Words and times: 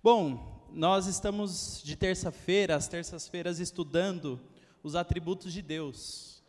Bom, 0.00 0.62
nós 0.72 1.08
estamos 1.08 1.82
de 1.84 1.96
terça-feira, 1.96 2.76
às 2.76 2.86
terças-feiras, 2.86 3.58
estudando 3.58 4.40
os 4.80 4.94
atributos 4.94 5.52
de 5.52 5.60
Deus. 5.60 6.40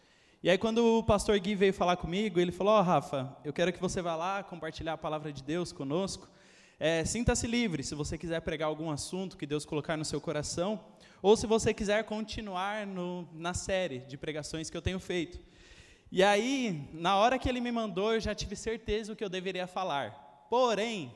E 0.44 0.52
aí, 0.52 0.58
quando 0.58 0.99
o 0.99 1.04
pastor 1.04 1.39
Gui 1.39 1.55
veio 1.55 1.73
falar 1.73 1.97
comigo, 1.97 2.39
ele 2.39 2.51
falou: 2.51 2.73
Ó, 2.73 2.79
oh, 2.79 2.83
Rafa, 2.83 3.35
eu 3.43 3.51
quero 3.51 3.73
que 3.73 3.81
você 3.81 4.04
vá 4.04 4.15
lá 4.15 4.43
compartilhar 4.43 4.93
a 4.93 4.97
palavra 4.99 5.33
de 5.33 5.41
Deus 5.41 5.71
conosco. 5.71 6.29
É, 6.79 7.04
Sinta-se 7.04 7.47
livre 7.47 7.81
se 7.81 7.96
você 7.96 8.20
quiser 8.20 8.39
pregar 8.41 8.67
algum 8.67 8.91
assunto 8.91 9.36
que 9.36 9.48
Deus 9.48 9.66
colocar 9.66 9.97
no 9.97 10.05
seu 10.05 10.21
coração, 10.21 10.79
ou 11.20 11.36
se 11.36 11.47
você 11.47 11.73
quiser 11.73 12.04
continuar 12.04 12.86
no, 12.86 13.27
na 13.34 13.55
série 13.55 14.02
de 14.02 14.16
pregações 14.16 14.70
que 14.70 14.77
eu 14.77 14.81
tenho 14.81 15.00
feito. 15.00 15.39
E 16.11 16.23
aí, 16.23 16.88
na 16.93 17.18
hora 17.18 17.39
que 17.39 17.50
ele 17.50 17.61
me 17.61 17.71
mandou, 17.71 18.13
eu 18.13 18.20
já 18.20 18.36
tive 18.36 18.55
certeza 18.55 19.11
o 19.11 19.16
que 19.16 19.23
eu 19.23 19.29
deveria 19.29 19.66
falar. 19.66 20.45
Porém, 20.52 21.11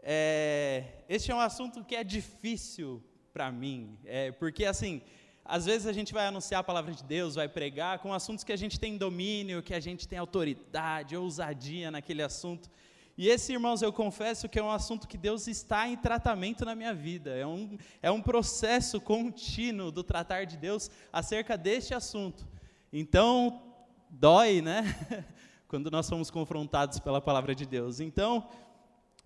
é, 0.00 0.84
este 1.08 1.30
é 1.30 1.34
um 1.34 1.40
assunto 1.40 1.84
que 1.84 1.96
é 1.96 2.04
difícil 2.04 3.02
para 3.32 3.50
mim, 3.50 3.98
é, 4.04 4.32
porque 4.32 4.64
assim, 4.64 5.02
às 5.44 5.64
vezes 5.64 5.86
a 5.86 5.92
gente 5.92 6.12
vai 6.12 6.26
anunciar 6.26 6.60
a 6.60 6.64
palavra 6.64 6.92
de 6.92 7.02
Deus, 7.02 7.34
vai 7.34 7.48
pregar 7.48 8.00
com 8.00 8.12
assuntos 8.12 8.44
que 8.44 8.52
a 8.52 8.56
gente 8.56 8.78
tem 8.78 8.98
domínio, 8.98 9.62
que 9.62 9.72
a 9.72 9.80
gente 9.80 10.06
tem 10.06 10.18
autoridade, 10.18 11.16
ousadia 11.16 11.90
naquele 11.90 12.22
assunto. 12.22 12.68
E 13.16 13.28
esse, 13.28 13.52
irmãos, 13.52 13.82
eu 13.82 13.92
confesso 13.92 14.48
que 14.48 14.60
é 14.60 14.62
um 14.62 14.70
assunto 14.70 15.08
que 15.08 15.18
Deus 15.18 15.48
está 15.48 15.88
em 15.88 15.96
tratamento 15.96 16.64
na 16.64 16.74
minha 16.74 16.94
vida. 16.94 17.36
É 17.36 17.44
um, 17.44 17.76
é 18.00 18.10
um 18.10 18.22
processo 18.22 19.00
contínuo 19.00 19.90
do 19.90 20.04
tratar 20.04 20.44
de 20.44 20.56
Deus 20.56 20.88
acerca 21.12 21.58
deste 21.58 21.94
assunto. 21.94 22.46
Então, 22.92 23.60
dói, 24.08 24.62
né? 24.62 24.84
Quando 25.66 25.90
nós 25.90 26.06
somos 26.06 26.30
confrontados 26.30 27.00
pela 27.00 27.20
palavra 27.20 27.56
de 27.56 27.66
Deus. 27.66 27.98
Então, 27.98 28.48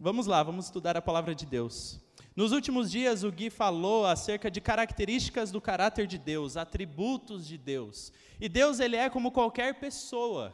Vamos 0.05 0.27
lá, 0.27 0.43
vamos 0.43 0.65
estudar 0.65 0.97
a 0.97 1.01
palavra 1.01 1.33
de 1.33 1.47
Deus. 1.47 2.01
Nos 2.35 2.51
últimos 2.51 2.91
dias, 2.91 3.23
o 3.23 3.31
Gui 3.31 3.51
falou 3.51 4.05
acerca 4.05 4.51
de 4.51 4.61
características 4.61 5.53
do 5.53 5.61
caráter 5.61 6.09
de 6.09 6.19
Deus, 6.19 6.57
atributos 6.57 7.47
de 7.47 7.57
Deus. 7.57 8.13
E 8.41 8.49
Deus, 8.49 8.81
ele 8.81 8.97
é 8.97 9.09
como 9.09 9.31
qualquer 9.31 9.79
pessoa. 9.79 10.53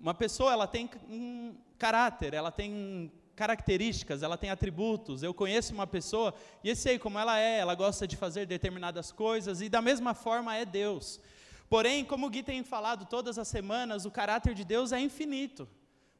Uma 0.00 0.14
pessoa, 0.14 0.52
ela 0.52 0.68
tem 0.68 0.88
um 1.10 1.56
caráter, 1.76 2.34
ela 2.34 2.52
tem 2.52 3.10
características, 3.34 4.22
ela 4.22 4.36
tem 4.36 4.50
atributos. 4.50 5.24
Eu 5.24 5.34
conheço 5.34 5.74
uma 5.74 5.88
pessoa 5.88 6.32
e 6.62 6.72
sei 6.76 6.96
como 6.96 7.18
ela 7.18 7.36
é, 7.36 7.58
ela 7.58 7.74
gosta 7.74 8.06
de 8.06 8.16
fazer 8.16 8.46
determinadas 8.46 9.10
coisas, 9.10 9.60
e 9.60 9.68
da 9.68 9.82
mesma 9.82 10.14
forma 10.14 10.54
é 10.54 10.64
Deus. 10.64 11.20
Porém, 11.68 12.04
como 12.04 12.28
o 12.28 12.30
Gui 12.30 12.44
tem 12.44 12.62
falado 12.62 13.06
todas 13.06 13.40
as 13.40 13.48
semanas, 13.48 14.04
o 14.04 14.10
caráter 14.12 14.54
de 14.54 14.62
Deus 14.62 14.92
é 14.92 15.00
infinito. 15.00 15.68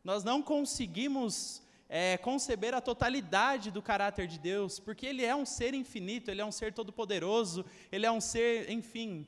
Nós 0.03 0.25
não 0.25 0.43
conseguimos 0.43 1.63
é, 1.97 2.19
conceber 2.19 2.75
a 2.75 2.81
totalidade 2.81 3.71
do 3.71 3.81
caráter 3.81 4.27
de 4.27 4.37
Deus, 4.37 4.81
porque 4.81 5.07
Ele 5.07 5.25
é 5.25 5.37
um 5.37 5.47
ser 5.47 5.75
infinito, 5.75 6.29
Ele 6.29 6.41
é 6.41 6.45
um 6.45 6.51
ser 6.51 6.73
todo-poderoso, 6.73 7.65
Ele 7.93 8.05
é 8.05 8.11
um 8.11 8.21
ser, 8.21 8.69
enfim, 8.69 9.25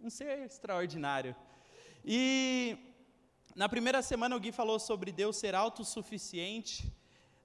um 0.00 0.10
ser 0.10 0.40
extraordinário. 0.40 1.36
E 2.04 2.76
na 3.54 3.68
primeira 3.68 4.02
semana 4.02 4.34
o 4.34 4.40
Gui 4.40 4.50
falou 4.50 4.80
sobre 4.80 5.12
Deus 5.12 5.36
ser 5.36 5.54
autossuficiente. 5.54 6.92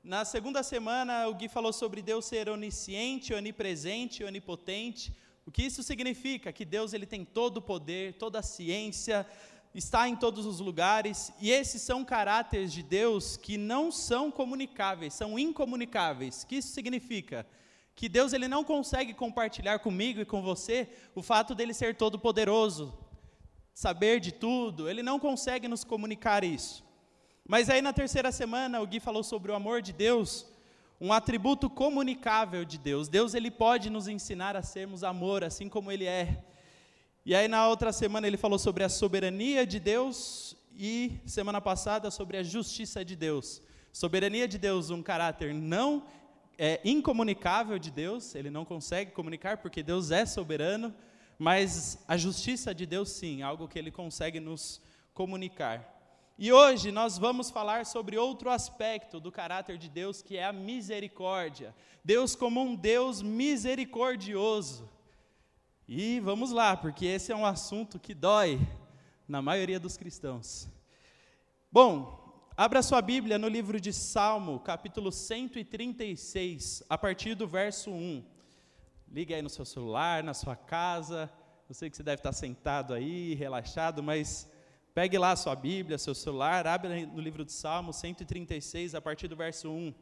Na 0.03 0.25
segunda 0.25 0.63
semana 0.63 1.27
o 1.27 1.35
Gui 1.35 1.47
falou 1.47 1.71
sobre 1.71 2.01
Deus 2.01 2.25
ser 2.25 2.49
onisciente, 2.49 3.35
onipresente, 3.35 4.23
onipotente. 4.23 5.15
O 5.45 5.51
que 5.51 5.61
isso 5.61 5.83
significa? 5.83 6.51
Que 6.51 6.65
Deus 6.65 6.93
ele 6.93 7.05
tem 7.05 7.23
todo 7.23 7.57
o 7.57 7.61
poder, 7.61 8.15
toda 8.15 8.39
a 8.39 8.43
ciência, 8.43 9.23
está 9.73 10.07
em 10.07 10.15
todos 10.15 10.45
os 10.45 10.59
lugares, 10.59 11.31
e 11.39 11.49
esses 11.49 11.81
são 11.81 12.03
caráteres 12.03 12.73
de 12.73 12.83
Deus 12.83 13.37
que 13.37 13.57
não 13.57 13.91
são 13.91 14.29
comunicáveis, 14.29 15.13
são 15.13 15.39
incomunicáveis. 15.39 16.43
O 16.43 16.47
que 16.47 16.57
isso 16.57 16.73
significa? 16.73 17.45
Que 17.95 18.09
Deus 18.09 18.33
ele 18.33 18.47
não 18.47 18.63
consegue 18.63 19.13
compartilhar 19.13 19.79
comigo 19.79 20.19
e 20.19 20.25
com 20.25 20.41
você 20.41 20.89
o 21.15 21.21
fato 21.21 21.55
dele 21.55 21.73
ser 21.73 21.95
todo 21.95 22.19
poderoso, 22.19 22.93
saber 23.73 24.19
de 24.19 24.31
tudo, 24.31 24.89
ele 24.89 25.01
não 25.01 25.19
consegue 25.19 25.67
nos 25.67 25.83
comunicar 25.83 26.43
isso. 26.43 26.83
Mas 27.47 27.69
aí 27.69 27.81
na 27.81 27.93
terceira 27.93 28.31
semana 28.31 28.81
o 28.81 28.87
Gui 28.87 28.99
falou 28.99 29.23
sobre 29.23 29.51
o 29.51 29.55
amor 29.55 29.81
de 29.81 29.93
Deus, 29.93 30.45
um 30.99 31.11
atributo 31.11 31.69
comunicável 31.69 32.63
de 32.63 32.77
Deus. 32.77 33.07
Deus 33.07 33.33
ele 33.33 33.49
pode 33.49 33.89
nos 33.89 34.07
ensinar 34.07 34.55
a 34.55 34.61
sermos 34.61 35.03
amor, 35.03 35.43
assim 35.43 35.67
como 35.67 35.91
ele 35.91 36.05
é. 36.05 36.43
E 37.23 37.35
aí 37.35 37.47
na 37.47 37.67
outra 37.67 37.93
semana 37.93 38.25
ele 38.25 38.35
falou 38.35 38.57
sobre 38.57 38.83
a 38.83 38.89
soberania 38.89 39.65
de 39.65 39.79
Deus 39.79 40.55
e 40.75 41.19
semana 41.25 41.61
passada 41.61 42.09
sobre 42.09 42.37
a 42.37 42.43
justiça 42.43 43.05
de 43.05 43.15
Deus. 43.15 43.61
Soberania 43.93 44.47
de 44.47 44.57
Deus, 44.57 44.89
um 44.89 45.03
caráter 45.03 45.53
não 45.53 46.03
é, 46.57 46.81
incomunicável 46.83 47.77
de 47.77 47.91
Deus, 47.91 48.33
ele 48.33 48.49
não 48.49 48.65
consegue 48.65 49.11
comunicar 49.11 49.57
porque 49.57 49.83
Deus 49.83 50.09
é 50.09 50.25
soberano, 50.25 50.91
mas 51.37 52.03
a 52.07 52.17
justiça 52.17 52.73
de 52.73 52.87
Deus 52.87 53.09
sim, 53.09 53.43
algo 53.43 53.67
que 53.67 53.77
ele 53.77 53.91
consegue 53.91 54.39
nos 54.39 54.81
comunicar. 55.13 56.01
E 56.39 56.51
hoje 56.51 56.91
nós 56.91 57.19
vamos 57.19 57.51
falar 57.51 57.85
sobre 57.85 58.17
outro 58.17 58.49
aspecto 58.49 59.19
do 59.19 59.31
caráter 59.31 59.77
de 59.77 59.87
Deus, 59.87 60.23
que 60.23 60.37
é 60.37 60.45
a 60.45 60.51
misericórdia. 60.51 61.75
Deus 62.03 62.35
como 62.35 62.61
um 62.61 62.75
Deus 62.75 63.21
misericordioso. 63.21 64.89
E 65.93 66.21
vamos 66.21 66.51
lá, 66.51 66.77
porque 66.77 67.05
esse 67.05 67.33
é 67.33 67.35
um 67.35 67.45
assunto 67.45 67.99
que 67.99 68.13
dói 68.13 68.65
na 69.27 69.41
maioria 69.41 69.77
dos 69.77 69.97
cristãos. 69.97 70.69
Bom, 71.69 72.47
abra 72.55 72.81
sua 72.81 73.01
Bíblia 73.01 73.37
no 73.37 73.49
livro 73.49 73.77
de 73.77 73.91
Salmo, 73.91 74.61
capítulo 74.61 75.11
136, 75.11 76.81
a 76.87 76.97
partir 76.97 77.35
do 77.35 77.45
verso 77.45 77.91
1. 77.91 78.23
Liga 79.11 79.35
aí 79.35 79.41
no 79.41 79.49
seu 79.49 79.65
celular, 79.65 80.23
na 80.23 80.33
sua 80.33 80.55
casa. 80.55 81.29
Eu 81.67 81.75
sei 81.75 81.89
que 81.89 81.97
você 81.97 82.03
deve 82.03 82.21
estar 82.21 82.31
sentado 82.31 82.93
aí, 82.93 83.33
relaxado, 83.33 84.01
mas 84.01 84.49
pegue 84.93 85.17
lá 85.17 85.31
a 85.31 85.35
sua 85.35 85.57
Bíblia, 85.57 85.97
seu 85.97 86.15
celular, 86.15 86.65
abre 86.67 87.05
no 87.05 87.19
livro 87.19 87.43
de 87.43 87.51
Salmo 87.51 87.91
136, 87.91 88.95
a 88.95 89.01
partir 89.01 89.27
do 89.27 89.35
verso 89.35 89.69
1, 89.69 89.93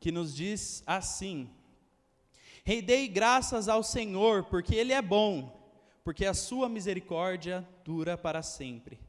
que 0.00 0.10
nos 0.10 0.34
diz 0.34 0.82
assim: 0.84 1.48
Rendei 2.68 3.08
graças 3.08 3.66
ao 3.66 3.82
Senhor, 3.82 4.44
porque 4.44 4.74
Ele 4.74 4.92
é 4.92 5.00
bom, 5.00 5.58
porque 6.04 6.26
a 6.26 6.34
sua 6.34 6.68
misericórdia 6.68 7.66
dura 7.82 8.14
para 8.18 8.42
sempre. 8.42 9.00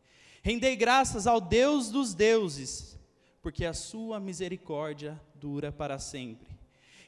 Rendei 0.41 0.77
graças 0.77 1.27
ao 1.27 1.41
Deus 1.41 1.91
dos 1.91 2.13
deuses, 2.13 2.97
porque 3.41 3.65
a 3.65 3.73
sua 3.73 4.17
misericórdia 4.17 5.19
dura 5.35 5.73
para 5.73 5.99
sempre. 5.99 6.57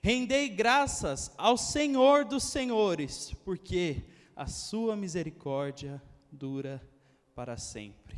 Rendei 0.04 0.50
graças 0.50 1.34
ao 1.38 1.56
Senhor 1.56 2.26
dos 2.26 2.44
senhores, 2.44 3.34
porque 3.46 4.04
a 4.36 4.46
sua 4.46 4.94
misericórdia 4.98 6.04
dura 6.30 6.86
para 7.34 7.56
sempre. 7.56 8.18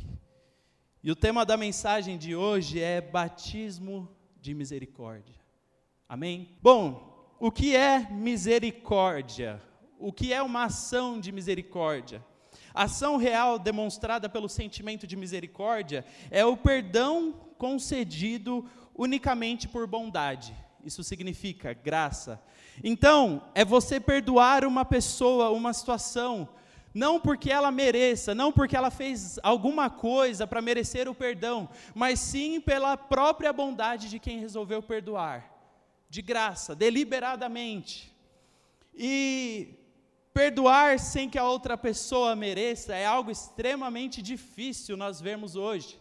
E 1.04 1.08
o 1.08 1.14
tema 1.14 1.46
da 1.46 1.56
mensagem 1.56 2.18
de 2.18 2.34
hoje 2.34 2.80
é 2.80 3.00
batismo 3.00 4.08
de 4.40 4.52
misericórdia. 4.54 5.36
Amém? 6.08 6.58
Bom, 6.60 7.13
o 7.46 7.52
que 7.52 7.76
é 7.76 8.08
misericórdia? 8.10 9.60
O 9.98 10.10
que 10.10 10.32
é 10.32 10.42
uma 10.42 10.64
ação 10.64 11.20
de 11.20 11.30
misericórdia? 11.30 12.24
A 12.72 12.84
ação 12.84 13.18
real 13.18 13.58
demonstrada 13.58 14.30
pelo 14.30 14.48
sentimento 14.48 15.06
de 15.06 15.14
misericórdia 15.14 16.06
é 16.30 16.42
o 16.42 16.56
perdão 16.56 17.34
concedido 17.58 18.64
unicamente 18.94 19.68
por 19.68 19.86
bondade. 19.86 20.54
Isso 20.82 21.04
significa 21.04 21.74
graça. 21.74 22.42
Então, 22.82 23.42
é 23.54 23.62
você 23.62 24.00
perdoar 24.00 24.64
uma 24.64 24.82
pessoa, 24.82 25.50
uma 25.50 25.74
situação, 25.74 26.48
não 26.94 27.20
porque 27.20 27.50
ela 27.50 27.70
mereça, 27.70 28.34
não 28.34 28.50
porque 28.50 28.74
ela 28.74 28.90
fez 28.90 29.38
alguma 29.42 29.90
coisa 29.90 30.46
para 30.46 30.62
merecer 30.62 31.10
o 31.10 31.14
perdão, 31.14 31.68
mas 31.94 32.20
sim 32.20 32.58
pela 32.58 32.96
própria 32.96 33.52
bondade 33.52 34.08
de 34.08 34.18
quem 34.18 34.38
resolveu 34.38 34.82
perdoar 34.82 35.53
de 36.14 36.22
graça, 36.22 36.76
deliberadamente. 36.76 38.14
E 38.94 39.74
perdoar 40.32 41.00
sem 41.00 41.28
que 41.28 41.36
a 41.36 41.48
outra 41.54 41.76
pessoa 41.76 42.36
mereça 42.36 42.94
é 42.94 43.04
algo 43.04 43.32
extremamente 43.32 44.22
difícil 44.22 44.96
nós 44.96 45.20
vemos 45.20 45.56
hoje. 45.56 45.98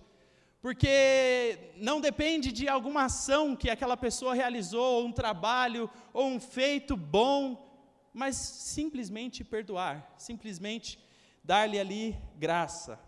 Porque 0.62 1.58
não 1.78 2.00
depende 2.00 2.52
de 2.52 2.70
alguma 2.70 3.06
ação 3.06 3.56
que 3.56 3.72
aquela 3.72 3.98
pessoa 3.98 4.36
realizou, 4.36 5.00
ou 5.00 5.06
um 5.08 5.12
trabalho, 5.12 5.90
ou 6.14 6.28
um 6.28 6.40
feito 6.40 6.96
bom, 6.96 7.42
mas 8.14 8.36
simplesmente 8.36 9.44
perdoar, 9.44 10.14
simplesmente 10.16 11.00
dar-lhe 11.44 11.80
ali 11.80 12.16
graça. 12.38 13.00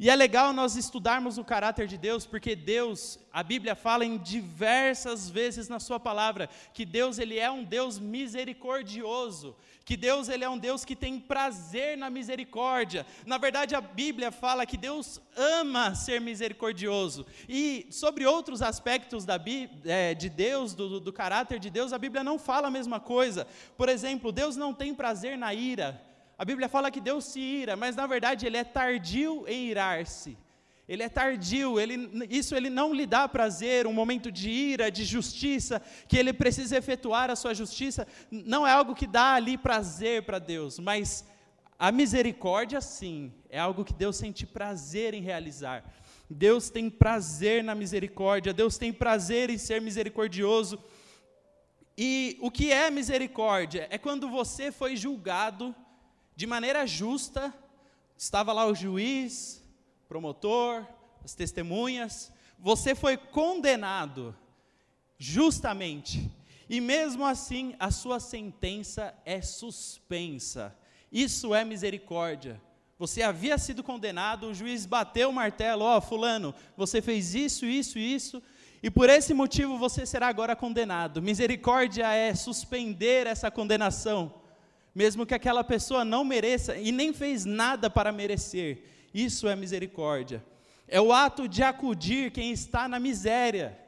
E 0.00 0.08
é 0.08 0.14
legal 0.14 0.52
nós 0.52 0.76
estudarmos 0.76 1.38
o 1.38 1.44
caráter 1.44 1.88
de 1.88 1.98
Deus, 1.98 2.24
porque 2.24 2.54
Deus, 2.54 3.18
a 3.32 3.42
Bíblia 3.42 3.74
fala 3.74 4.04
em 4.04 4.16
diversas 4.16 5.28
vezes 5.28 5.68
na 5.68 5.80
sua 5.80 5.98
palavra 5.98 6.48
que 6.72 6.84
Deus 6.84 7.18
ele 7.18 7.36
é 7.36 7.50
um 7.50 7.64
Deus 7.64 7.98
misericordioso, 7.98 9.56
que 9.84 9.96
Deus 9.96 10.28
ele 10.28 10.44
é 10.44 10.48
um 10.48 10.56
Deus 10.56 10.84
que 10.84 10.94
tem 10.94 11.18
prazer 11.18 11.98
na 11.98 12.08
misericórdia. 12.10 13.04
Na 13.26 13.38
verdade, 13.38 13.74
a 13.74 13.80
Bíblia 13.80 14.30
fala 14.30 14.64
que 14.64 14.76
Deus 14.76 15.20
ama 15.36 15.96
ser 15.96 16.20
misericordioso. 16.20 17.26
E 17.48 17.88
sobre 17.90 18.24
outros 18.24 18.62
aspectos 18.62 19.24
da 19.24 19.40
é, 19.84 20.14
de 20.14 20.28
Deus, 20.28 20.74
do, 20.74 21.00
do 21.00 21.12
caráter 21.12 21.58
de 21.58 21.70
Deus, 21.70 21.92
a 21.92 21.98
Bíblia 21.98 22.22
não 22.22 22.38
fala 22.38 22.68
a 22.68 22.70
mesma 22.70 23.00
coisa. 23.00 23.48
Por 23.76 23.88
exemplo, 23.88 24.30
Deus 24.30 24.54
não 24.54 24.72
tem 24.72 24.94
prazer 24.94 25.36
na 25.36 25.52
ira. 25.52 26.07
A 26.38 26.44
Bíblia 26.44 26.68
fala 26.68 26.88
que 26.88 27.00
Deus 27.00 27.24
se 27.24 27.40
ira, 27.40 27.74
mas 27.74 27.96
na 27.96 28.06
verdade 28.06 28.46
ele 28.46 28.56
é 28.56 28.62
tardio 28.62 29.44
em 29.48 29.66
irar-se. 29.66 30.38
Ele 30.88 31.02
é 31.02 31.08
tardio, 31.08 31.78
ele, 31.78 32.08
isso 32.30 32.54
ele 32.54 32.70
não 32.70 32.94
lhe 32.94 33.04
dá 33.04 33.28
prazer, 33.28 33.86
um 33.86 33.92
momento 33.92 34.30
de 34.32 34.48
ira, 34.48 34.90
de 34.90 35.04
justiça, 35.04 35.82
que 36.08 36.16
ele 36.16 36.32
precisa 36.32 36.78
efetuar 36.78 37.28
a 37.28 37.36
sua 37.36 37.52
justiça, 37.52 38.06
não 38.30 38.66
é 38.66 38.72
algo 38.72 38.94
que 38.94 39.06
dá 39.06 39.34
ali 39.34 39.58
prazer 39.58 40.22
para 40.22 40.38
Deus, 40.38 40.78
mas 40.78 41.26
a 41.78 41.92
misericórdia 41.92 42.80
sim, 42.80 43.34
é 43.50 43.58
algo 43.58 43.84
que 43.84 43.92
Deus 43.92 44.16
sente 44.16 44.46
prazer 44.46 45.12
em 45.12 45.20
realizar. 45.20 45.84
Deus 46.30 46.70
tem 46.70 46.88
prazer 46.88 47.62
na 47.62 47.74
misericórdia, 47.74 48.54
Deus 48.54 48.78
tem 48.78 48.92
prazer 48.92 49.50
em 49.50 49.58
ser 49.58 49.82
misericordioso. 49.82 50.78
E 51.96 52.38
o 52.40 52.50
que 52.50 52.72
é 52.72 52.90
misericórdia? 52.90 53.86
É 53.90 53.98
quando 53.98 54.28
você 54.30 54.72
foi 54.72 54.96
julgado 54.96 55.74
de 56.38 56.46
maneira 56.46 56.86
justa, 56.86 57.52
estava 58.16 58.52
lá 58.52 58.64
o 58.64 58.72
juiz, 58.72 59.60
promotor, 60.08 60.86
as 61.24 61.34
testemunhas, 61.34 62.32
você 62.56 62.94
foi 62.94 63.16
condenado 63.16 64.32
justamente, 65.18 66.30
e 66.70 66.80
mesmo 66.80 67.26
assim 67.26 67.74
a 67.76 67.90
sua 67.90 68.20
sentença 68.20 69.12
é 69.24 69.42
suspensa. 69.42 70.78
Isso 71.10 71.52
é 71.56 71.64
misericórdia. 71.64 72.62
Você 73.00 73.20
havia 73.20 73.58
sido 73.58 73.82
condenado, 73.82 74.46
o 74.46 74.54
juiz 74.54 74.86
bateu 74.86 75.30
o 75.30 75.32
martelo, 75.32 75.82
ó, 75.82 75.98
oh, 75.98 76.00
fulano, 76.00 76.54
você 76.76 77.02
fez 77.02 77.34
isso, 77.34 77.66
isso, 77.66 77.98
isso, 77.98 78.40
e 78.80 78.88
por 78.88 79.10
esse 79.10 79.34
motivo 79.34 79.76
você 79.76 80.06
será 80.06 80.28
agora 80.28 80.54
condenado. 80.54 81.20
Misericórdia 81.20 82.06
é 82.12 82.32
suspender 82.32 83.26
essa 83.26 83.50
condenação 83.50 84.46
mesmo 84.98 85.24
que 85.24 85.32
aquela 85.32 85.62
pessoa 85.62 86.04
não 86.04 86.24
mereça 86.24 86.76
e 86.76 86.90
nem 86.90 87.12
fez 87.12 87.44
nada 87.44 87.88
para 87.88 88.10
merecer. 88.10 88.82
Isso 89.14 89.46
é 89.46 89.54
misericórdia. 89.54 90.44
É 90.88 91.00
o 91.00 91.12
ato 91.12 91.46
de 91.46 91.62
acudir 91.62 92.32
quem 92.32 92.50
está 92.50 92.88
na 92.88 92.98
miséria, 92.98 93.78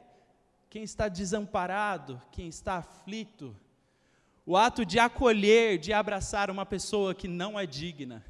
quem 0.69 0.83
está 0.83 1.09
desamparado, 1.09 2.21
quem 2.31 2.47
está 2.47 2.75
aflito. 2.75 3.53
O 4.45 4.55
ato 4.55 4.85
de 4.85 4.99
acolher, 4.99 5.77
de 5.77 5.91
abraçar 5.91 6.49
uma 6.49 6.65
pessoa 6.65 7.13
que 7.13 7.27
não 7.27 7.59
é 7.59 7.65
digna. 7.65 8.25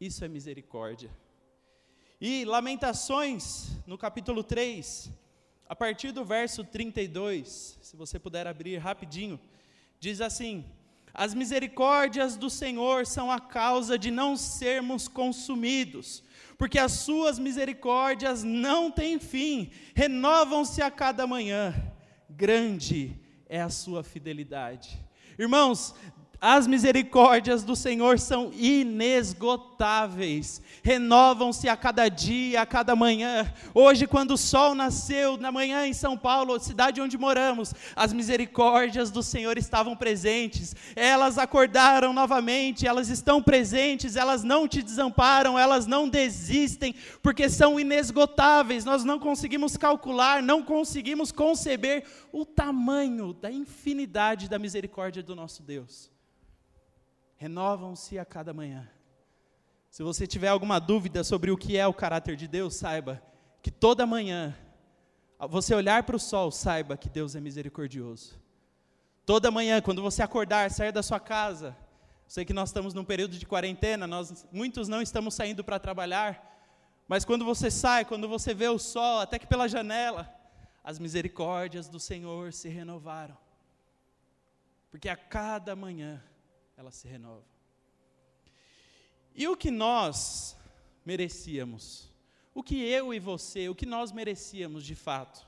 Isso 0.00 0.24
é 0.24 0.28
misericórdia. 0.28 1.10
E 2.18 2.42
Lamentações, 2.46 3.68
no 3.86 3.98
capítulo 3.98 4.42
3, 4.42 5.12
a 5.68 5.76
partir 5.76 6.12
do 6.12 6.24
verso 6.24 6.64
32, 6.64 7.78
se 7.82 7.94
você 7.98 8.18
puder 8.18 8.46
abrir 8.46 8.78
rapidinho, 8.78 9.38
diz 10.00 10.22
assim: 10.22 10.64
as 11.18 11.34
misericórdias 11.34 12.36
do 12.36 12.48
Senhor 12.48 13.04
são 13.04 13.28
a 13.28 13.40
causa 13.40 13.98
de 13.98 14.08
não 14.08 14.36
sermos 14.36 15.08
consumidos, 15.08 16.22
porque 16.56 16.78
as 16.78 16.92
suas 16.92 17.40
misericórdias 17.40 18.44
não 18.44 18.88
têm 18.88 19.18
fim, 19.18 19.68
renovam-se 19.96 20.80
a 20.80 20.92
cada 20.92 21.26
manhã. 21.26 21.74
Grande 22.30 23.18
é 23.48 23.60
a 23.60 23.68
sua 23.68 24.04
fidelidade. 24.04 24.96
Irmãos, 25.36 25.92
as 26.40 26.68
misericórdias 26.68 27.64
do 27.64 27.74
Senhor 27.74 28.20
são 28.20 28.52
inesgotáveis, 28.54 30.62
renovam-se 30.84 31.68
a 31.68 31.76
cada 31.76 32.08
dia, 32.08 32.62
a 32.62 32.66
cada 32.66 32.94
manhã. 32.94 33.52
Hoje, 33.74 34.06
quando 34.06 34.34
o 34.34 34.38
sol 34.38 34.72
nasceu 34.72 35.36
na 35.36 35.50
manhã 35.50 35.84
em 35.84 35.92
São 35.92 36.16
Paulo, 36.16 36.60
cidade 36.60 37.00
onde 37.00 37.18
moramos, 37.18 37.74
as 37.96 38.12
misericórdias 38.12 39.10
do 39.10 39.20
Senhor 39.20 39.58
estavam 39.58 39.96
presentes, 39.96 40.76
elas 40.94 41.38
acordaram 41.38 42.12
novamente, 42.12 42.86
elas 42.86 43.08
estão 43.08 43.42
presentes, 43.42 44.14
elas 44.14 44.44
não 44.44 44.68
te 44.68 44.80
desamparam, 44.80 45.58
elas 45.58 45.86
não 45.86 46.08
desistem, 46.08 46.94
porque 47.20 47.48
são 47.48 47.80
inesgotáveis. 47.80 48.84
Nós 48.84 49.02
não 49.02 49.18
conseguimos 49.18 49.76
calcular, 49.76 50.40
não 50.40 50.62
conseguimos 50.62 51.32
conceber 51.32 52.04
o 52.30 52.46
tamanho 52.46 53.32
da 53.32 53.50
infinidade 53.50 54.48
da 54.48 54.58
misericórdia 54.58 55.20
do 55.20 55.34
nosso 55.34 55.64
Deus 55.64 56.16
renovam-se 57.38 58.18
a 58.18 58.24
cada 58.24 58.52
manhã. 58.52 58.86
Se 59.88 60.02
você 60.02 60.26
tiver 60.26 60.48
alguma 60.48 60.78
dúvida 60.78 61.24
sobre 61.24 61.50
o 61.50 61.56
que 61.56 61.76
é 61.76 61.86
o 61.86 61.94
caráter 61.94 62.36
de 62.36 62.46
Deus, 62.46 62.74
saiba 62.74 63.22
que 63.62 63.70
toda 63.70 64.06
manhã, 64.06 64.54
ao 65.38 65.48
você 65.48 65.74
olhar 65.74 66.02
para 66.02 66.16
o 66.16 66.20
sol, 66.20 66.50
saiba 66.50 66.96
que 66.96 67.08
Deus 67.08 67.34
é 67.34 67.40
misericordioso. 67.40 68.38
Toda 69.24 69.50
manhã, 69.50 69.80
quando 69.80 70.02
você 70.02 70.22
acordar, 70.22 70.70
sair 70.70 70.92
da 70.92 71.02
sua 71.02 71.20
casa, 71.20 71.76
sei 72.26 72.44
que 72.44 72.52
nós 72.52 72.70
estamos 72.70 72.92
num 72.92 73.04
período 73.04 73.38
de 73.38 73.46
quarentena, 73.46 74.06
nós 74.06 74.46
muitos 74.52 74.88
não 74.88 75.00
estamos 75.00 75.32
saindo 75.34 75.62
para 75.62 75.78
trabalhar, 75.78 76.44
mas 77.06 77.24
quando 77.24 77.44
você 77.44 77.70
sai, 77.70 78.04
quando 78.04 78.28
você 78.28 78.52
vê 78.52 78.68
o 78.68 78.78
sol, 78.78 79.20
até 79.20 79.38
que 79.38 79.46
pela 79.46 79.68
janela, 79.68 80.30
as 80.82 80.98
misericórdias 80.98 81.88
do 81.88 82.00
Senhor 82.00 82.52
se 82.52 82.68
renovaram. 82.68 83.36
Porque 84.90 85.08
a 85.08 85.16
cada 85.16 85.76
manhã 85.76 86.22
ela 86.78 86.92
se 86.92 87.08
renova. 87.08 87.42
E 89.34 89.48
o 89.48 89.56
que 89.56 89.68
nós 89.68 90.56
merecíamos? 91.04 92.08
O 92.54 92.62
que 92.62 92.80
eu 92.84 93.12
e 93.12 93.18
você, 93.18 93.68
o 93.68 93.74
que 93.74 93.84
nós 93.84 94.12
merecíamos 94.12 94.84
de 94.84 94.94
fato? 94.94 95.44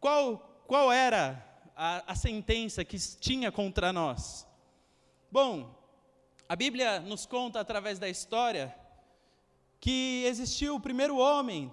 Qual, 0.00 0.64
qual 0.66 0.90
era 0.90 1.40
a, 1.76 2.12
a 2.12 2.16
sentença 2.16 2.84
que 2.84 2.98
tinha 2.98 3.52
contra 3.52 3.92
nós? 3.92 4.44
Bom, 5.30 5.72
a 6.48 6.56
Bíblia 6.56 6.98
nos 6.98 7.26
conta 7.26 7.60
através 7.60 8.00
da 8.00 8.08
história 8.08 8.76
que 9.78 10.24
existiu 10.26 10.74
o 10.74 10.80
primeiro 10.80 11.16
homem 11.16 11.72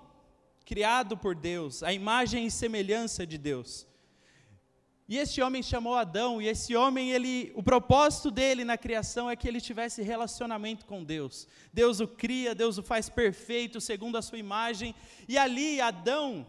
criado 0.65 1.17
por 1.17 1.33
Deus, 1.33 1.81
a 1.81 1.91
imagem 1.91 2.45
e 2.45 2.51
semelhança 2.51 3.25
de 3.25 3.39
Deus. 3.39 3.87
E 5.07 5.17
esse 5.17 5.41
homem 5.41 5.61
chamou 5.61 5.95
Adão, 5.95 6.41
e 6.41 6.47
esse 6.47 6.75
homem, 6.75 7.11
ele, 7.11 7.51
o 7.55 7.61
propósito 7.61 8.31
dele 8.31 8.63
na 8.63 8.77
criação 8.77 9.29
é 9.29 9.35
que 9.35 9.47
ele 9.47 9.59
tivesse 9.59 10.01
relacionamento 10.01 10.85
com 10.85 11.03
Deus. 11.03 11.47
Deus 11.73 11.99
o 11.99 12.07
cria, 12.07 12.55
Deus 12.55 12.77
o 12.77 12.83
faz 12.83 13.09
perfeito 13.09 13.81
segundo 13.81 14.17
a 14.17 14.21
sua 14.21 14.37
imagem, 14.37 14.95
e 15.27 15.37
ali 15.37 15.81
Adão 15.81 16.45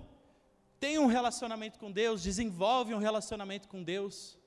tem 0.78 0.98
um 0.98 1.06
relacionamento 1.06 1.78
com 1.78 1.90
Deus, 1.90 2.22
desenvolve 2.22 2.94
um 2.94 2.98
relacionamento 2.98 3.66
com 3.66 3.82
Deus. 3.82 4.38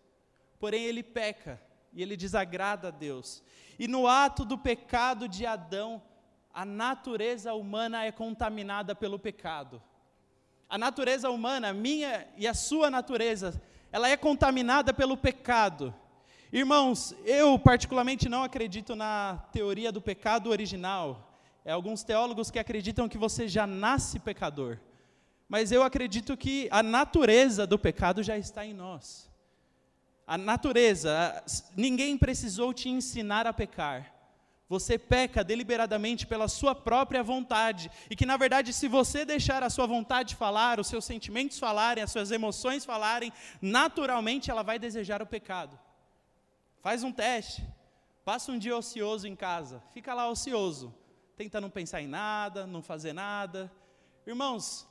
Porém 0.60 0.84
ele 0.84 1.04
peca 1.04 1.62
e 1.92 2.02
ele 2.02 2.16
desagrada 2.16 2.88
a 2.88 2.92
Deus. 2.92 3.44
E 3.78 3.88
no 3.88 4.08
ato 4.08 4.46
do 4.46 4.58
pecado 4.58 5.28
de 5.28 5.46
Adão, 5.46 6.02
a 6.54 6.64
natureza 6.64 7.54
humana 7.54 8.06
é 8.06 8.12
contaminada 8.12 8.96
pelo 8.96 9.20
pecado. 9.20 9.82
A 10.70 10.78
natureza 10.78 11.30
humana, 11.30 11.74
minha 11.74 12.28
e 12.38 12.48
a 12.48 12.54
sua 12.54 12.90
natureza, 12.90 13.62
ela 13.92 14.10
é 14.10 14.18
contaminada 14.18 14.94
pelo 14.94 15.18
pecado. 15.18 15.94
Irmãos, 16.52 17.16
eu 17.26 17.60
particularmente 17.60 18.30
não 18.30 18.44
acredito 18.44 18.96
na 18.96 19.44
teoria 19.52 19.92
do 19.92 20.02
pecado 20.02 20.50
original. 20.50 21.34
É 21.66 21.72
alguns 21.72 22.04
teólogos 22.04 22.50
que 22.50 22.60
acreditam 22.60 23.10
que 23.10 23.18
você 23.18 23.48
já 23.48 23.68
nasce 23.68 24.20
pecador. 24.20 24.78
Mas 25.50 25.72
eu 25.72 25.84
acredito 25.84 26.36
que 26.36 26.68
a 26.72 26.82
natureza 26.84 27.66
do 27.66 27.80
pecado 27.80 28.24
já 28.24 28.38
está 28.38 28.66
em 28.66 28.74
nós. 28.74 29.30
A 30.26 30.38
natureza, 30.38 31.44
ninguém 31.76 32.18
precisou 32.18 32.74
te 32.74 32.90
ensinar 32.90 33.48
a 33.48 33.54
pecar. 33.54 34.14
Você 34.70 34.98
peca 34.98 35.44
deliberadamente 35.44 36.28
pela 36.28 36.48
sua 36.50 36.76
própria 36.76 37.24
vontade. 37.24 37.90
E 38.10 38.16
que, 38.16 38.26
na 38.26 38.36
verdade, 38.36 38.74
se 38.74 38.88
você 38.88 39.24
deixar 39.24 39.64
a 39.64 39.70
sua 39.70 39.88
vontade 39.88 40.36
falar, 40.36 40.80
os 40.80 40.88
seus 40.88 41.06
sentimentos 41.06 41.58
falarem, 41.58 42.04
as 42.04 42.12
suas 42.12 42.32
emoções 42.32 42.84
falarem, 42.84 43.32
naturalmente 43.62 44.52
ela 44.52 44.64
vai 44.64 44.78
desejar 44.78 45.22
o 45.22 45.26
pecado. 45.26 45.80
Faz 46.82 47.02
um 47.04 47.12
teste. 47.12 47.66
Passa 48.26 48.52
um 48.52 48.60
dia 48.60 48.76
ocioso 48.76 49.26
em 49.26 49.36
casa. 49.36 49.82
Fica 49.94 50.14
lá 50.14 50.30
ocioso. 50.30 50.94
Tenta 51.38 51.62
não 51.62 51.70
pensar 51.70 52.02
em 52.02 52.08
nada, 52.08 52.68
não 52.68 52.82
fazer 52.82 53.14
nada. 53.14 53.72
Irmãos, 54.26 54.86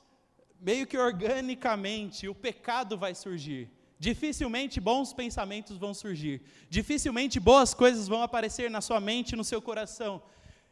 meio 0.58 0.86
que 0.86 0.96
organicamente 0.96 2.28
o 2.28 2.34
pecado 2.34 2.96
vai 2.96 3.14
surgir. 3.14 3.70
Dificilmente 3.98 4.78
bons 4.80 5.12
pensamentos 5.12 5.78
vão 5.78 5.94
surgir, 5.94 6.42
dificilmente 6.68 7.40
boas 7.40 7.72
coisas 7.72 8.06
vão 8.06 8.22
aparecer 8.22 8.70
na 8.70 8.80
sua 8.80 9.00
mente, 9.00 9.34
no 9.34 9.44
seu 9.44 9.60
coração. 9.62 10.22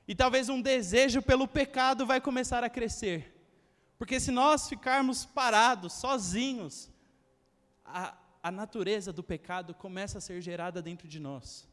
E 0.06 0.14
talvez 0.14 0.50
um 0.50 0.60
desejo 0.60 1.22
pelo 1.22 1.48
pecado 1.48 2.04
vai 2.04 2.20
começar 2.20 2.62
a 2.62 2.68
crescer. 2.68 3.34
Porque 3.96 4.20
se 4.20 4.30
nós 4.30 4.68
ficarmos 4.68 5.24
parados, 5.24 5.94
sozinhos, 5.94 6.90
a, 7.84 8.14
a 8.42 8.50
natureza 8.50 9.10
do 9.12 9.22
pecado 9.22 9.72
começa 9.72 10.18
a 10.18 10.20
ser 10.20 10.40
gerada 10.42 10.82
dentro 10.82 11.08
de 11.08 11.18
nós. 11.18 11.66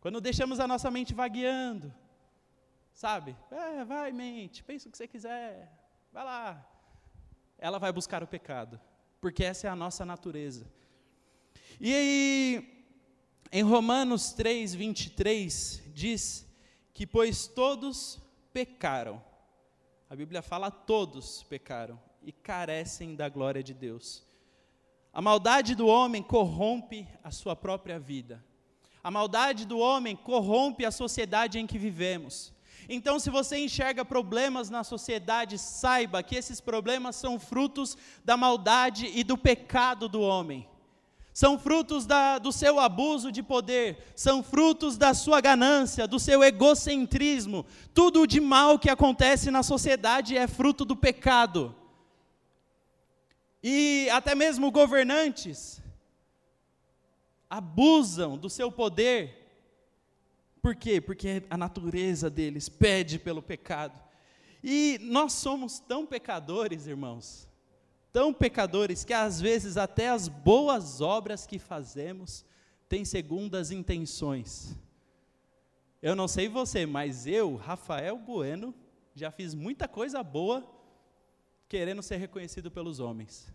Quando 0.00 0.20
deixamos 0.20 0.60
a 0.60 0.68
nossa 0.68 0.90
mente 0.90 1.14
vagueando, 1.14 1.94
sabe? 2.92 3.34
É, 3.50 3.84
vai, 3.84 4.12
mente, 4.12 4.62
pensa 4.62 4.88
o 4.88 4.92
que 4.92 4.98
você 4.98 5.08
quiser, 5.08 5.72
vai 6.12 6.24
lá. 6.24 6.66
Ela 7.56 7.78
vai 7.78 7.90
buscar 7.90 8.22
o 8.22 8.26
pecado, 8.26 8.78
porque 9.20 9.44
essa 9.44 9.66
é 9.66 9.70
a 9.70 9.76
nossa 9.76 10.04
natureza. 10.04 10.66
E 11.80 11.94
aí, 11.94 12.86
em 13.52 13.62
Romanos 13.62 14.32
3, 14.32 14.74
23, 14.74 15.82
diz 15.94 16.46
que, 16.92 17.06
pois 17.06 17.46
todos 17.46 18.20
pecaram, 18.52 19.22
a 20.10 20.16
Bíblia 20.16 20.42
fala 20.42 20.70
todos 20.70 21.42
pecaram 21.44 22.00
e 22.22 22.32
carecem 22.32 23.14
da 23.14 23.28
glória 23.28 23.62
de 23.62 23.74
Deus. 23.74 24.26
A 25.12 25.22
maldade 25.22 25.74
do 25.74 25.86
homem 25.86 26.22
corrompe 26.22 27.06
a 27.22 27.30
sua 27.30 27.54
própria 27.54 27.98
vida. 27.98 28.44
A 29.02 29.10
maldade 29.10 29.64
do 29.64 29.78
homem 29.78 30.16
corrompe 30.16 30.84
a 30.84 30.90
sociedade 30.90 31.58
em 31.58 31.66
que 31.66 31.78
vivemos. 31.78 32.52
Então, 32.88 33.18
se 33.18 33.28
você 33.28 33.58
enxerga 33.58 34.04
problemas 34.04 34.70
na 34.70 34.82
sociedade, 34.82 35.58
saiba 35.58 36.22
que 36.22 36.34
esses 36.34 36.58
problemas 36.60 37.16
são 37.16 37.38
frutos 37.38 37.98
da 38.24 38.34
maldade 38.36 39.10
e 39.14 39.22
do 39.22 39.36
pecado 39.36 40.08
do 40.08 40.22
homem. 40.22 40.66
São 41.34 41.56
frutos 41.56 42.04
da, 42.04 42.38
do 42.38 42.50
seu 42.50 42.80
abuso 42.80 43.30
de 43.30 43.44
poder, 43.44 44.12
são 44.16 44.42
frutos 44.42 44.96
da 44.96 45.14
sua 45.14 45.40
ganância, 45.40 46.08
do 46.08 46.18
seu 46.18 46.42
egocentrismo. 46.42 47.64
Tudo 47.94 48.26
de 48.26 48.40
mal 48.40 48.78
que 48.78 48.90
acontece 48.90 49.50
na 49.50 49.62
sociedade 49.62 50.36
é 50.36 50.48
fruto 50.48 50.84
do 50.84 50.96
pecado. 50.96 51.76
E 53.62 54.08
até 54.10 54.34
mesmo 54.34 54.70
governantes 54.70 55.80
abusam 57.48 58.36
do 58.36 58.50
seu 58.50 58.72
poder. 58.72 59.37
Por 60.62 60.74
quê? 60.74 61.00
Porque 61.00 61.42
a 61.48 61.56
natureza 61.56 62.28
deles 62.28 62.68
pede 62.68 63.18
pelo 63.18 63.42
pecado. 63.42 64.00
E 64.62 64.98
nós 65.02 65.32
somos 65.34 65.78
tão 65.78 66.04
pecadores, 66.04 66.86
irmãos, 66.86 67.48
tão 68.12 68.32
pecadores, 68.32 69.04
que 69.04 69.12
às 69.12 69.40
vezes 69.40 69.76
até 69.76 70.08
as 70.08 70.26
boas 70.28 71.00
obras 71.00 71.46
que 71.46 71.58
fazemos 71.58 72.44
têm 72.88 73.04
segundas 73.04 73.70
intenções. 73.70 74.74
Eu 76.02 76.16
não 76.16 76.26
sei 76.26 76.48
você, 76.48 76.86
mas 76.86 77.26
eu, 77.26 77.56
Rafael 77.56 78.18
Bueno, 78.18 78.74
já 79.14 79.30
fiz 79.30 79.54
muita 79.54 79.86
coisa 79.86 80.22
boa 80.22 80.64
querendo 81.68 82.02
ser 82.02 82.16
reconhecido 82.16 82.70
pelos 82.70 82.98
homens. 82.98 83.52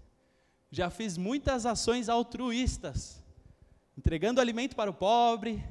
Já 0.70 0.90
fiz 0.90 1.18
muitas 1.18 1.66
ações 1.66 2.10
altruístas, 2.10 3.24
entregando 3.98 4.42
alimento 4.42 4.76
para 4.76 4.90
o 4.90 4.94
pobre, 4.94 5.64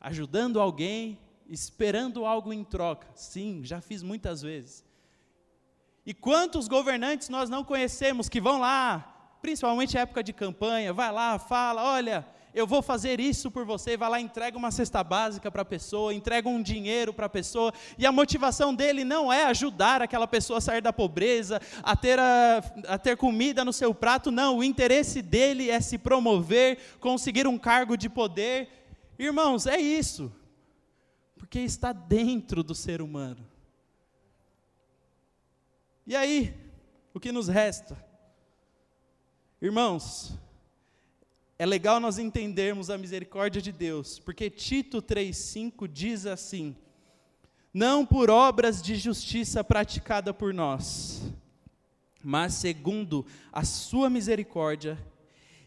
ajudando 0.00 0.60
alguém, 0.60 1.18
esperando 1.48 2.24
algo 2.24 2.52
em 2.52 2.64
troca. 2.64 3.08
Sim, 3.14 3.62
já 3.64 3.80
fiz 3.80 4.02
muitas 4.02 4.42
vezes. 4.42 4.84
E 6.04 6.14
quantos 6.14 6.68
governantes 6.68 7.28
nós 7.28 7.50
não 7.50 7.62
conhecemos 7.62 8.28
que 8.28 8.40
vão 8.40 8.60
lá, 8.60 9.36
principalmente 9.42 9.94
na 9.94 10.00
época 10.00 10.22
de 10.22 10.32
campanha, 10.32 10.92
vai 10.92 11.12
lá, 11.12 11.38
fala, 11.38 11.82
olha, 11.82 12.26
eu 12.54 12.66
vou 12.66 12.80
fazer 12.80 13.20
isso 13.20 13.50
por 13.50 13.64
você, 13.64 13.96
vai 13.96 14.08
lá, 14.08 14.20
entrega 14.20 14.56
uma 14.56 14.70
cesta 14.70 15.04
básica 15.04 15.50
para 15.50 15.62
a 15.62 15.66
pessoa, 15.66 16.14
entrega 16.14 16.48
um 16.48 16.62
dinheiro 16.62 17.12
para 17.12 17.26
a 17.26 17.28
pessoa, 17.28 17.72
e 17.96 18.06
a 18.06 18.12
motivação 18.12 18.74
dele 18.74 19.04
não 19.04 19.32
é 19.32 19.44
ajudar 19.44 20.02
aquela 20.02 20.26
pessoa 20.26 20.58
a 20.58 20.60
sair 20.60 20.80
da 20.80 20.92
pobreza, 20.92 21.60
a 21.82 21.94
ter, 21.94 22.18
a, 22.18 22.62
a 22.88 22.98
ter 22.98 23.16
comida 23.16 23.64
no 23.64 23.72
seu 23.72 23.94
prato, 23.94 24.30
não, 24.30 24.58
o 24.58 24.64
interesse 24.64 25.22
dele 25.22 25.70
é 25.70 25.80
se 25.80 25.98
promover, 25.98 26.78
conseguir 27.00 27.46
um 27.46 27.58
cargo 27.58 27.96
de 27.96 28.08
poder. 28.08 28.77
Irmãos, 29.18 29.66
é 29.66 29.76
isso, 29.76 30.32
porque 31.36 31.58
está 31.58 31.92
dentro 31.92 32.62
do 32.62 32.74
ser 32.74 33.02
humano. 33.02 33.44
E 36.06 36.14
aí, 36.14 36.54
o 37.12 37.18
que 37.18 37.32
nos 37.32 37.48
resta? 37.48 38.02
Irmãos, 39.60 40.38
é 41.58 41.66
legal 41.66 41.98
nós 41.98 42.18
entendermos 42.18 42.88
a 42.88 42.96
misericórdia 42.96 43.60
de 43.60 43.72
Deus, 43.72 44.20
porque 44.20 44.48
Tito 44.48 45.02
3,5 45.02 45.88
diz 45.88 46.24
assim: 46.24 46.76
Não 47.74 48.06
por 48.06 48.30
obras 48.30 48.80
de 48.80 48.94
justiça 48.94 49.64
praticada 49.64 50.32
por 50.32 50.54
nós, 50.54 51.20
mas 52.22 52.54
segundo 52.54 53.26
a 53.52 53.64
sua 53.64 54.08
misericórdia, 54.08 54.96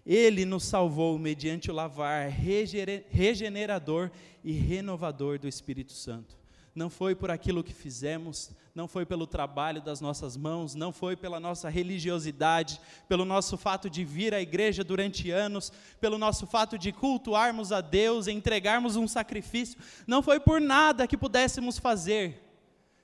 Ele 0.06 0.46
nos 0.46 0.64
salvou 0.64 1.18
mediante 1.20 1.70
o 1.70 1.74
lavar 1.74 2.30
regenerador 2.30 4.10
e 4.44 4.52
renovador 4.52 5.38
do 5.38 5.48
Espírito 5.48 5.94
Santo 5.94 6.42
não 6.74 6.90
foi 6.90 7.14
por 7.14 7.30
aquilo 7.30 7.64
que 7.64 7.74
fizemos, 7.74 8.50
não 8.74 8.88
foi 8.88 9.06
pelo 9.06 9.28
trabalho 9.28 9.82
das 9.82 10.00
nossas 10.00 10.38
mãos, 10.38 10.74
não 10.74 10.94
foi 10.94 11.18
pela 11.18 11.40
nossa 11.40 11.70
religiosidade, 11.70 12.80
pelo 13.10 13.26
nosso 13.26 13.58
fato 13.58 13.90
de 13.90 14.06
vir 14.06 14.34
à 14.34 14.42
igreja 14.42 14.84
durante 14.84 15.30
anos, 15.30 15.72
pelo 16.00 16.18
nosso 16.18 16.48
fato 16.48 16.78
de 16.78 16.94
cultuarmos 16.94 17.74
a 17.74 17.82
Deus, 17.82 18.28
entregarmos 18.28 18.96
um 18.96 19.08
sacrifício, 19.08 19.78
não 20.08 20.24
foi 20.24 20.40
por 20.40 20.62
nada 20.62 21.08
que 21.08 21.18
pudéssemos 21.18 21.78
fazer. 21.78 22.51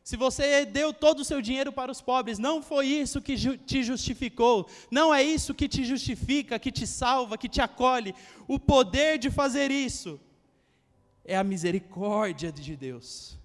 Se 0.07 0.15
você 0.15 0.65
deu 0.65 0.93
todo 0.93 1.19
o 1.19 1.25
seu 1.25 1.41
dinheiro 1.41 1.69
para 1.73 1.91
os 1.91 2.01
pobres, 2.01 2.39
não 2.39 2.63
foi 2.63 2.85
isso 2.87 3.21
que 3.21 3.35
ju 3.35 3.57
te 3.57 3.83
justificou, 3.83 4.65
não 4.89 5.13
é 5.13 5.21
isso 5.21 5.53
que 5.53 5.67
te 5.67 5.83
justifica, 5.83 6.57
que 6.57 6.71
te 6.71 6.87
salva, 6.87 7.37
que 7.37 7.49
te 7.49 7.59
acolhe. 7.59 8.15
O 8.47 8.57
poder 8.57 9.17
de 9.19 9.29
fazer 9.29 9.69
isso 9.69 10.17
é 11.25 11.35
a 11.35 11.43
misericórdia 11.43 12.53
de 12.53 12.77
Deus 12.77 13.37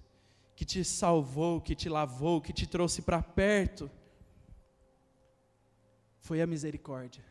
que 0.55 0.63
te 0.63 0.85
salvou, 0.85 1.59
que 1.59 1.75
te 1.75 1.89
lavou, 1.89 2.39
que 2.39 2.53
te 2.53 2.65
trouxe 2.65 3.01
para 3.01 3.21
perto, 3.21 3.91
foi 6.21 6.41
a 6.41 6.47
misericórdia. 6.47 7.25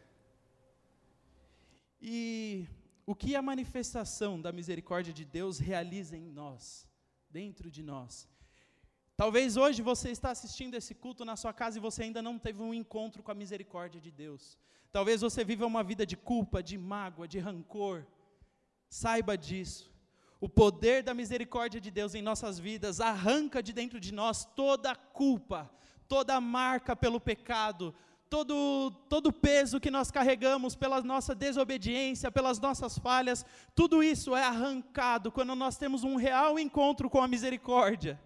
E 2.03 2.69
o 3.07 3.15
que 3.15 3.35
a 3.35 3.41
manifestação 3.41 4.39
da 4.39 4.53
misericórdia 4.53 5.11
de 5.11 5.25
Deus 5.25 5.59
realiza 5.59 6.19
em 6.19 6.29
nós, 6.29 6.87
dentro 7.31 7.71
de 7.71 7.83
nós? 7.83 8.31
Talvez 9.23 9.57
hoje 9.57 9.83
você 9.83 10.11
está 10.11 10.33
assistindo 10.33 10.75
esse 10.75 10.97
culto 10.97 11.25
na 11.25 11.37
sua 11.37 11.53
casa 11.53 11.79
e 11.79 11.81
você 11.81 12.03
ainda 12.03 12.21
não 12.21 12.41
teve 12.41 12.61
um 12.61 12.75
encontro 12.75 13.23
com 13.23 13.31
a 13.31 13.35
misericórdia 13.43 14.01
de 14.01 14.11
Deus. 14.11 14.59
Talvez 14.91 15.21
você 15.21 15.45
viva 15.45 15.65
uma 15.65 15.85
vida 15.85 16.05
de 16.05 16.17
culpa, 16.17 16.61
de 16.61 16.77
mágoa, 16.77 17.29
de 17.29 17.39
rancor. 17.39 18.05
Saiba 18.89 19.39
disso. 19.39 19.93
O 20.41 20.49
poder 20.49 21.05
da 21.05 21.15
misericórdia 21.15 21.81
de 21.81 21.89
Deus 21.89 22.17
em 22.17 22.21
nossas 22.21 22.59
vidas 22.59 23.01
arranca 23.01 23.63
de 23.63 23.73
dentro 23.73 24.01
de 24.01 24.13
nós 24.13 24.45
toda 24.57 24.91
a 24.91 24.97
culpa, 24.97 25.71
toda 26.09 26.35
a 26.35 26.41
marca 26.41 26.97
pelo 26.97 27.21
pecado, 27.21 27.95
todo 28.29 28.91
todo 29.09 29.29
o 29.29 29.33
peso 29.33 29.79
que 29.79 29.89
nós 29.89 30.11
carregamos 30.11 30.75
pela 30.75 31.01
nossa 31.01 31.33
desobediência, 31.33 32.29
pelas 32.33 32.59
nossas 32.59 32.99
falhas, 32.99 33.47
tudo 33.73 34.03
isso 34.03 34.35
é 34.35 34.43
arrancado 34.43 35.31
quando 35.31 35.55
nós 35.55 35.77
temos 35.77 36.03
um 36.03 36.17
real 36.17 36.59
encontro 36.59 37.09
com 37.09 37.23
a 37.23 37.29
misericórdia. 37.29 38.21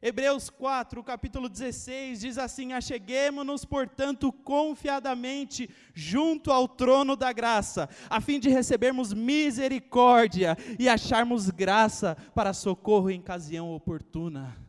Hebreus 0.00 0.48
4, 0.48 1.02
capítulo 1.02 1.48
16, 1.48 2.20
diz 2.20 2.38
assim: 2.38 2.72
Acheguemo-nos, 2.72 3.64
portanto, 3.64 4.32
confiadamente 4.32 5.68
junto 5.92 6.52
ao 6.52 6.68
trono 6.68 7.16
da 7.16 7.32
graça, 7.32 7.88
a 8.08 8.20
fim 8.20 8.38
de 8.38 8.48
recebermos 8.48 9.12
misericórdia 9.12 10.56
e 10.78 10.88
acharmos 10.88 11.50
graça 11.50 12.16
para 12.32 12.52
socorro 12.52 13.10
em 13.10 13.18
ocasião 13.18 13.74
oportuna. 13.74 14.67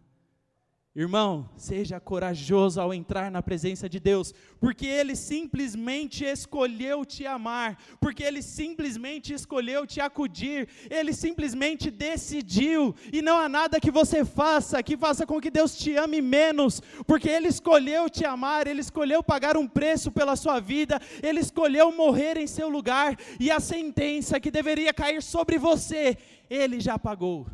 Irmão, 0.96 1.48
seja 1.56 2.00
corajoso 2.00 2.82
ao 2.82 2.92
entrar 2.92 3.30
na 3.30 3.44
presença 3.44 3.88
de 3.88 4.00
Deus, 4.00 4.34
porque 4.60 4.88
Ele 4.88 5.16
simplesmente 5.16 6.26
escolheu 6.26 7.06
te 7.06 7.28
amar, 7.28 7.78
porque 8.02 8.24
Ele 8.24 8.42
simplesmente 8.42 9.32
escolheu 9.32 9.86
te 9.86 10.02
acudir, 10.02 10.68
Ele 10.90 11.14
simplesmente 11.14 11.92
decidiu, 11.92 12.96
e 13.14 13.22
não 13.22 13.38
há 13.38 13.48
nada 13.48 13.80
que 13.80 13.92
você 13.92 14.26
faça 14.26 14.82
que 14.82 14.98
faça 14.98 15.28
com 15.28 15.40
que 15.40 15.52
Deus 15.52 15.78
te 15.78 15.96
ame 15.96 16.22
menos, 16.22 16.82
porque 17.06 17.30
Ele 17.30 17.50
escolheu 17.50 18.10
te 18.10 18.26
amar, 18.26 18.66
Ele 18.66 18.82
escolheu 18.82 19.22
pagar 19.22 19.56
um 19.58 19.68
preço 19.68 20.12
pela 20.12 20.36
sua 20.36 20.60
vida, 20.60 21.00
Ele 21.22 21.40
escolheu 21.40 21.96
morrer 21.96 22.36
em 22.36 22.48
seu 22.48 22.68
lugar, 22.68 23.16
e 23.40 23.52
a 23.52 23.60
sentença 23.60 24.40
que 24.40 24.50
deveria 24.50 24.92
cair 24.92 25.22
sobre 25.22 25.60
você, 25.60 26.18
Ele 26.50 26.80
já 26.80 26.98
pagou. 26.98 27.46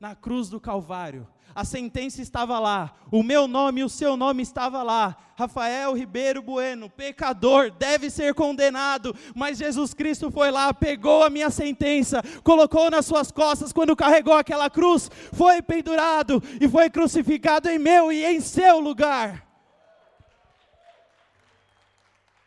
Na 0.00 0.14
cruz 0.14 0.48
do 0.48 0.60
Calvário. 0.60 1.26
A 1.54 1.64
sentença 1.64 2.22
estava 2.22 2.60
lá, 2.60 2.94
o 3.10 3.22
meu 3.22 3.48
nome 3.48 3.80
e 3.80 3.84
o 3.84 3.88
seu 3.88 4.16
nome 4.16 4.42
estava 4.42 4.82
lá. 4.82 5.16
Rafael 5.36 5.92
Ribeiro 5.94 6.40
Bueno, 6.40 6.88
pecador, 6.88 7.70
deve 7.70 8.10
ser 8.10 8.34
condenado, 8.34 9.14
mas 9.34 9.58
Jesus 9.58 9.92
Cristo 9.92 10.30
foi 10.30 10.50
lá, 10.50 10.72
pegou 10.72 11.24
a 11.24 11.30
minha 11.30 11.50
sentença, 11.50 12.22
colocou 12.44 12.90
nas 12.90 13.06
suas 13.06 13.32
costas 13.32 13.72
quando 13.72 13.96
carregou 13.96 14.34
aquela 14.34 14.70
cruz, 14.70 15.10
foi 15.32 15.60
pendurado 15.60 16.40
e 16.60 16.68
foi 16.68 16.90
crucificado 16.90 17.68
em 17.68 17.78
meu 17.78 18.12
e 18.12 18.24
em 18.24 18.40
seu 18.40 18.78
lugar. 18.78 19.46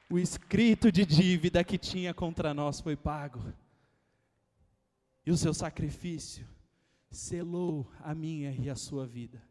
O 0.09 0.19
escrito 0.19 0.91
de 0.91 1.05
dívida 1.05 1.63
que 1.63 1.77
tinha 1.77 2.13
contra 2.13 2.53
nós 2.53 2.79
foi 2.79 2.95
pago. 2.95 3.41
E 5.25 5.31
o 5.31 5.37
seu 5.37 5.53
sacrifício 5.53 6.45
selou 7.11 7.91
a 7.99 8.15
minha 8.15 8.53
e 8.53 8.69
a 8.69 8.75
sua 8.75 9.05
vida. 9.05 9.43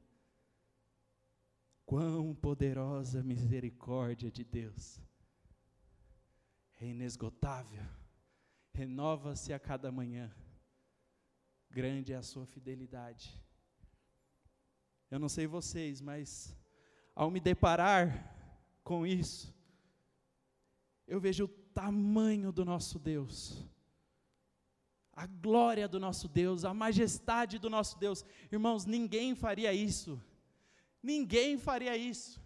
Quão 1.85 2.35
poderosa 2.35 3.23
misericórdia 3.23 4.31
de 4.31 4.43
Deus! 4.43 5.01
É 6.81 6.87
inesgotável, 6.87 7.85
renova-se 8.73 9.53
a 9.53 9.59
cada 9.59 9.93
manhã, 9.93 10.35
grande 11.69 12.15
é 12.15 12.17
a 12.17 12.23
sua 12.23 12.47
fidelidade. 12.47 13.39
Eu 15.11 15.19
não 15.19 15.29
sei 15.29 15.47
vocês, 15.47 16.01
mas 16.01 16.57
ao 17.15 17.31
me 17.31 17.39
deparar 17.39 18.35
com 18.83 19.07
isso, 19.07 19.55
eu 21.07 21.21
vejo 21.21 21.45
o 21.45 21.49
tamanho 21.49 22.51
do 22.51 22.65
nosso 22.65 22.99
Deus 22.99 23.69
a 25.21 25.27
glória 25.27 25.87
do 25.87 26.01
nosso 26.01 26.27
Deus, 26.27 26.65
a 26.65 26.73
majestade 26.73 27.59
do 27.59 27.69
nosso 27.69 27.99
Deus. 27.99 28.25
Irmãos, 28.51 28.87
ninguém 28.87 29.35
faria 29.35 29.71
isso. 29.71 30.19
Ninguém 31.03 31.59
faria 31.59 31.95
isso. 31.95 32.41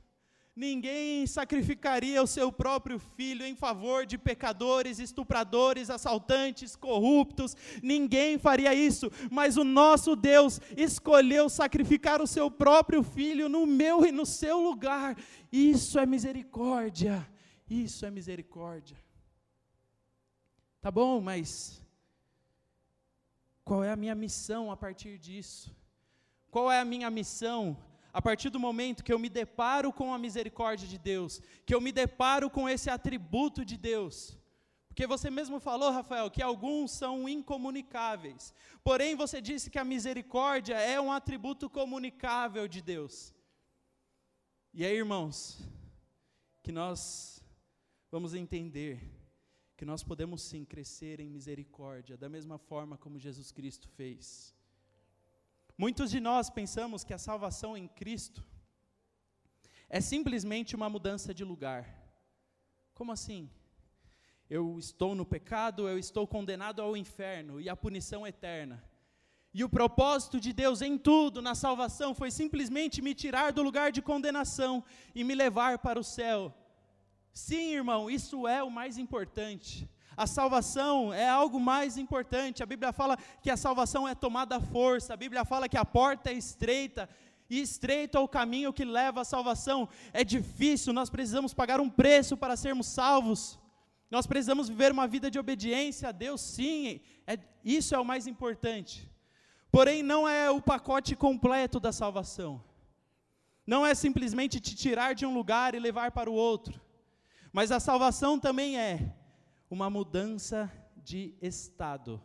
Ninguém 0.57 1.25
sacrificaria 1.25 2.21
o 2.21 2.26
seu 2.26 2.50
próprio 2.50 2.99
filho 2.99 3.47
em 3.47 3.54
favor 3.54 4.04
de 4.04 4.19
pecadores, 4.19 4.99
estupradores, 4.99 5.88
assaltantes, 5.88 6.75
corruptos. 6.75 7.57
Ninguém 7.81 8.38
faria 8.38 8.75
isso, 8.75 9.09
mas 9.31 9.57
o 9.57 9.62
nosso 9.62 10.16
Deus 10.16 10.61
escolheu 10.76 11.49
sacrificar 11.49 12.21
o 12.21 12.26
seu 12.26 12.50
próprio 12.50 13.04
filho 13.04 13.49
no 13.49 13.66
meu 13.66 14.04
e 14.04 14.11
no 14.11 14.26
seu 14.26 14.59
lugar. 14.61 15.16
Isso 15.52 15.97
é 15.97 16.04
misericórdia. 16.04 17.25
Isso 17.71 18.04
é 18.04 18.11
misericórdia. 18.11 18.97
Tá 20.81 20.90
bom, 20.90 21.21
mas 21.21 21.84
qual 23.64 23.83
é 23.83 23.90
a 23.90 23.97
minha 23.97 24.14
missão 24.14 24.71
a 24.71 24.76
partir 24.76 25.18
disso? 25.18 25.75
Qual 26.50 26.71
é 26.71 26.78
a 26.80 26.85
minha 26.85 27.11
missão 27.11 27.76
a 28.12 28.23
partir 28.23 28.50
do 28.50 28.61
momento 28.61 29.02
que 29.02 29.12
eu 29.12 29.18
me 29.18 29.28
deparo 29.28 29.92
com 29.92 30.12
a 30.14 30.18
misericórdia 30.18 30.87
de 30.87 30.99
Deus, 30.99 31.40
que 31.66 31.75
eu 31.75 31.80
me 31.80 31.90
deparo 31.90 32.49
com 32.50 32.68
esse 32.68 32.90
atributo 32.90 33.64
de 33.64 33.76
Deus? 33.76 34.38
Porque 34.88 35.09
você 35.09 35.28
mesmo 35.28 35.59
falou, 35.59 35.90
Rafael, 35.90 36.30
que 36.30 36.40
alguns 36.40 36.92
são 36.92 37.28
incomunicáveis. 37.28 38.54
Porém, 38.85 39.16
você 39.16 39.40
disse 39.40 39.68
que 39.68 39.78
a 39.78 39.85
misericórdia 39.85 40.75
é 40.75 41.00
um 41.00 41.11
atributo 41.11 41.68
comunicável 41.68 42.68
de 42.68 42.80
Deus. 42.80 43.35
E 44.73 44.85
aí, 44.85 44.94
irmãos, 44.94 45.59
que 46.62 46.71
nós 46.71 47.42
vamos 48.11 48.35
entender 48.35 49.13
que 49.76 49.85
nós 49.85 50.02
podemos 50.02 50.43
sim 50.43 50.64
crescer 50.64 51.21
em 51.21 51.28
misericórdia, 51.28 52.16
da 52.16 52.28
mesma 52.28 52.59
forma 52.59 52.97
como 52.97 53.19
Jesus 53.19 53.50
Cristo 53.50 53.88
fez. 53.88 54.54
Muitos 55.76 56.11
de 56.11 56.21
nós 56.21 56.49
pensamos 56.49 57.02
que 57.02 57.12
a 57.12 57.19
salvação 57.19 57.76
em 57.76 57.88
Cristo 57.88 58.45
é 59.88 60.00
simplesmente 60.00 60.76
uma 60.76 60.88
mudança 60.88 61.35
de 61.35 61.45
lugar. 61.45 61.85
Como 62.95 63.11
assim? 63.11 63.50
Eu 64.49 64.78
estou 64.78 65.14
no 65.14 65.26
pecado, 65.26 65.88
eu 65.88 65.99
estou 65.99 66.26
condenado 66.26 66.81
ao 66.81 66.97
inferno 66.97 67.61
e 67.61 67.69
à 67.69 67.75
punição 67.75 68.26
eterna. 68.26 68.85
E 69.52 69.64
o 69.64 69.69
propósito 69.69 70.40
de 70.40 70.52
Deus 70.52 70.83
em 70.83 70.99
tudo, 70.99 71.40
na 71.40 71.54
salvação, 71.54 72.14
foi 72.14 72.31
simplesmente 72.31 73.00
me 73.00 73.14
tirar 73.14 73.52
do 73.52 73.62
lugar 73.62 73.90
de 73.90 74.02
condenação 74.02 74.85
e 75.14 75.25
me 75.25 75.35
levar 75.35 75.78
para 75.78 75.99
o 75.99 76.04
céu. 76.04 76.52
Sim, 77.35 77.75
irmão, 77.75 78.09
isso 78.09 78.47
é 78.47 78.62
o 78.62 78.71
mais 78.71 78.97
importante. 78.97 79.91
A 80.17 80.25
salvação 80.25 81.12
é 81.12 81.29
algo 81.29 81.59
mais 81.59 81.99
importante. 81.99 82.62
A 82.62 82.67
Bíblia 82.67 82.93
fala 82.93 83.19
que 83.43 83.50
a 83.50 83.57
salvação 83.57 84.07
é 84.07 84.14
tomada 84.14 84.57
à 84.57 84.61
força. 84.61 85.12
A 85.12 85.17
Bíblia 85.17 85.45
fala 85.45 85.69
que 85.69 85.76
a 85.76 85.85
porta 85.85 86.31
é 86.31 86.35
estreita 86.35 87.09
e 87.50 87.61
estreito 87.61 88.17
é 88.17 88.21
o 88.21 88.29
caminho 88.29 88.73
que 88.73 88.85
leva 88.85 89.23
à 89.23 89.25
salvação. 89.25 89.88
É 90.12 90.23
difícil, 90.23 90.93
nós 90.93 91.11
precisamos 91.11 91.53
pagar 91.53 91.81
um 91.81 91.91
preço 91.91 92.37
para 92.37 92.57
sermos 92.57 92.87
salvos. 92.87 93.59
Nós 94.09 94.29
precisamos 94.29 94.69
viver 94.69 94.93
uma 94.93 95.09
vida 95.09 95.29
de 95.29 95.38
obediência 95.38 96.11
a 96.11 96.12
Deus, 96.12 96.41
sim, 96.41 97.00
é, 97.26 97.37
isso 97.64 97.97
é 97.97 97.99
o 97.99 98.05
mais 98.05 98.29
importante. 98.29 99.11
Porém, 99.73 100.05
não 100.05 100.29
é 100.29 100.49
o 100.49 100.62
pacote 100.62 101.16
completo 101.16 101.81
da 101.81 101.90
salvação. 101.90 102.62
Não 103.66 103.85
é 103.85 103.92
simplesmente 103.92 104.61
te 104.61 104.77
tirar 104.77 105.14
de 105.14 105.27
um 105.27 105.35
lugar 105.35 105.75
e 105.75 105.81
levar 105.81 106.12
para 106.12 106.31
o 106.31 106.35
outro. 106.35 106.84
Mas 107.55 107.71
a 107.71 107.79
salvação 107.79 108.37
também 108.37 108.77
é 108.77 109.14
uma 109.71 109.88
mudança 109.88 110.69
de 110.97 111.37
estado. 111.40 112.21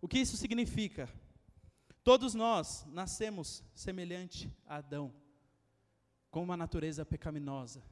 O 0.00 0.08
que 0.08 0.18
isso 0.18 0.34
significa? 0.34 1.10
Todos 2.02 2.32
nós 2.32 2.86
nascemos 2.90 3.62
semelhante 3.74 4.50
a 4.66 4.76
Adão, 4.76 5.12
com 6.30 6.42
uma 6.42 6.56
natureza 6.56 7.04
pecaminosa. 7.04 7.82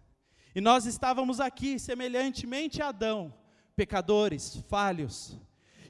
E 0.54 0.60
nós 0.62 0.86
estávamos 0.86 1.38
aqui 1.38 1.78
semelhantemente 1.78 2.80
a 2.80 2.88
Adão, 2.88 3.34
pecadores, 3.76 4.56
falhos, 4.66 5.38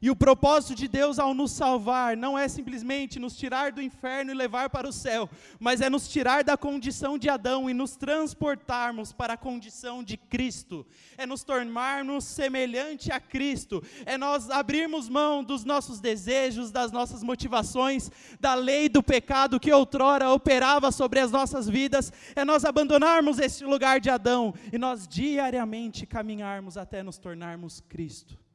e 0.03 0.11
o 0.11 0.17
propósito 0.17 0.75
de 0.75 0.89
Deus 0.89 1.19
ao 1.19 1.35
nos 1.35 1.53
salvar 1.53 2.17
não 2.17 2.39
é 2.39 2.49
simplesmente 2.49 3.19
nos 3.19 3.37
tirar 3.37 3.71
do 3.71 3.83
inferno 3.83 4.31
e 4.31 4.35
levar 4.35 4.71
para 4.71 4.89
o 4.89 4.93
céu, 4.93 5.29
mas 5.59 5.81
é 5.81 5.91
nos 5.91 6.09
tirar 6.09 6.43
da 6.43 6.57
condição 6.57 7.19
de 7.19 7.29
Adão 7.29 7.69
e 7.69 7.75
nos 7.75 7.97
transportarmos 7.97 9.13
para 9.13 9.35
a 9.35 9.37
condição 9.37 10.03
de 10.03 10.17
Cristo. 10.17 10.87
É 11.19 11.27
nos 11.27 11.45
tornarmos 11.45 12.25
semelhante 12.25 13.13
a 13.13 13.21
Cristo. 13.21 13.83
É 14.07 14.17
nós 14.17 14.49
abrirmos 14.49 15.09
mão 15.09 15.45
dos 15.45 15.65
nossos 15.65 16.01
desejos, 16.01 16.71
das 16.71 16.91
nossas 16.91 17.23
motivações, 17.23 18.11
da 18.41 18.55
lei 18.55 18.89
do 18.89 19.03
pecado 19.03 19.61
que 19.61 19.73
outrora 19.73 20.31
operava 20.31 20.91
sobre 20.91 21.21
as 21.21 21.31
nossas 21.31 21.69
vidas. 21.69 22.11
É 22.35 22.45
nós 22.45 22.65
abandonarmos 22.65 23.39
este 23.39 23.65
lugar 23.65 24.01
de 24.01 24.09
Adão 24.09 24.55
e 24.73 24.79
nós 24.79 25.07
diariamente 25.07 26.07
caminharmos 26.07 26.79
até 26.79 27.03
nos 27.03 27.19
tornarmos 27.19 27.81
Cristo. 27.89 28.50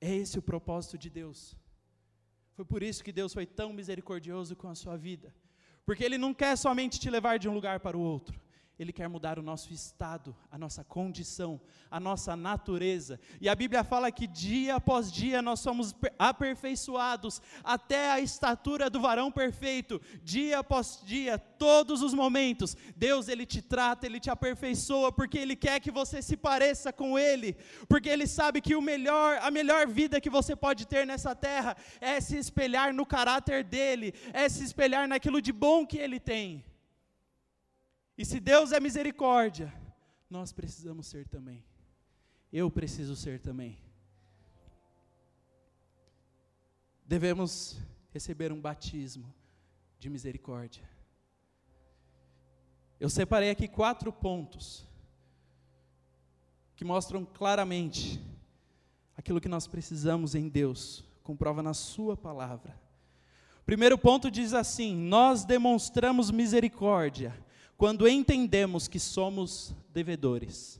É 0.00 0.14
esse 0.14 0.38
o 0.38 0.42
propósito 0.42 0.96
de 0.96 1.10
Deus. 1.10 1.56
Foi 2.54 2.64
por 2.64 2.82
isso 2.82 3.04
que 3.04 3.12
Deus 3.12 3.32
foi 3.32 3.46
tão 3.46 3.72
misericordioso 3.72 4.56
com 4.56 4.68
a 4.68 4.74
sua 4.74 4.96
vida. 4.96 5.34
Porque 5.84 6.04
Ele 6.04 6.18
não 6.18 6.34
quer 6.34 6.56
somente 6.56 6.98
te 7.00 7.08
levar 7.08 7.38
de 7.38 7.48
um 7.48 7.54
lugar 7.54 7.80
para 7.80 7.96
o 7.96 8.00
outro, 8.00 8.38
ele 8.78 8.92
quer 8.92 9.08
mudar 9.08 9.40
o 9.40 9.42
nosso 9.42 9.72
estado, 9.72 10.36
a 10.52 10.56
nossa 10.56 10.84
condição, 10.84 11.60
a 11.90 11.98
nossa 11.98 12.36
natureza. 12.36 13.18
E 13.40 13.48
a 13.48 13.54
Bíblia 13.54 13.82
fala 13.82 14.12
que 14.12 14.24
dia 14.26 14.76
após 14.76 15.10
dia 15.10 15.42
nós 15.42 15.58
somos 15.58 15.92
aperfeiçoados 16.16 17.42
até 17.64 18.12
a 18.12 18.20
estatura 18.20 18.88
do 18.88 19.00
varão 19.00 19.32
perfeito. 19.32 20.00
Dia 20.22 20.60
após 20.60 21.02
dia, 21.04 21.38
todos 21.38 22.02
os 22.02 22.14
momentos, 22.14 22.76
Deus 22.94 23.26
ele 23.26 23.44
te 23.44 23.60
trata, 23.60 24.06
ele 24.06 24.20
te 24.20 24.30
aperfeiçoa 24.30 25.10
porque 25.10 25.38
ele 25.38 25.56
quer 25.56 25.80
que 25.80 25.90
você 25.90 26.22
se 26.22 26.36
pareça 26.36 26.92
com 26.92 27.18
ele, 27.18 27.56
porque 27.88 28.08
ele 28.08 28.28
sabe 28.28 28.60
que 28.60 28.76
o 28.76 28.82
melhor, 28.82 29.40
a 29.42 29.50
melhor 29.50 29.88
vida 29.88 30.20
que 30.20 30.30
você 30.30 30.54
pode 30.54 30.86
ter 30.86 31.04
nessa 31.04 31.34
terra 31.34 31.76
é 32.00 32.20
se 32.20 32.36
espelhar 32.36 32.94
no 32.94 33.04
caráter 33.04 33.64
dele, 33.64 34.14
é 34.32 34.48
se 34.48 34.62
espelhar 34.62 35.08
naquilo 35.08 35.42
de 35.42 35.52
bom 35.52 35.84
que 35.84 35.98
ele 35.98 36.20
tem. 36.20 36.67
E 38.18 38.24
se 38.24 38.40
Deus 38.40 38.72
é 38.72 38.80
misericórdia, 38.80 39.72
nós 40.28 40.52
precisamos 40.52 41.06
ser 41.06 41.28
também. 41.28 41.64
Eu 42.52 42.68
preciso 42.68 43.14
ser 43.14 43.38
também. 43.38 43.78
Devemos 47.06 47.78
receber 48.10 48.50
um 48.50 48.60
batismo 48.60 49.32
de 50.00 50.10
misericórdia. 50.10 50.82
Eu 52.98 53.08
separei 53.08 53.50
aqui 53.50 53.68
quatro 53.68 54.12
pontos 54.12 54.84
que 56.74 56.84
mostram 56.84 57.24
claramente 57.24 58.20
aquilo 59.16 59.40
que 59.40 59.48
nós 59.48 59.68
precisamos 59.68 60.34
em 60.34 60.48
Deus, 60.48 61.04
com 61.22 61.36
prova 61.36 61.62
na 61.62 61.72
Sua 61.72 62.16
palavra. 62.16 62.76
O 63.60 63.64
primeiro 63.64 63.96
ponto 63.96 64.28
diz 64.28 64.54
assim: 64.54 64.96
Nós 64.96 65.44
demonstramos 65.44 66.32
misericórdia 66.32 67.46
quando 67.78 68.06
entendemos 68.06 68.86
que 68.88 69.00
somos 69.00 69.74
devedores. 69.88 70.78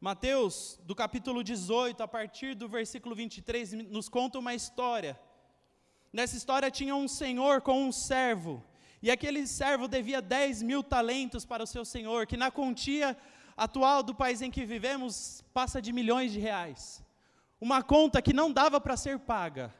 Mateus, 0.00 0.78
do 0.84 0.94
capítulo 0.94 1.42
18, 1.42 2.00
a 2.00 2.06
partir 2.06 2.54
do 2.54 2.68
versículo 2.68 3.16
23, 3.16 3.72
nos 3.72 4.08
conta 4.08 4.38
uma 4.38 4.54
história 4.54 5.18
Nessa 6.12 6.36
história 6.36 6.70
tinha 6.70 6.94
um 6.94 7.08
senhor 7.08 7.62
com 7.62 7.84
um 7.84 7.90
servo, 7.90 8.62
e 9.00 9.10
aquele 9.10 9.46
servo 9.46 9.88
devia 9.88 10.20
10 10.20 10.62
mil 10.62 10.82
talentos 10.82 11.46
para 11.46 11.62
o 11.62 11.66
seu 11.66 11.86
senhor, 11.86 12.26
que 12.26 12.36
na 12.36 12.50
quantia 12.50 13.16
atual 13.56 14.02
do 14.02 14.14
país 14.14 14.42
em 14.42 14.50
que 14.50 14.66
vivemos 14.66 15.42
passa 15.54 15.80
de 15.80 15.90
milhões 15.90 16.30
de 16.30 16.38
reais. 16.38 17.02
Uma 17.58 17.82
conta 17.82 18.20
que 18.20 18.34
não 18.34 18.52
dava 18.52 18.78
para 18.78 18.94
ser 18.94 19.20
paga, 19.20 19.74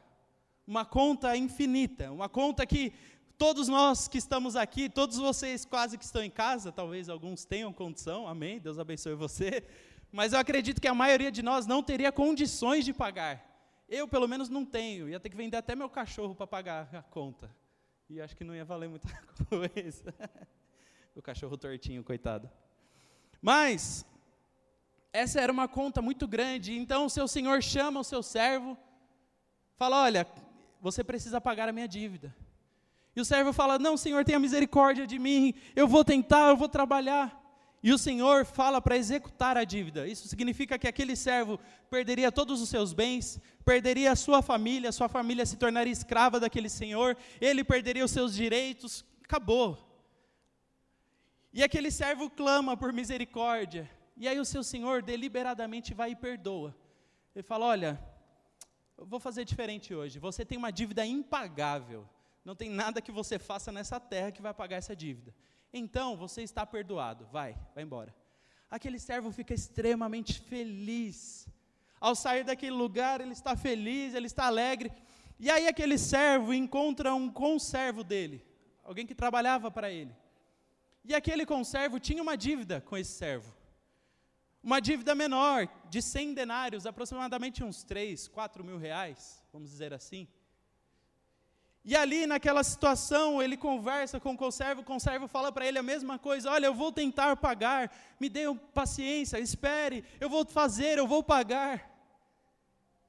uma 0.65 0.83
conta 0.83 1.37
infinita, 1.37 2.11
uma 2.11 2.27
conta 2.27 2.65
que 2.65 2.93
todos 3.37 3.67
nós 3.67 4.07
que 4.07 4.17
estamos 4.17 4.55
aqui, 4.55 4.89
todos 4.89 5.17
vocês 5.17 5.65
quase 5.65 5.97
que 5.97 6.05
estão 6.05 6.23
em 6.23 6.29
casa, 6.29 6.71
talvez 6.71 7.09
alguns 7.09 7.45
tenham 7.45 7.73
condição, 7.73 8.27
amém, 8.27 8.59
Deus 8.59 8.79
abençoe 8.79 9.15
você, 9.15 9.63
mas 10.11 10.33
eu 10.33 10.39
acredito 10.39 10.79
que 10.79 10.87
a 10.87 10.93
maioria 10.93 11.31
de 11.31 11.41
nós 11.41 11.65
não 11.65 11.81
teria 11.81 12.11
condições 12.11 12.85
de 12.85 12.93
pagar. 12.93 13.49
Eu, 13.89 14.07
pelo 14.07 14.27
menos, 14.27 14.49
não 14.49 14.65
tenho, 14.65 15.09
ia 15.09 15.19
ter 15.19 15.29
que 15.29 15.35
vender 15.35 15.57
até 15.57 15.75
meu 15.75 15.89
cachorro 15.89 16.33
para 16.33 16.47
pagar 16.47 16.89
a 16.93 17.01
conta, 17.01 17.49
e 18.09 18.21
acho 18.21 18.35
que 18.35 18.43
não 18.43 18.55
ia 18.55 18.65
valer 18.65 18.89
muita 18.89 19.07
coisa. 19.49 20.13
o 21.15 21.21
cachorro 21.21 21.57
tortinho, 21.57 22.03
coitado. 22.03 22.49
Mas, 23.41 24.05
essa 25.11 25.39
era 25.39 25.51
uma 25.51 25.67
conta 25.67 26.01
muito 26.01 26.27
grande, 26.27 26.75
então 26.75 27.05
o 27.05 27.09
seu 27.09 27.27
senhor 27.27 27.61
chama 27.61 27.99
o 27.99 28.03
seu 28.03 28.23
servo, 28.23 28.77
fala: 29.75 30.01
Olha, 30.03 30.27
você 30.81 31.03
precisa 31.03 31.39
pagar 31.39 31.69
a 31.69 31.71
minha 31.71 31.87
dívida. 31.87 32.35
E 33.15 33.21
o 33.21 33.25
servo 33.25 33.53
fala: 33.53 33.77
Não, 33.77 33.95
Senhor, 33.95 34.23
tenha 34.25 34.39
misericórdia 34.39 35.05
de 35.05 35.19
mim, 35.19 35.53
eu 35.75 35.87
vou 35.87 36.03
tentar, 36.03 36.49
eu 36.49 36.57
vou 36.57 36.69
trabalhar. 36.69 37.41
E 37.81 37.91
o 37.91 37.97
Senhor 37.97 38.45
fala 38.45 38.81
para 38.81 38.95
executar 38.95 39.57
a 39.57 39.65
dívida. 39.65 40.07
Isso 40.07 40.27
significa 40.27 40.79
que 40.79 40.87
aquele 40.87 41.17
servo 41.17 41.59
perderia 41.89 42.31
todos 42.31 42.61
os 42.61 42.69
seus 42.69 42.93
bens, 42.93 43.39
perderia 43.65 44.13
a 44.13 44.15
sua 44.15 44.41
família, 44.41 44.91
sua 44.91 45.09
família 45.09 45.45
se 45.45 45.57
tornaria 45.57 45.91
escrava 45.91 46.39
daquele 46.39 46.69
senhor, 46.69 47.17
ele 47.41 47.61
perderia 47.61 48.05
os 48.05 48.11
seus 48.11 48.33
direitos, 48.33 49.03
acabou. 49.21 49.77
E 51.51 51.61
aquele 51.61 51.91
servo 51.91 52.29
clama 52.29 52.77
por 52.77 52.93
misericórdia. 52.93 53.89
E 54.15 54.29
aí 54.29 54.39
o 54.39 54.45
seu 54.45 54.63
senhor 54.63 55.03
deliberadamente 55.03 55.93
vai 55.93 56.11
e 56.11 56.15
perdoa. 56.15 56.73
Ele 57.35 57.43
fala: 57.43 57.65
Olha, 57.65 58.01
eu 58.97 59.05
vou 59.05 59.19
fazer 59.19 59.43
diferente 59.43 59.93
hoje. 59.93 60.19
Você 60.19 60.45
tem 60.45 60.57
uma 60.57 60.71
dívida 60.71 61.05
impagável. 61.05 62.07
Não 62.43 62.55
tem 62.55 62.69
nada 62.69 63.01
que 63.01 63.11
você 63.11 63.39
faça 63.39 63.71
nessa 63.71 63.99
terra 63.99 64.31
que 64.31 64.41
vai 64.41 64.53
pagar 64.53 64.77
essa 64.77 64.95
dívida. 64.95 65.33
Então 65.71 66.17
você 66.17 66.41
está 66.43 66.65
perdoado. 66.65 67.25
Vai, 67.31 67.57
vai 67.73 67.83
embora. 67.83 68.13
Aquele 68.69 68.99
servo 68.99 69.31
fica 69.31 69.53
extremamente 69.53 70.39
feliz. 70.39 71.47
Ao 71.99 72.15
sair 72.15 72.43
daquele 72.43 72.75
lugar, 72.75 73.21
ele 73.21 73.33
está 73.33 73.55
feliz, 73.55 74.13
ele 74.13 74.27
está 74.27 74.45
alegre. 74.45 74.91
E 75.39 75.49
aí 75.49 75.67
aquele 75.67 75.97
servo 75.97 76.53
encontra 76.53 77.13
um 77.13 77.29
conservo 77.29 78.03
dele, 78.03 78.45
alguém 78.83 79.05
que 79.05 79.15
trabalhava 79.15 79.71
para 79.71 79.91
ele. 79.91 80.15
E 81.03 81.13
aquele 81.13 81.45
conservo 81.45 81.99
tinha 81.99 82.21
uma 82.21 82.37
dívida 82.37 82.81
com 82.81 82.95
esse 82.97 83.11
servo. 83.11 83.53
Uma 84.61 84.79
dívida 84.79 85.13
menor, 85.13 85.67
de 85.89 86.01
100 86.01 86.33
denários, 86.33 86.85
aproximadamente 86.85 87.63
uns 87.63 87.83
3, 87.83 88.29
4 88.29 88.63
mil 88.63 88.77
reais, 88.77 89.43
vamos 89.51 89.69
dizer 89.69 89.93
assim. 89.93 90.27
E 91.85 91.97
ali, 91.97 92.25
naquela 92.25 92.63
situação, 92.63 93.41
ele 93.41 93.57
conversa 93.57 94.17
com 94.17 94.33
o 94.33 94.37
conservo, 94.37 94.81
o 94.81 94.85
conservo 94.85 95.27
fala 95.27 95.51
para 95.51 95.67
ele 95.67 95.77
a 95.77 95.83
mesma 95.83 96.17
coisa: 96.17 96.49
Olha, 96.49 96.67
eu 96.67 96.73
vou 96.73 96.93
tentar 96.93 97.35
pagar, 97.35 97.91
me 98.19 98.29
dê 98.29 98.43
paciência, 98.73 99.37
espere, 99.37 100.05
eu 100.19 100.29
vou 100.29 100.45
fazer, 100.45 100.97
eu 100.97 101.05
vou 101.05 101.21
pagar. 101.21 101.91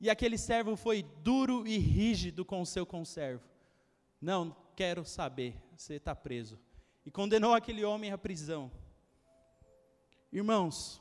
E 0.00 0.10
aquele 0.10 0.36
servo 0.36 0.74
foi 0.76 1.04
duro 1.22 1.66
e 1.66 1.78
rígido 1.78 2.44
com 2.44 2.60
o 2.60 2.66
seu 2.66 2.84
conservo: 2.84 3.44
Não 4.20 4.56
quero 4.74 5.04
saber, 5.04 5.54
você 5.76 5.94
está 5.94 6.14
preso. 6.14 6.58
E 7.06 7.10
condenou 7.10 7.54
aquele 7.54 7.84
homem 7.84 8.10
à 8.10 8.18
prisão. 8.18 8.72
Irmãos, 10.32 11.00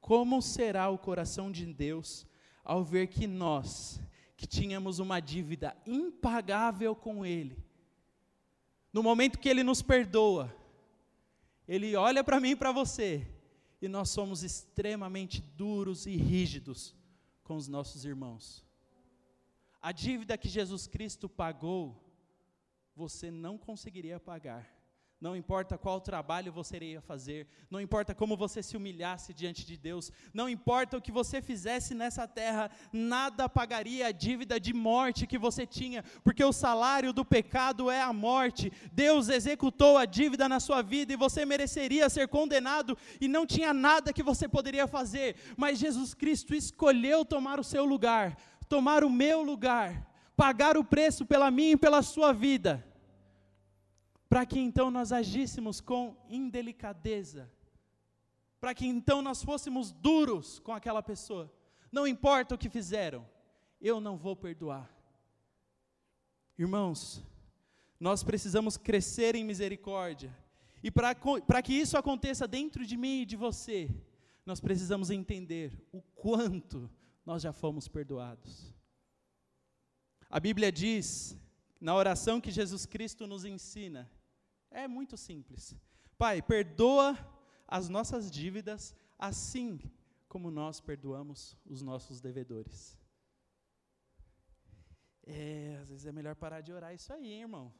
como 0.00 0.42
será 0.42 0.90
o 0.90 0.98
coração 0.98 1.50
de 1.50 1.64
Deus 1.64 2.26
ao 2.62 2.84
ver 2.84 3.06
que 3.06 3.26
nós, 3.26 4.00
que 4.36 4.46
tínhamos 4.46 4.98
uma 4.98 5.18
dívida 5.20 5.76
impagável 5.86 6.94
com 6.94 7.24
Ele, 7.24 7.56
no 8.92 9.02
momento 9.02 9.38
que 9.38 9.48
Ele 9.48 9.62
nos 9.62 9.82
perdoa, 9.82 10.54
Ele 11.66 11.96
olha 11.96 12.22
para 12.22 12.40
mim 12.40 12.50
e 12.50 12.56
para 12.56 12.72
você, 12.72 13.26
e 13.80 13.88
nós 13.88 14.10
somos 14.10 14.42
extremamente 14.42 15.40
duros 15.40 16.06
e 16.06 16.16
rígidos 16.16 16.94
com 17.42 17.56
os 17.56 17.68
nossos 17.68 18.04
irmãos. 18.04 18.64
A 19.80 19.92
dívida 19.92 20.36
que 20.36 20.48
Jesus 20.48 20.86
Cristo 20.86 21.28
pagou, 21.28 22.02
você 22.94 23.30
não 23.30 23.56
conseguiria 23.56 24.18
pagar. 24.18 24.75
Não 25.18 25.34
importa 25.34 25.78
qual 25.78 25.98
trabalho 25.98 26.52
você 26.52 26.76
iria 26.76 27.00
fazer, 27.00 27.48
não 27.70 27.80
importa 27.80 28.14
como 28.14 28.36
você 28.36 28.62
se 28.62 28.76
humilhasse 28.76 29.32
diante 29.32 29.64
de 29.64 29.74
Deus, 29.74 30.12
não 30.32 30.46
importa 30.46 30.98
o 30.98 31.00
que 31.00 31.10
você 31.10 31.40
fizesse 31.40 31.94
nessa 31.94 32.28
terra, 32.28 32.70
nada 32.92 33.48
pagaria 33.48 34.08
a 34.08 34.12
dívida 34.12 34.60
de 34.60 34.74
morte 34.74 35.26
que 35.26 35.38
você 35.38 35.66
tinha, 35.66 36.04
porque 36.22 36.44
o 36.44 36.52
salário 36.52 37.14
do 37.14 37.24
pecado 37.24 37.90
é 37.90 38.02
a 38.02 38.12
morte. 38.12 38.70
Deus 38.92 39.30
executou 39.30 39.96
a 39.96 40.04
dívida 40.04 40.50
na 40.50 40.60
sua 40.60 40.82
vida 40.82 41.14
e 41.14 41.16
você 41.16 41.46
mereceria 41.46 42.10
ser 42.10 42.28
condenado 42.28 42.96
e 43.18 43.26
não 43.26 43.46
tinha 43.46 43.72
nada 43.72 44.12
que 44.12 44.22
você 44.22 44.46
poderia 44.46 44.86
fazer, 44.86 45.36
mas 45.56 45.78
Jesus 45.78 46.12
Cristo 46.12 46.54
escolheu 46.54 47.24
tomar 47.24 47.58
o 47.58 47.64
seu 47.64 47.86
lugar, 47.86 48.36
tomar 48.68 49.02
o 49.02 49.08
meu 49.08 49.42
lugar, 49.42 50.14
pagar 50.36 50.76
o 50.76 50.84
preço 50.84 51.24
pela 51.24 51.50
minha 51.50 51.72
e 51.72 51.76
pela 51.78 52.02
sua 52.02 52.34
vida 52.34 52.84
para 54.28 54.44
que 54.44 54.58
então 54.58 54.90
nós 54.90 55.12
agíssemos 55.12 55.80
com 55.80 56.16
indelicadeza, 56.28 57.50
para 58.60 58.74
que 58.74 58.86
então 58.86 59.22
nós 59.22 59.42
fôssemos 59.42 59.92
duros 59.92 60.58
com 60.58 60.72
aquela 60.72 61.02
pessoa. 61.02 61.52
Não 61.92 62.06
importa 62.06 62.54
o 62.54 62.58
que 62.58 62.68
fizeram, 62.68 63.24
eu 63.80 64.00
não 64.00 64.16
vou 64.16 64.34
perdoar. 64.34 64.90
Irmãos, 66.58 67.22
nós 68.00 68.24
precisamos 68.24 68.76
crescer 68.76 69.34
em 69.36 69.44
misericórdia, 69.44 70.36
e 70.82 70.90
para 70.90 71.62
que 71.62 71.72
isso 71.72 71.96
aconteça 71.96 72.46
dentro 72.46 72.84
de 72.84 72.96
mim 72.96 73.22
e 73.22 73.26
de 73.26 73.36
você, 73.36 73.90
nós 74.44 74.60
precisamos 74.60 75.10
entender 75.10 75.80
o 75.92 76.00
quanto 76.00 76.90
nós 77.24 77.42
já 77.42 77.52
fomos 77.52 77.88
perdoados. 77.88 78.74
A 80.28 80.38
Bíblia 80.38 80.70
diz, 80.70 81.38
na 81.80 81.94
oração 81.94 82.40
que 82.40 82.50
Jesus 82.50 82.86
Cristo 82.86 83.26
nos 83.26 83.44
ensina, 83.44 84.10
é 84.76 84.86
muito 84.86 85.16
simples. 85.16 85.74
Pai, 86.18 86.42
perdoa 86.42 87.16
as 87.66 87.88
nossas 87.88 88.30
dívidas 88.30 88.94
assim 89.18 89.80
como 90.28 90.50
nós 90.50 90.80
perdoamos 90.80 91.56
os 91.64 91.80
nossos 91.80 92.20
devedores. 92.20 92.98
É, 95.26 95.78
às 95.80 95.88
vezes 95.88 96.06
é 96.06 96.12
melhor 96.12 96.36
parar 96.36 96.60
de 96.60 96.72
orar 96.72 96.94
isso 96.94 97.12
aí, 97.12 97.40
irmão. 97.40 97.72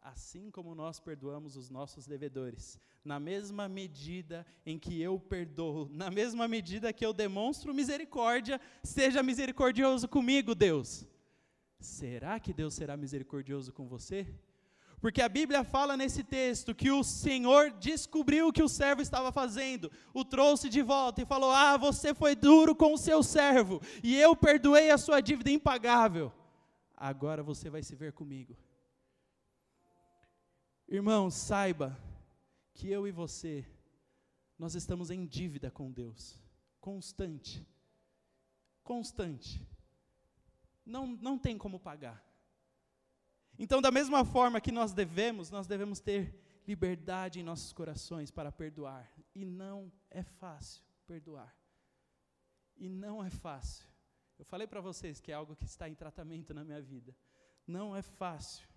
Assim 0.00 0.50
como 0.50 0.74
nós 0.74 1.00
perdoamos 1.00 1.56
os 1.56 1.70
nossos 1.70 2.06
devedores, 2.06 2.78
na 3.04 3.18
mesma 3.18 3.68
medida 3.68 4.46
em 4.64 4.78
que 4.78 5.00
eu 5.00 5.18
perdoo, 5.18 5.88
na 5.90 6.10
mesma 6.10 6.46
medida 6.46 6.92
que 6.92 7.06
eu 7.06 7.12
demonstro 7.12 7.74
misericórdia, 7.74 8.60
seja 8.82 9.22
misericordioso 9.22 10.08
comigo, 10.08 10.54
Deus. 10.54 11.06
Será 11.80 12.38
que 12.38 12.52
Deus 12.52 12.74
será 12.74 12.96
misericordioso 12.96 13.72
com 13.72 13.88
você? 13.88 14.26
Porque 15.00 15.20
a 15.20 15.28
Bíblia 15.28 15.62
fala 15.62 15.96
nesse 15.96 16.24
texto 16.24 16.74
que 16.74 16.90
o 16.90 17.04
Senhor 17.04 17.70
descobriu 17.72 18.48
o 18.48 18.52
que 18.52 18.62
o 18.62 18.68
servo 18.68 19.02
estava 19.02 19.30
fazendo, 19.30 19.90
o 20.14 20.24
trouxe 20.24 20.68
de 20.68 20.82
volta 20.82 21.22
e 21.22 21.26
falou: 21.26 21.50
Ah, 21.50 21.76
você 21.76 22.14
foi 22.14 22.34
duro 22.34 22.74
com 22.74 22.94
o 22.94 22.98
seu 22.98 23.22
servo, 23.22 23.80
e 24.02 24.16
eu 24.16 24.34
perdoei 24.34 24.90
a 24.90 24.98
sua 24.98 25.20
dívida 25.20 25.50
impagável. 25.50 26.32
Agora 26.96 27.42
você 27.42 27.68
vai 27.68 27.82
se 27.82 27.94
ver 27.94 28.12
comigo. 28.12 28.56
Irmão, 30.88 31.30
saiba 31.30 31.98
que 32.72 32.88
eu 32.88 33.06
e 33.06 33.12
você, 33.12 33.66
nós 34.58 34.74
estamos 34.74 35.10
em 35.10 35.26
dívida 35.26 35.70
com 35.70 35.90
Deus, 35.92 36.40
constante. 36.80 37.66
Constante. 38.82 39.66
Não, 40.84 41.06
não 41.06 41.36
tem 41.36 41.58
como 41.58 41.80
pagar. 41.80 42.24
Então, 43.58 43.80
da 43.80 43.90
mesma 43.90 44.24
forma 44.24 44.60
que 44.60 44.70
nós 44.70 44.92
devemos, 44.92 45.50
nós 45.50 45.66
devemos 45.66 46.00
ter 46.00 46.34
liberdade 46.66 47.40
em 47.40 47.42
nossos 47.42 47.72
corações 47.72 48.30
para 48.30 48.52
perdoar. 48.52 49.10
E 49.34 49.44
não 49.44 49.92
é 50.10 50.22
fácil 50.22 50.84
perdoar. 51.06 51.54
E 52.76 52.88
não 52.88 53.24
é 53.24 53.30
fácil. 53.30 53.86
Eu 54.38 54.44
falei 54.44 54.66
para 54.66 54.80
vocês 54.80 55.20
que 55.20 55.32
é 55.32 55.34
algo 55.34 55.56
que 55.56 55.64
está 55.64 55.88
em 55.88 55.94
tratamento 55.94 56.52
na 56.52 56.64
minha 56.64 56.82
vida. 56.82 57.16
Não 57.66 57.96
é 57.96 58.02
fácil. 58.02 58.68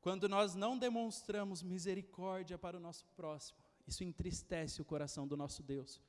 Quando 0.00 0.28
nós 0.28 0.54
não 0.54 0.76
demonstramos 0.76 1.62
misericórdia 1.62 2.58
para 2.58 2.76
o 2.76 2.80
nosso 2.80 3.06
próximo, 3.14 3.58
isso 3.86 4.02
entristece 4.02 4.80
o 4.82 4.84
coração 4.84 5.26
do 5.26 5.36
nosso 5.36 5.62
Deus, 5.62 6.00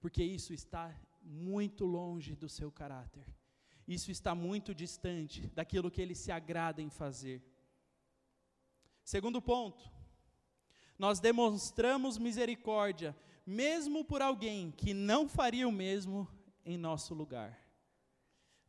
porque 0.00 0.22
isso 0.22 0.52
está 0.52 0.94
muito 1.22 1.84
longe 1.84 2.34
do 2.34 2.48
seu 2.48 2.70
caráter. 2.70 3.37
Isso 3.88 4.10
está 4.10 4.34
muito 4.34 4.74
distante 4.74 5.46
daquilo 5.54 5.90
que 5.90 6.02
ele 6.02 6.14
se 6.14 6.30
agrada 6.30 6.82
em 6.82 6.90
fazer. 6.90 7.42
Segundo 9.02 9.40
ponto, 9.40 9.90
nós 10.98 11.20
demonstramos 11.20 12.18
misericórdia, 12.18 13.16
mesmo 13.46 14.04
por 14.04 14.20
alguém 14.20 14.70
que 14.70 14.92
não 14.92 15.26
faria 15.26 15.66
o 15.66 15.72
mesmo 15.72 16.28
em 16.66 16.76
nosso 16.76 17.14
lugar. 17.14 17.58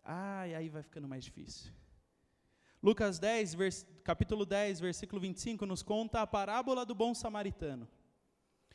Ah, 0.01 0.47
e 0.47 0.55
aí 0.55 0.69
vai 0.69 0.83
ficando 0.83 1.07
mais 1.07 1.25
difícil. 1.25 1.73
Lucas 2.81 3.19
10, 3.19 3.55
vers, 3.55 3.85
capítulo 4.05 4.45
10, 4.45 4.79
versículo 4.79 5.19
25, 5.19 5.65
nos 5.65 5.83
conta 5.83 6.21
a 6.21 6.27
parábola 6.27 6.85
do 6.85 6.95
bom 6.95 7.13
samaritano. 7.13 7.89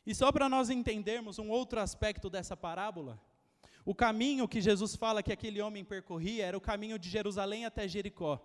E 0.05 0.15
só 0.15 0.31
para 0.31 0.47
nós 0.47 0.69
entendermos 0.69 1.39
um 1.39 1.49
outro 1.49 1.81
aspecto 1.81 2.29
dessa 2.29 2.55
parábola, 2.55 3.19
o 3.85 3.95
caminho 3.95 4.49
que 4.49 4.61
Jesus 4.61 4.97
fala 4.97 5.23
que 5.23 5.33
aquele 5.33 5.61
homem 5.61 5.85
percorria 5.85 6.47
era 6.47 6.57
o 6.57 6.61
caminho 6.61 6.99
de 6.99 7.09
Jerusalém 7.09 7.67
até 7.67 7.87
Jericó. 7.87 8.41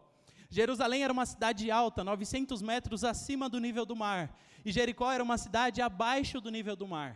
Jerusalém 0.49 1.03
era 1.03 1.13
uma 1.13 1.25
cidade 1.25 1.71
alta, 1.71 2.03
900 2.03 2.61
metros 2.61 3.03
acima 3.03 3.47
do 3.47 3.59
nível 3.59 3.85
do 3.85 3.95
mar, 3.95 4.35
e 4.65 4.71
Jericó 4.71 5.11
era 5.11 5.23
uma 5.23 5.37
cidade 5.37 5.81
abaixo 5.81 6.41
do 6.41 6.49
nível 6.49 6.75
do 6.75 6.87
mar. 6.87 7.15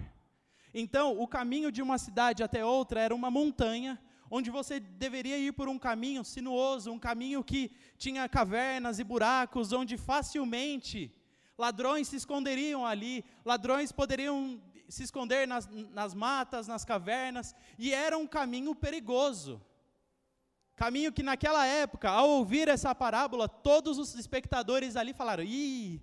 Então, 0.73 1.19
o 1.19 1.27
caminho 1.27 1.71
de 1.71 1.81
uma 1.81 1.97
cidade 1.97 2.43
até 2.43 2.63
outra 2.63 3.01
era 3.01 3.13
uma 3.13 3.29
montanha, 3.29 3.99
onde 4.29 4.49
você 4.49 4.79
deveria 4.79 5.38
ir 5.38 5.51
por 5.51 5.67
um 5.67 5.77
caminho 5.77 6.23
sinuoso, 6.23 6.91
um 6.91 6.99
caminho 6.99 7.43
que 7.43 7.71
tinha 7.97 8.27
cavernas 8.29 8.99
e 8.99 9.03
buracos, 9.03 9.73
onde 9.73 9.97
facilmente 9.97 11.12
ladrões 11.57 12.07
se 12.07 12.15
esconderiam 12.15 12.86
ali, 12.86 13.23
ladrões 13.45 13.91
poderiam 13.91 14.62
se 14.93 15.03
esconder 15.03 15.47
nas, 15.47 15.67
nas 15.91 16.13
matas, 16.13 16.67
nas 16.67 16.86
cavernas, 16.86 17.56
e 17.77 17.93
era 17.93 18.17
um 18.17 18.27
caminho 18.27 18.75
perigoso. 18.75 19.62
Caminho 20.75 21.12
que 21.12 21.23
naquela 21.23 21.65
época, 21.65 22.10
ao 22.10 22.29
ouvir 22.29 22.67
essa 22.67 22.93
parábola, 22.93 23.47
todos 23.47 23.97
os 23.97 24.15
espectadores 24.15 24.95
ali 24.95 25.13
falaram: 25.13 25.43
Ih, 25.43 26.01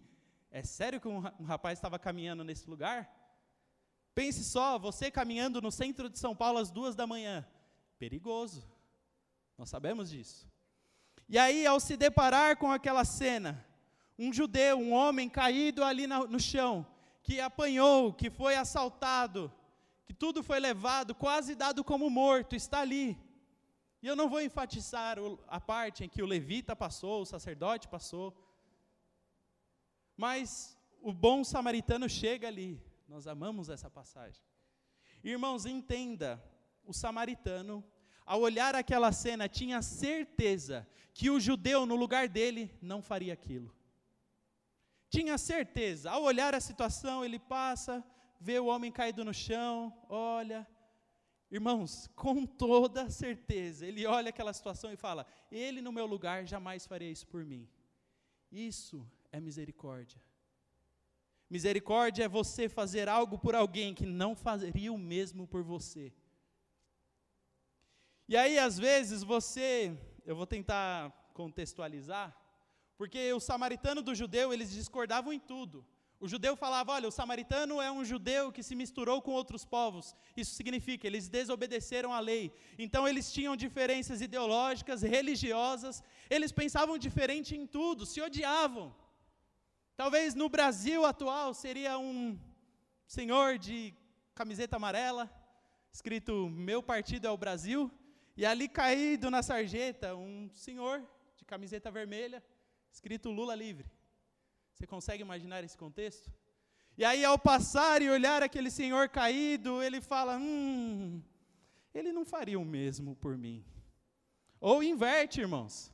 é 0.51 0.63
sério 0.63 1.01
que 1.01 1.09
um 1.09 1.21
rapaz 1.45 1.79
estava 1.79 1.99
caminhando 1.99 2.45
nesse 2.45 2.69
lugar? 2.69 3.09
Pense 4.15 4.45
só, 4.45 4.79
você 4.79 5.11
caminhando 5.11 5.63
no 5.63 5.71
centro 5.71 6.11
de 6.11 6.19
São 6.19 6.35
Paulo 6.35 6.59
às 6.59 6.71
duas 6.71 6.95
da 6.95 7.07
manhã. 7.07 7.47
Perigoso. 7.99 8.69
Nós 9.57 9.71
sabemos 9.71 10.11
disso. 10.11 10.49
E 11.29 11.39
aí, 11.39 11.65
ao 11.67 11.79
se 11.79 11.97
deparar 11.97 12.57
com 12.57 12.73
aquela 12.73 13.05
cena, 13.05 13.65
um 14.19 14.33
judeu, 14.33 14.79
um 14.79 14.93
homem 14.93 15.29
caído 15.29 15.85
ali 15.85 16.07
no 16.07 16.41
chão, 16.41 16.87
que 17.31 17.41
apanhou, 17.41 18.13
que 18.13 18.29
foi 18.29 18.57
assaltado, 18.57 19.53
que 20.05 20.13
tudo 20.13 20.43
foi 20.43 20.59
levado, 20.59 21.15
quase 21.15 21.55
dado 21.55 21.85
como 21.85 22.11
morto, 22.11 22.57
está 22.57 22.81
ali. 22.81 23.17
E 24.03 24.09
eu 24.09 24.17
não 24.17 24.29
vou 24.29 24.41
enfatizar 24.41 25.17
a 25.47 25.61
parte 25.61 26.03
em 26.03 26.09
que 26.09 26.25
o 26.25 26.27
levita 26.27 26.75
passou, 26.75 27.23
o 27.23 27.25
sacerdote 27.25 27.87
passou, 27.87 28.37
mas 30.17 30.77
o 31.01 31.13
bom 31.13 31.45
samaritano 31.45 32.09
chega 32.09 32.49
ali. 32.49 32.83
Nós 33.07 33.29
amamos 33.29 33.69
essa 33.69 33.89
passagem. 33.89 34.43
Irmãos, 35.23 35.67
entenda, 35.67 36.43
o 36.85 36.93
samaritano, 36.93 37.85
ao 38.27 38.41
olhar 38.41 38.75
aquela 38.75 39.13
cena, 39.13 39.49
tinha 39.49 39.81
certeza 39.83 40.85
que 41.15 41.31
o 41.31 41.39
judeu, 41.39 41.87
no 41.87 41.95
lugar 41.95 42.29
dele, 42.29 42.77
não 42.83 43.01
faria 43.01 43.33
aquilo. 43.35 43.73
Tinha 45.11 45.37
certeza, 45.37 46.13
ao 46.13 46.23
olhar 46.23 46.55
a 46.55 46.61
situação, 46.61 47.25
ele 47.25 47.39
passa, 47.39 48.03
vê 48.41 48.61
o 48.61 48.67
homem 48.67 48.93
caído 48.93 49.25
no 49.25 49.35
chão, 49.35 49.93
olha. 50.09 50.67
Irmãos, 51.51 52.09
com 52.15 52.47
toda 52.47 53.11
certeza, 53.11 53.85
ele 53.85 54.07
olha 54.07 54.29
aquela 54.29 54.53
situação 54.53 54.93
e 54.93 54.97
fala: 54.97 55.27
Ele 55.51 55.83
no 55.83 55.91
meu 55.91 56.07
lugar 56.07 56.47
jamais 56.47 56.87
faria 56.87 57.11
isso 57.11 57.27
por 57.27 57.45
mim. 57.45 57.69
Isso 58.53 59.05
é 59.33 59.41
misericórdia. 59.41 60.23
Misericórdia 61.51 62.25
é 62.25 62.29
você 62.29 62.69
fazer 62.69 63.09
algo 63.09 63.37
por 63.37 63.57
alguém 63.57 63.93
que 63.93 64.07
não 64.07 64.37
faria 64.37 64.93
o 64.93 64.99
mesmo 64.99 65.45
por 65.49 65.65
você. 65.65 66.13
E 68.29 68.37
aí, 68.37 68.57
às 68.61 68.79
vezes, 68.79 69.25
você, 69.25 69.99
eu 70.25 70.37
vou 70.37 70.47
tentar 70.47 71.11
contextualizar, 71.35 72.40
porque 73.01 73.33
o 73.33 73.41
samaritano 73.41 74.03
do 74.03 74.15
judeu, 74.15 74.53
eles 74.53 74.71
discordavam 74.71 75.33
em 75.33 75.41
tudo. 75.41 75.77
O 76.25 76.29
judeu 76.29 76.55
falava: 76.55 76.93
olha, 76.93 77.09
o 77.09 77.11
samaritano 77.11 77.81
é 77.81 77.91
um 77.91 78.05
judeu 78.05 78.53
que 78.53 78.63
se 78.63 78.75
misturou 78.81 79.23
com 79.23 79.31
outros 79.31 79.65
povos. 79.65 80.15
Isso 80.37 80.53
significa, 80.55 81.07
eles 81.07 81.27
desobedeceram 81.27 82.13
a 82.13 82.21
lei. 82.21 82.53
Então, 82.79 83.09
eles 83.09 83.33
tinham 83.33 83.57
diferenças 83.57 84.21
ideológicas, 84.21 85.01
religiosas, 85.01 86.03
eles 86.29 86.53
pensavam 86.53 86.99
diferente 86.99 87.57
em 87.57 87.67
tudo, 87.67 88.05
se 88.05 88.21
odiavam. 88.21 88.95
Talvez 89.97 90.35
no 90.35 90.51
Brasil 90.51 91.07
atual 91.07 91.55
seria 91.55 91.99
um 91.99 92.39
senhor 93.07 93.57
de 93.57 93.95
camiseta 94.35 94.77
amarela, 94.77 95.25
escrito 95.91 96.51
Meu 96.51 96.83
partido 96.83 97.27
é 97.27 97.31
o 97.31 97.43
Brasil, 97.47 97.91
e 98.37 98.45
ali 98.45 98.69
caído 98.69 99.31
na 99.31 99.43
sarjeta, 99.43 100.15
um 100.15 100.51
senhor 100.53 101.03
de 101.35 101.47
camiseta 101.47 101.91
vermelha, 101.91 102.45
escrito 102.93 103.31
Lula 103.31 103.55
livre. 103.55 103.91
Você 104.75 104.87
consegue 104.87 105.23
imaginar 105.23 105.63
esse 105.65 105.77
contexto? 105.77 106.33
E 106.97 107.05
aí, 107.05 107.25
ao 107.25 107.39
passar 107.39 108.03
e 108.03 108.11
olhar 108.11 108.43
aquele 108.43 108.71
senhor 108.71 109.09
caído, 109.09 109.83
ele 109.83 110.01
fala: 110.01 110.37
Hum, 110.37 111.23
ele 111.95 112.13
não 112.13 112.25
faria 112.25 112.59
o 112.59 112.65
mesmo 112.65 113.17
por 113.17 113.37
mim. 113.37 113.65
Ou 114.61 114.83
inverte, 114.83 115.41
irmãos. 115.41 115.93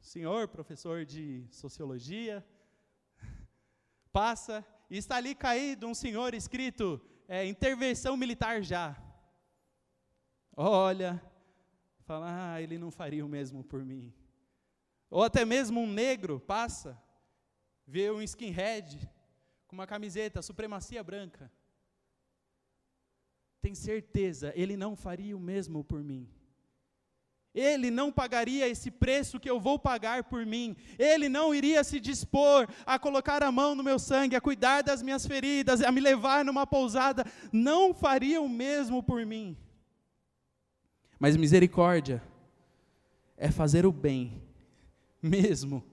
Senhor, 0.00 0.46
professor 0.48 1.04
de 1.04 1.44
sociologia, 1.50 2.46
passa 4.12 4.64
e 4.88 4.96
está 4.96 5.16
ali 5.16 5.34
caído 5.34 5.86
um 5.86 5.94
senhor 5.94 6.34
escrito: 6.34 7.00
é, 7.26 7.44
intervenção 7.44 8.16
militar 8.16 8.62
já 8.62 8.96
olha, 10.56 11.22
fala, 12.06 12.54
ah, 12.54 12.62
ele 12.62 12.78
não 12.78 12.90
faria 12.90 13.24
o 13.24 13.28
mesmo 13.28 13.62
por 13.62 13.84
mim. 13.84 14.12
Ou 15.16 15.22
até 15.22 15.46
mesmo 15.46 15.80
um 15.80 15.90
negro 15.90 16.38
passa, 16.38 17.02
vê 17.86 18.10
um 18.10 18.20
skinhead 18.20 19.10
com 19.66 19.74
uma 19.74 19.86
camiseta, 19.86 20.42
supremacia 20.42 21.02
branca. 21.02 21.50
Tem 23.62 23.74
certeza, 23.74 24.52
ele 24.54 24.76
não 24.76 24.94
faria 24.94 25.34
o 25.34 25.40
mesmo 25.40 25.82
por 25.82 26.04
mim. 26.04 26.28
Ele 27.54 27.90
não 27.90 28.12
pagaria 28.12 28.68
esse 28.68 28.90
preço 28.90 29.40
que 29.40 29.48
eu 29.48 29.58
vou 29.58 29.78
pagar 29.78 30.24
por 30.24 30.44
mim. 30.44 30.76
Ele 30.98 31.30
não 31.30 31.54
iria 31.54 31.82
se 31.82 31.98
dispor 31.98 32.68
a 32.84 32.98
colocar 32.98 33.42
a 33.42 33.50
mão 33.50 33.74
no 33.74 33.82
meu 33.82 33.98
sangue, 33.98 34.36
a 34.36 34.40
cuidar 34.42 34.82
das 34.82 35.00
minhas 35.00 35.24
feridas, 35.24 35.80
a 35.80 35.90
me 35.90 36.02
levar 36.02 36.44
numa 36.44 36.66
pousada. 36.66 37.24
Não 37.50 37.94
faria 37.94 38.42
o 38.42 38.50
mesmo 38.50 39.02
por 39.02 39.24
mim. 39.24 39.56
Mas 41.18 41.38
misericórdia 41.38 42.22
é 43.34 43.50
fazer 43.50 43.86
o 43.86 43.90
bem, 43.90 44.45
mesmo 45.26 45.84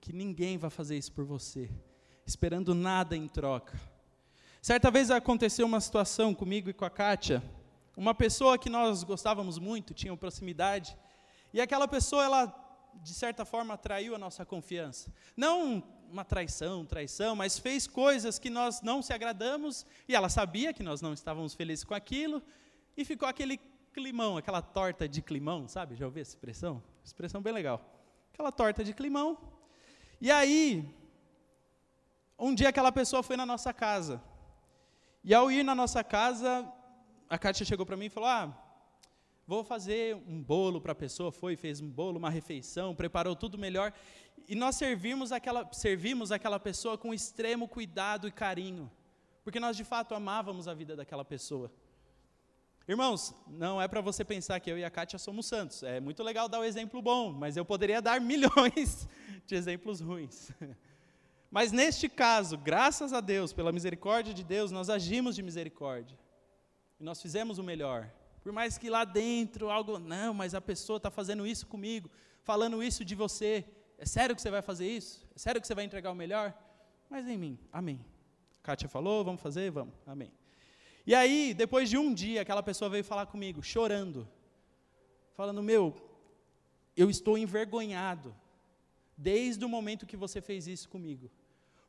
que 0.00 0.12
ninguém 0.12 0.58
vai 0.58 0.70
fazer 0.70 0.98
isso 0.98 1.12
por 1.12 1.24
você, 1.24 1.70
esperando 2.26 2.74
nada 2.74 3.16
em 3.16 3.28
troca. 3.28 3.80
Certa 4.60 4.90
vez 4.90 5.10
aconteceu 5.10 5.66
uma 5.66 5.80
situação 5.80 6.34
comigo 6.34 6.68
e 6.68 6.72
com 6.72 6.84
a 6.84 6.90
Kátia, 6.90 7.42
uma 7.96 8.14
pessoa 8.14 8.58
que 8.58 8.70
nós 8.70 9.04
gostávamos 9.04 9.58
muito, 9.58 9.94
tinha 9.94 10.16
proximidade, 10.16 10.96
e 11.52 11.60
aquela 11.60 11.86
pessoa, 11.86 12.24
ela, 12.24 12.90
de 13.02 13.12
certa 13.12 13.44
forma, 13.44 13.76
traiu 13.76 14.14
a 14.14 14.18
nossa 14.18 14.44
confiança. 14.44 15.12
Não 15.36 15.82
uma 16.10 16.24
traição, 16.24 16.84
traição, 16.84 17.34
mas 17.34 17.58
fez 17.58 17.86
coisas 17.86 18.38
que 18.38 18.50
nós 18.50 18.82
não 18.82 19.02
se 19.02 19.12
agradamos, 19.12 19.86
e 20.08 20.14
ela 20.14 20.28
sabia 20.28 20.72
que 20.72 20.82
nós 20.82 21.00
não 21.00 21.12
estávamos 21.12 21.54
felizes 21.54 21.84
com 21.84 21.94
aquilo, 21.94 22.42
e 22.96 23.04
ficou 23.04 23.28
aquele 23.28 23.58
climão, 23.92 24.36
aquela 24.36 24.62
torta 24.62 25.08
de 25.08 25.20
climão, 25.22 25.68
sabe? 25.68 25.96
Já 25.96 26.06
ouviu 26.06 26.22
essa 26.22 26.32
expressão? 26.32 26.82
Expressão 27.04 27.42
bem 27.42 27.52
legal. 27.52 27.91
Aquela 28.32 28.50
torta 28.50 28.82
de 28.82 28.94
climão. 28.94 29.38
E 30.20 30.30
aí, 30.30 30.88
um 32.38 32.54
dia 32.54 32.70
aquela 32.70 32.90
pessoa 32.90 33.22
foi 33.22 33.36
na 33.36 33.44
nossa 33.44 33.72
casa. 33.72 34.22
E 35.22 35.34
ao 35.34 35.50
ir 35.52 35.62
na 35.62 35.74
nossa 35.74 36.02
casa, 36.02 36.66
a 37.28 37.38
Kátia 37.38 37.66
chegou 37.66 37.84
para 37.84 37.96
mim 37.96 38.06
e 38.06 38.10
falou: 38.10 38.28
Ah, 38.28 38.56
vou 39.46 39.62
fazer 39.62 40.16
um 40.26 40.42
bolo 40.42 40.80
para 40.80 40.92
a 40.92 40.94
pessoa. 40.94 41.30
Foi, 41.30 41.56
fez 41.56 41.80
um 41.80 41.88
bolo, 41.88 42.18
uma 42.18 42.30
refeição, 42.30 42.94
preparou 42.94 43.36
tudo 43.36 43.58
melhor. 43.58 43.92
E 44.48 44.54
nós 44.54 44.76
servimos 44.76 45.30
aquela, 45.30 45.70
servimos 45.72 46.32
aquela 46.32 46.58
pessoa 46.58 46.96
com 46.96 47.12
extremo 47.14 47.68
cuidado 47.68 48.26
e 48.26 48.32
carinho. 48.32 48.90
Porque 49.44 49.60
nós 49.60 49.76
de 49.76 49.84
fato 49.84 50.14
amávamos 50.14 50.66
a 50.66 50.74
vida 50.74 50.96
daquela 50.96 51.24
pessoa. 51.24 51.70
Irmãos, 52.88 53.32
não 53.46 53.80
é 53.80 53.86
para 53.86 54.00
você 54.00 54.24
pensar 54.24 54.58
que 54.58 54.70
eu 54.70 54.76
e 54.76 54.84
a 54.84 54.90
Kátia 54.90 55.18
somos 55.18 55.46
santos. 55.46 55.82
É 55.82 56.00
muito 56.00 56.22
legal 56.22 56.48
dar 56.48 56.58
o 56.58 56.62
um 56.62 56.64
exemplo 56.64 57.00
bom, 57.00 57.32
mas 57.32 57.56
eu 57.56 57.64
poderia 57.64 58.02
dar 58.02 58.20
milhões 58.22 59.08
de 59.46 59.54
exemplos 59.54 60.00
ruins. 60.00 60.50
Mas 61.50 61.70
neste 61.70 62.08
caso, 62.08 62.56
graças 62.56 63.12
a 63.12 63.20
Deus, 63.20 63.52
pela 63.52 63.70
misericórdia 63.72 64.32
de 64.32 64.42
Deus, 64.42 64.70
nós 64.70 64.88
agimos 64.88 65.36
de 65.36 65.42
misericórdia. 65.42 66.18
E 66.98 67.04
nós 67.04 67.20
fizemos 67.20 67.58
o 67.58 67.62
melhor. 67.62 68.10
Por 68.42 68.52
mais 68.52 68.78
que 68.78 68.88
lá 68.88 69.04
dentro 69.04 69.68
algo, 69.68 69.98
não, 69.98 70.32
mas 70.32 70.54
a 70.54 70.62
pessoa 70.62 70.96
está 70.96 71.10
fazendo 71.10 71.46
isso 71.46 71.66
comigo, 71.66 72.10
falando 72.42 72.82
isso 72.82 73.04
de 73.04 73.14
você. 73.14 73.66
É 73.98 74.06
sério 74.06 74.34
que 74.34 74.40
você 74.40 74.50
vai 74.50 74.62
fazer 74.62 74.88
isso? 74.88 75.28
É 75.36 75.38
sério 75.38 75.60
que 75.60 75.66
você 75.66 75.74
vai 75.74 75.84
entregar 75.84 76.10
o 76.10 76.14
melhor? 76.14 76.54
Mas 77.10 77.28
em 77.28 77.36
mim, 77.36 77.58
amém. 77.70 78.02
Kátia 78.62 78.88
falou, 78.88 79.22
vamos 79.22 79.42
fazer? 79.42 79.70
Vamos, 79.70 79.94
amém. 80.06 80.32
E 81.06 81.14
aí, 81.14 81.52
depois 81.52 81.90
de 81.90 81.98
um 81.98 82.14
dia, 82.14 82.42
aquela 82.42 82.62
pessoa 82.62 82.88
veio 82.88 83.02
falar 83.02 83.26
comigo, 83.26 83.62
chorando, 83.62 84.28
falando: 85.34 85.62
Meu, 85.62 85.94
eu 86.96 87.10
estou 87.10 87.36
envergonhado, 87.36 88.34
desde 89.16 89.64
o 89.64 89.68
momento 89.68 90.06
que 90.06 90.16
você 90.16 90.40
fez 90.40 90.66
isso 90.66 90.88
comigo. 90.88 91.30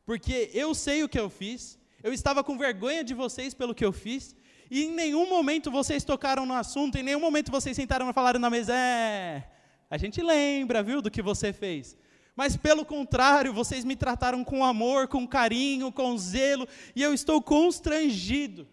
Porque 0.06 0.50
eu 0.54 0.74
sei 0.74 1.04
o 1.04 1.10
que 1.10 1.20
eu 1.20 1.30
fiz, 1.30 1.80
eu 2.02 2.12
estava 2.12 2.44
com 2.44 2.58
vergonha 2.58 3.04
de 3.04 3.14
vocês 3.14 3.54
pelo 3.54 3.76
que 3.76 3.86
eu 3.86 3.92
fiz, 3.92 4.36
e 4.70 4.86
em 4.86 4.92
nenhum 4.92 5.30
momento 5.30 5.70
vocês 5.70 6.04
tocaram 6.04 6.46
no 6.46 6.54
assunto, 6.54 6.98
em 6.98 7.04
nenhum 7.04 7.20
momento 7.20 7.52
vocês 7.52 7.76
sentaram 7.76 8.10
e 8.10 8.14
falaram 8.14 8.40
na 8.40 8.50
mesa, 8.50 8.74
é, 8.76 9.48
a 9.90 9.98
gente 9.98 10.22
lembra, 10.22 10.82
viu, 10.82 11.02
do 11.02 11.12
que 11.12 11.22
você 11.22 11.54
fez. 11.54 11.96
Mas 12.36 12.58
pelo 12.58 12.84
contrário, 12.84 13.54
vocês 13.54 13.86
me 13.86 13.96
trataram 13.96 14.44
com 14.44 14.66
amor, 14.66 15.08
com 15.08 15.28
carinho, 15.28 15.92
com 15.92 16.18
zelo, 16.18 16.68
e 16.96 17.04
eu 17.04 17.14
estou 17.14 17.40
constrangido 17.40 18.68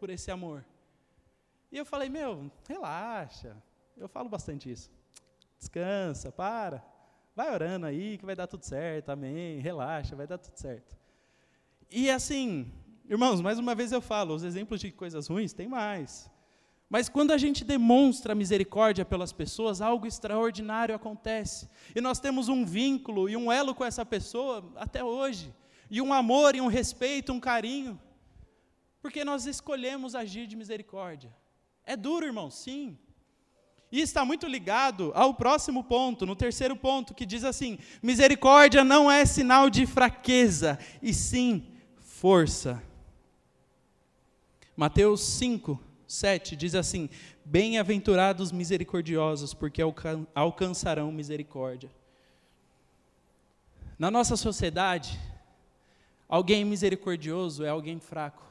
por 0.00 0.10
esse 0.10 0.30
amor. 0.30 0.64
E 1.70 1.76
eu 1.76 1.84
falei, 1.84 2.08
meu, 2.08 2.50
relaxa. 2.66 3.54
Eu 3.96 4.08
falo 4.08 4.28
bastante 4.28 4.70
isso. 4.70 4.90
Descansa, 5.58 6.32
para. 6.32 6.82
Vai 7.36 7.52
orando 7.52 7.86
aí 7.86 8.16
que 8.18 8.24
vai 8.24 8.34
dar 8.34 8.46
tudo 8.46 8.64
certo, 8.64 9.10
amém. 9.10 9.60
Relaxa, 9.60 10.16
vai 10.16 10.26
dar 10.26 10.38
tudo 10.38 10.56
certo. 10.56 10.96
E 11.90 12.10
assim, 12.10 12.72
irmãos, 13.08 13.40
mais 13.40 13.58
uma 13.58 13.74
vez 13.74 13.92
eu 13.92 14.00
falo, 14.00 14.34
os 14.34 14.42
exemplos 14.42 14.80
de 14.80 14.90
coisas 14.90 15.26
ruins 15.26 15.52
tem 15.52 15.68
mais. 15.68 16.30
Mas 16.88 17.08
quando 17.08 17.30
a 17.30 17.38
gente 17.38 17.62
demonstra 17.62 18.34
misericórdia 18.34 19.04
pelas 19.04 19.32
pessoas, 19.32 19.80
algo 19.80 20.06
extraordinário 20.06 20.94
acontece. 20.94 21.68
E 21.94 22.00
nós 22.00 22.18
temos 22.18 22.48
um 22.48 22.64
vínculo 22.64 23.28
e 23.28 23.36
um 23.36 23.52
elo 23.52 23.74
com 23.74 23.84
essa 23.84 24.04
pessoa 24.04 24.72
até 24.74 25.04
hoje. 25.04 25.54
E 25.88 26.00
um 26.00 26.12
amor, 26.12 26.56
e 26.56 26.60
um 26.60 26.66
respeito, 26.66 27.32
um 27.32 27.38
carinho. 27.38 28.00
Porque 29.00 29.24
nós 29.24 29.46
escolhemos 29.46 30.14
agir 30.14 30.46
de 30.46 30.56
misericórdia. 30.56 31.34
É 31.84 31.96
duro, 31.96 32.26
irmão, 32.26 32.50
sim. 32.50 32.98
E 33.90 34.00
está 34.00 34.24
muito 34.24 34.46
ligado 34.46 35.10
ao 35.14 35.34
próximo 35.34 35.82
ponto, 35.82 36.24
no 36.24 36.36
terceiro 36.36 36.76
ponto, 36.76 37.14
que 37.14 37.26
diz 37.26 37.42
assim: 37.42 37.78
misericórdia 38.02 38.84
não 38.84 39.10
é 39.10 39.26
sinal 39.26 39.68
de 39.68 39.86
fraqueza, 39.86 40.78
e 41.02 41.12
sim 41.12 41.66
força. 41.98 42.80
Mateus 44.76 45.22
5, 45.22 45.82
7 46.06 46.54
diz 46.54 46.74
assim: 46.74 47.10
Bem-aventurados 47.44 48.52
misericordiosos, 48.52 49.52
porque 49.52 49.82
alcançarão 50.34 51.10
misericórdia. 51.10 51.90
Na 53.98 54.10
nossa 54.10 54.36
sociedade, 54.36 55.18
alguém 56.28 56.64
misericordioso 56.64 57.64
é 57.64 57.68
alguém 57.68 57.98
fraco. 57.98 58.49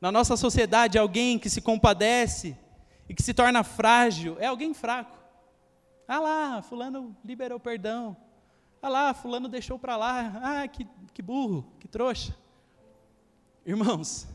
Na 0.00 0.10
nossa 0.10 0.36
sociedade, 0.36 0.98
alguém 0.98 1.38
que 1.38 1.50
se 1.50 1.60
compadece 1.60 2.56
e 3.08 3.14
que 3.14 3.22
se 3.22 3.34
torna 3.34 3.62
frágil 3.62 4.36
é 4.40 4.46
alguém 4.46 4.72
fraco. 4.72 5.18
Ah 6.08 6.18
lá, 6.18 6.62
fulano 6.62 7.16
liberou 7.24 7.60
perdão. 7.60 8.16
Ah 8.80 8.88
lá, 8.88 9.14
fulano 9.14 9.48
deixou 9.48 9.78
para 9.78 9.96
lá. 9.96 10.40
Ah, 10.42 10.68
que, 10.68 10.86
que 11.12 11.20
burro, 11.20 11.70
que 11.78 11.86
trouxa. 11.86 12.34
Irmãos, 13.64 14.26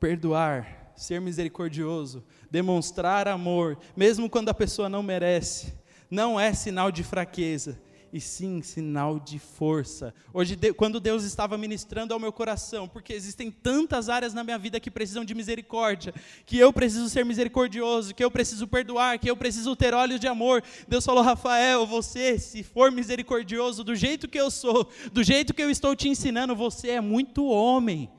perdoar, 0.00 0.92
ser 0.96 1.20
misericordioso, 1.20 2.24
demonstrar 2.50 3.28
amor, 3.28 3.78
mesmo 3.96 4.28
quando 4.28 4.48
a 4.48 4.54
pessoa 4.54 4.88
não 4.88 5.02
merece, 5.02 5.72
não 6.10 6.38
é 6.38 6.52
sinal 6.52 6.90
de 6.90 7.04
fraqueza, 7.04 7.80
e 8.12 8.20
sim 8.20 8.60
sinal 8.60 9.18
de 9.18 9.38
força. 9.38 10.14
Hoje, 10.34 10.56
quando 10.76 11.00
Deus 11.00 11.24
estava 11.24 11.56
ministrando 11.56 12.12
ao 12.12 12.20
meu 12.20 12.32
coração, 12.32 12.86
porque 12.86 13.12
existem 13.12 13.50
tantas 13.50 14.08
áreas 14.08 14.34
na 14.34 14.44
minha 14.44 14.58
vida 14.58 14.78
que 14.78 14.90
precisam 14.90 15.24
de 15.24 15.34
misericórdia, 15.34 16.12
que 16.44 16.58
eu 16.58 16.72
preciso 16.72 17.08
ser 17.08 17.24
misericordioso, 17.24 18.14
que 18.14 18.22
eu 18.22 18.30
preciso 18.30 18.68
perdoar, 18.68 19.18
que 19.18 19.30
eu 19.30 19.36
preciso 19.36 19.74
ter 19.74 19.94
olhos 19.94 20.20
de 20.20 20.28
amor. 20.28 20.62
Deus 20.86 21.04
falou, 21.04 21.22
Rafael, 21.22 21.86
você, 21.86 22.38
se 22.38 22.62
for 22.62 22.92
misericordioso 22.92 23.82
do 23.82 23.94
jeito 23.94 24.28
que 24.28 24.38
eu 24.38 24.50
sou, 24.50 24.88
do 25.10 25.24
jeito 25.24 25.54
que 25.54 25.62
eu 25.62 25.70
estou 25.70 25.96
te 25.96 26.08
ensinando, 26.08 26.54
você 26.54 26.90
é 26.90 27.00
muito 27.00 27.46
homem 27.46 28.10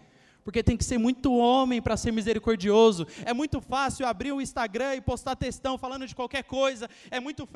porque 0.43 0.61
tem 0.61 0.75
que 0.75 0.83
ser 0.83 0.97
muito 0.97 1.33
homem 1.33 1.81
para 1.81 1.97
ser 1.97 2.11
misericordioso. 2.11 3.07
É 3.25 3.33
muito 3.33 3.61
fácil 3.61 4.05
abrir 4.05 4.31
o 4.31 4.41
Instagram 4.41 4.95
e 4.95 5.01
postar 5.01 5.35
textão 5.35 5.77
falando 5.77 6.05
de 6.05 6.15
qualquer 6.15 6.43
coisa. 6.43 6.89
É 7.09 7.19
muito 7.19 7.47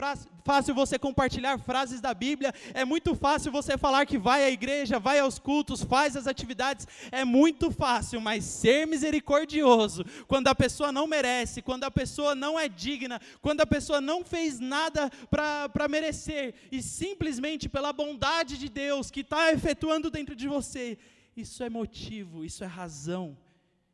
fácil 0.43 0.73
você 0.73 0.97
compartilhar 0.97 1.58
frases 1.60 2.00
da 2.00 2.13
Bíblia. 2.13 2.54
É 2.73 2.86
muito 2.86 3.15
fácil 3.15 3.52
você 3.52 3.78
falar 3.78 4.06
que 4.06 4.17
vai 4.17 4.43
à 4.43 4.50
igreja, 4.50 5.00
vai 5.00 5.19
aos 5.19 5.38
cultos, 5.39 5.84
faz 5.84 6.15
as 6.15 6.28
atividades. 6.28 6.88
É 7.12 7.26
muito 7.26 7.71
fácil, 7.71 8.21
mas 8.21 8.43
ser 8.45 8.88
misericordioso, 8.88 10.06
quando 10.28 10.47
a 10.47 10.56
pessoa 10.56 10.91
não 10.91 11.08
merece, 11.08 11.62
quando 11.62 11.84
a 11.84 11.91
pessoa 11.91 12.34
não 12.36 12.60
é 12.60 12.67
digna, 12.67 13.19
quando 13.41 13.62
a 13.62 13.65
pessoa 13.65 14.00
não 14.00 14.23
fez 14.23 14.60
nada 14.60 15.10
para 15.30 15.88
merecer, 15.89 16.54
e 16.71 16.82
simplesmente 16.82 17.69
pela 17.69 17.91
bondade 17.91 18.58
de 18.58 18.69
Deus 18.69 19.12
que 19.12 19.21
está 19.21 19.52
efetuando 19.52 20.10
dentro 20.10 20.36
de 20.36 20.47
você, 20.47 20.97
isso 21.38 21.63
é 21.63 21.69
motivo, 21.69 22.43
isso 22.43 22.63
é 22.63 22.67
razão, 22.67 23.38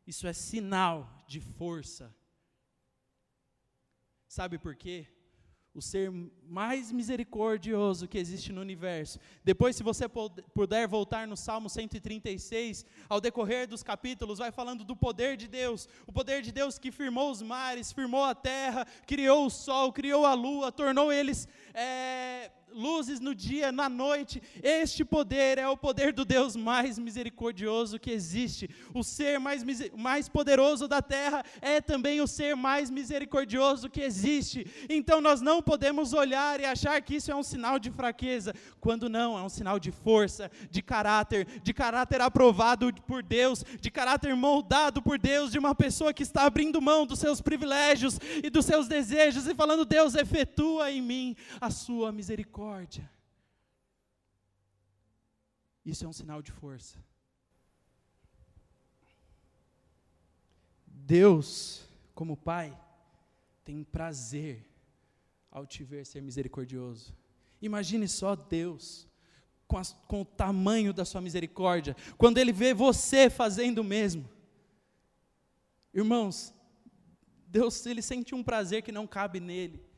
isso 0.07 0.25
é 0.25 0.33
sinal 0.33 1.25
de 1.27 1.41
força. 1.41 2.13
Sabe 4.27 4.57
por 4.57 4.75
quê? 4.75 5.05
O 5.75 5.81
ser 5.81 6.11
mais 6.43 6.91
misericordioso 6.91 8.07
que 8.07 8.17
existe 8.17 8.53
no 8.53 8.61
universo. 8.61 9.19
Depois, 9.43 9.75
se 9.75 9.83
você 9.83 10.07
puder 10.07 10.87
voltar 10.87 11.27
no 11.27 11.35
Salmo 11.35 11.69
136, 11.69 12.85
ao 13.09 13.19
decorrer 13.19 13.67
dos 13.67 13.83
capítulos, 13.83 14.39
vai 14.39 14.51
falando 14.51 14.83
do 14.83 14.95
poder 14.95 15.35
de 15.35 15.47
Deus. 15.47 15.89
O 16.07 16.13
poder 16.13 16.41
de 16.43 16.51
Deus 16.51 16.77
que 16.77 16.91
firmou 16.91 17.31
os 17.31 17.41
mares, 17.41 17.91
firmou 17.91 18.23
a 18.23 18.35
terra, 18.35 18.85
criou 19.05 19.47
o 19.47 19.49
sol, 19.49 19.91
criou 19.91 20.25
a 20.25 20.33
lua, 20.33 20.71
tornou 20.71 21.11
eles. 21.11 21.47
É, 21.73 22.51
luzes 22.73 23.19
no 23.19 23.33
dia, 23.33 23.71
na 23.71 23.87
noite. 23.87 24.41
Este 24.61 25.05
poder 25.05 25.57
é 25.57 25.67
o 25.67 25.77
poder 25.77 26.13
do 26.13 26.25
Deus 26.25 26.55
mais 26.55 26.97
misericordioso 26.97 27.99
que 27.99 28.11
existe. 28.11 28.69
O 28.93 29.03
ser 29.03 29.39
mais, 29.39 29.63
mais 29.95 30.27
poderoso 30.27 30.87
da 30.87 31.01
terra 31.01 31.43
é 31.61 31.79
também 31.79 32.21
o 32.21 32.27
ser 32.27 32.55
mais 32.55 32.89
misericordioso 32.89 33.89
que 33.89 34.01
existe. 34.01 34.65
Então 34.89 35.21
nós 35.21 35.41
não 35.41 35.61
podemos 35.61 36.13
olhar 36.13 36.59
e 36.59 36.65
achar 36.65 37.01
que 37.01 37.15
isso 37.15 37.31
é 37.31 37.35
um 37.35 37.43
sinal 37.43 37.79
de 37.79 37.91
fraqueza, 37.91 38.53
quando 38.79 39.09
não, 39.09 39.37
é 39.37 39.41
um 39.41 39.49
sinal 39.49 39.79
de 39.79 39.91
força, 39.91 40.49
de 40.69 40.81
caráter, 40.81 41.47
de 41.61 41.73
caráter 41.73 42.21
aprovado 42.21 42.93
por 43.07 43.21
Deus, 43.23 43.63
de 43.79 43.91
caráter 43.91 44.35
moldado 44.35 45.01
por 45.01 45.17
Deus, 45.17 45.51
de 45.51 45.59
uma 45.59 45.75
pessoa 45.75 46.13
que 46.13 46.23
está 46.23 46.43
abrindo 46.43 46.81
mão 46.81 47.05
dos 47.05 47.19
seus 47.19 47.41
privilégios 47.41 48.19
e 48.43 48.49
dos 48.49 48.65
seus 48.65 48.87
desejos 48.87 49.47
e 49.47 49.55
falando: 49.55 49.85
Deus, 49.85 50.15
efetua 50.15 50.91
em 50.91 51.01
mim 51.01 51.35
a 51.61 51.69
sua 51.69 52.11
misericórdia 52.11 52.62
misericórdia. 52.63 53.09
Isso 55.85 56.05
é 56.05 56.07
um 56.07 56.13
sinal 56.13 56.41
de 56.41 56.51
força. 56.51 56.97
Deus, 60.87 61.85
como 62.15 62.37
Pai, 62.37 62.77
tem 63.65 63.83
prazer 63.83 64.65
ao 65.51 65.65
te 65.65 65.83
ver 65.83 66.05
ser 66.05 66.21
misericordioso. 66.21 67.13
Imagine 67.61 68.07
só 68.07 68.35
Deus, 68.35 69.07
com, 69.67 69.77
as, 69.77 69.91
com, 70.07 70.21
o 70.21 70.25
tamanho 70.25 70.93
da 70.93 71.03
sua 71.03 71.19
misericórdia, 71.19 71.95
quando 72.17 72.37
Ele 72.37 72.53
vê 72.53 72.73
você 72.73 73.29
fazendo 73.29 73.79
o 73.79 73.83
mesmo. 73.83 74.29
Irmãos, 75.93 76.53
Deus, 77.47 77.85
Ele 77.85 78.01
sente 78.01 78.33
um 78.33 78.43
prazer 78.43 78.81
que 78.81 78.91
não 78.91 79.05
cabe 79.05 79.41
nele. 79.41 79.92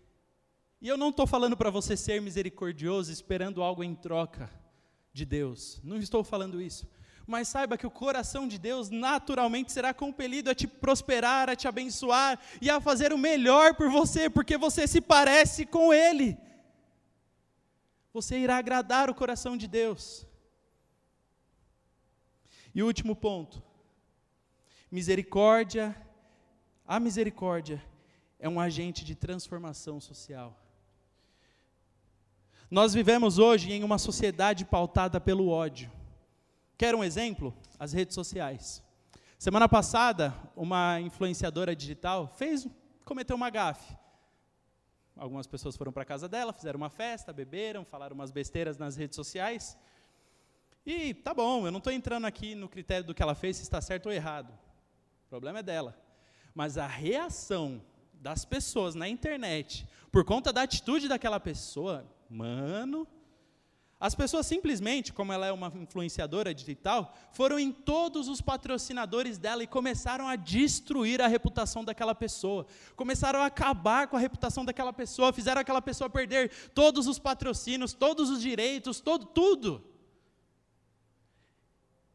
E 0.82 0.88
eu 0.88 0.98
não 0.98 1.10
estou 1.10 1.26
falando 1.26 1.56
para 1.58 1.70
você 1.70 1.96
ser 1.96 2.22
misericordioso 2.22 3.12
esperando 3.12 3.64
algo 3.64 3.84
em 3.84 3.96
troca 3.96 4.50
de 5.14 5.26
Deus. 5.26 5.80
Não 5.84 5.98
estou 5.98 6.24
falando 6.24 6.62
isso. 6.62 6.88
Mas 7.26 7.48
saiba 7.48 7.78
que 7.78 7.88
o 7.88 7.92
coração 7.92 8.48
de 8.48 8.60
Deus 8.60 8.90
naturalmente 8.90 9.72
será 9.72 9.94
compelido 9.94 10.50
a 10.50 10.56
te 10.56 10.68
prosperar, 10.68 11.50
a 11.50 11.56
te 11.56 11.68
abençoar 11.68 12.40
e 12.62 12.70
a 12.70 12.80
fazer 12.80 13.12
o 13.12 13.18
melhor 13.18 13.76
por 13.76 13.90
você, 13.90 14.30
porque 14.30 14.58
você 14.58 14.86
se 14.86 15.02
parece 15.02 15.66
com 15.66 15.92
Ele. 15.92 16.38
Você 18.14 18.38
irá 18.38 18.58
agradar 18.58 19.10
o 19.10 19.16
coração 19.16 19.58
de 19.58 19.68
Deus. 19.68 20.28
E 22.74 22.84
último 22.84 23.16
ponto: 23.16 23.64
misericórdia. 24.92 25.96
A 26.88 27.00
misericórdia 27.00 27.84
é 28.38 28.48
um 28.48 28.60
agente 28.60 29.04
de 29.04 29.16
transformação 29.16 30.00
social. 30.00 30.65
Nós 32.76 32.94
vivemos 32.94 33.40
hoje 33.40 33.72
em 33.72 33.86
uma 33.86 33.98
sociedade 33.98 34.66
pautada 34.66 35.22
pelo 35.22 35.48
ódio. 35.48 35.90
Quer 36.78 36.94
um 36.94 37.06
exemplo? 37.06 37.56
As 37.80 37.94
redes 37.94 38.14
sociais. 38.14 38.84
Semana 39.40 39.70
passada, 39.70 40.36
uma 40.58 41.00
influenciadora 41.00 41.74
digital 41.74 42.28
fez, 42.28 42.68
cometeu 43.06 43.38
uma 43.38 43.50
gafe. 43.50 43.96
Algumas 45.16 45.48
pessoas 45.48 45.78
foram 45.78 45.94
para 45.94 46.02
a 46.04 46.06
casa 46.06 46.28
dela, 46.28 46.52
fizeram 46.52 46.76
uma 46.76 46.90
festa, 46.90 47.32
beberam, 47.32 47.86
falaram 47.86 48.14
umas 48.14 48.30
besteiras 48.30 48.78
nas 48.78 48.98
redes 48.98 49.16
sociais. 49.16 49.78
E 50.86 51.14
tá 51.14 51.34
bom, 51.34 51.66
eu 51.66 51.72
não 51.72 51.78
estou 51.78 51.94
entrando 51.94 52.26
aqui 52.26 52.56
no 52.56 52.68
critério 52.68 53.08
do 53.08 53.14
que 53.14 53.24
ela 53.24 53.36
fez, 53.36 53.56
se 53.56 53.64
está 53.64 53.80
certo 53.80 54.08
ou 54.08 54.12
errado. 54.12 54.52
O 55.28 55.30
problema 55.30 55.60
é 55.60 55.64
dela. 55.64 55.98
Mas 56.54 56.78
a 56.78 56.88
reação 56.88 57.82
das 58.16 58.44
pessoas 58.44 58.96
na 58.96 59.08
internet, 59.08 59.88
por 60.12 60.26
conta 60.26 60.52
da 60.52 60.64
atitude 60.64 61.08
daquela 61.08 61.40
pessoa, 61.40 62.06
mano, 62.30 63.08
as 64.00 64.14
pessoas 64.14 64.46
simplesmente, 64.46 65.14
como 65.14 65.32
ela 65.32 65.48
é 65.48 65.52
uma 65.52 65.72
influenciadora 65.76 66.54
digital, 66.54 67.16
foram 67.32 67.58
em 67.58 67.72
todos 67.72 68.28
os 68.28 68.42
patrocinadores 68.42 69.38
dela 69.38 69.64
e 69.64 69.68
começaram 69.68 70.28
a 70.28 70.36
destruir 70.36 71.22
a 71.22 71.28
reputação 71.28 71.84
daquela 71.84 72.14
pessoa. 72.14 72.68
Começaram 72.96 73.40
a 73.42 73.46
acabar 73.46 74.08
com 74.08 74.18
a 74.18 74.20
reputação 74.20 74.66
daquela 74.66 74.92
pessoa, 74.92 75.32
fizeram 75.32 75.62
aquela 75.62 75.82
pessoa 75.82 76.10
perder 76.10 76.52
todos 76.74 77.08
os 77.08 77.18
patrocínios, 77.18 77.94
todos 77.94 78.30
os 78.30 78.42
direitos, 78.42 79.00
todo 79.00 79.26
tudo. 79.26 79.84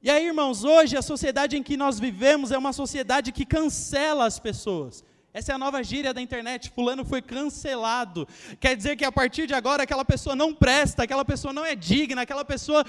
E 0.03 0.11
aí, 0.11 0.27
irmãos, 0.27 0.65
hoje 0.65 0.97
a 0.97 1.03
sociedade 1.03 1.57
em 1.57 1.63
que 1.63 1.77
nós 1.77 1.99
vivemos 1.99 2.53
é 2.53 2.59
uma 2.59 2.73
sociedade 2.73 3.33
que 3.33 3.45
cancela 3.45 4.27
as 4.27 4.39
pessoas. 4.39 5.03
Essa 5.33 5.53
é 5.53 5.55
a 5.55 5.59
nova 5.59 5.83
gíria 5.83 6.13
da 6.13 6.21
internet. 6.21 6.71
Fulano 6.71 7.05
foi 7.05 7.23
cancelado. 7.23 8.27
Quer 8.59 8.77
dizer 8.77 8.97
que 8.97 9.05
a 9.05 9.13
partir 9.13 9.47
de 9.47 9.55
agora 9.55 9.85
aquela 9.85 10.05
pessoa 10.05 10.35
não 10.35 10.55
presta, 10.55 11.05
aquela 11.05 11.25
pessoa 11.25 11.53
não 11.53 11.65
é 11.65 11.75
digna, 11.75 12.23
aquela 12.23 12.45
pessoa 12.45 12.85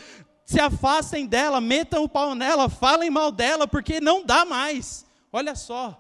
se 0.46 0.60
afastem 0.60 1.28
dela, 1.28 1.62
metam 1.62 2.04
o 2.04 2.10
pau 2.10 2.34
nela, 2.36 2.68
falem 2.68 3.10
mal 3.10 3.32
dela, 3.32 3.68
porque 3.68 4.02
não 4.02 4.26
dá 4.26 4.44
mais. 4.44 5.06
Olha 5.32 5.56
só. 5.56 5.98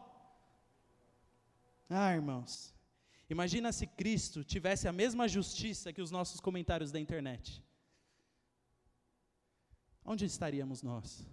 Ah, 1.89 2.14
irmãos. 2.14 2.74
Imagina 3.30 3.72
se 3.72 3.88
Cristo 3.88 4.44
tivesse 4.44 4.88
a 4.88 4.92
mesma 4.92 5.28
justiça 5.28 5.94
que 5.94 6.02
os 6.02 6.12
nossos 6.12 6.42
comentários 6.42 6.92
da 6.92 7.00
internet. 7.00 7.64
Onde 10.04 10.26
estaríamos 10.26 10.82
nós? 10.82 11.26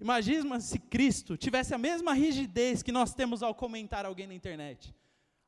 Imagina 0.00 0.58
se 0.60 0.78
Cristo 0.78 1.36
tivesse 1.36 1.74
a 1.74 1.78
mesma 1.78 2.14
rigidez 2.14 2.82
que 2.82 2.90
nós 2.90 3.12
temos 3.12 3.42
ao 3.42 3.54
comentar 3.54 4.06
alguém 4.06 4.26
na 4.26 4.34
internet, 4.34 4.94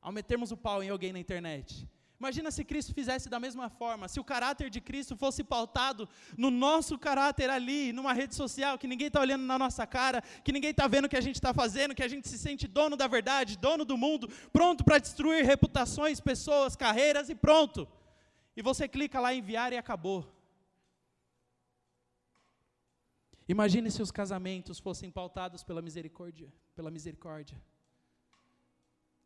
ao 0.01 0.13
metermos 0.13 0.53
o 0.53 0.57
pau 0.57 0.83
em 0.83 0.91
alguém 0.91 1.13
na 1.13 1.19
internet. 1.19 1.89
Imagina 2.21 2.53
se 2.53 2.65
Cristo 2.65 2.95
fizesse 2.95 3.29
da 3.29 3.41
mesma 3.41 3.69
forma, 3.69 4.07
se 4.07 4.21
o 4.21 4.25
caráter 4.25 4.71
de 4.71 4.81
Cristo 4.81 5.17
fosse 5.17 5.43
pautado 5.43 6.09
no 6.37 6.51
nosso 6.53 6.97
caráter 6.97 7.51
ali, 7.51 7.93
numa 7.93 8.13
rede 8.13 8.37
social, 8.37 8.79
que 8.79 8.87
ninguém 8.87 9.09
está 9.09 9.21
olhando 9.21 9.43
na 9.43 9.59
nossa 9.59 9.85
cara, 9.87 10.23
que 10.45 10.53
ninguém 10.53 10.71
está 10.71 10.87
vendo 10.87 11.07
o 11.07 11.09
que 11.09 11.17
a 11.17 11.21
gente 11.21 11.35
está 11.35 11.53
fazendo, 11.53 11.95
que 11.95 12.03
a 12.03 12.07
gente 12.07 12.29
se 12.29 12.39
sente 12.39 12.69
dono 12.69 12.97
da 12.97 13.09
verdade, 13.09 13.59
dono 13.59 13.85
do 13.85 13.97
mundo, 13.97 14.29
pronto 14.53 14.85
para 14.85 14.99
destruir 14.99 15.45
reputações, 15.45 16.21
pessoas, 16.21 16.77
carreiras 16.77 17.29
e 17.29 17.35
pronto. 17.35 17.89
E 18.57 18.63
você 18.63 18.87
clica 18.87 19.19
lá 19.19 19.35
em 19.35 19.39
enviar 19.39 19.73
e 19.73 19.77
acabou. 19.77 20.42
Imagine 23.55 23.91
se 23.91 24.01
os 24.01 24.11
casamentos 24.11 24.79
fossem 24.79 25.11
pautados 25.11 25.63
pela 25.63 25.83
misericórdia, 25.83 26.51
pela 26.75 26.91
misericórdia. 26.91 27.57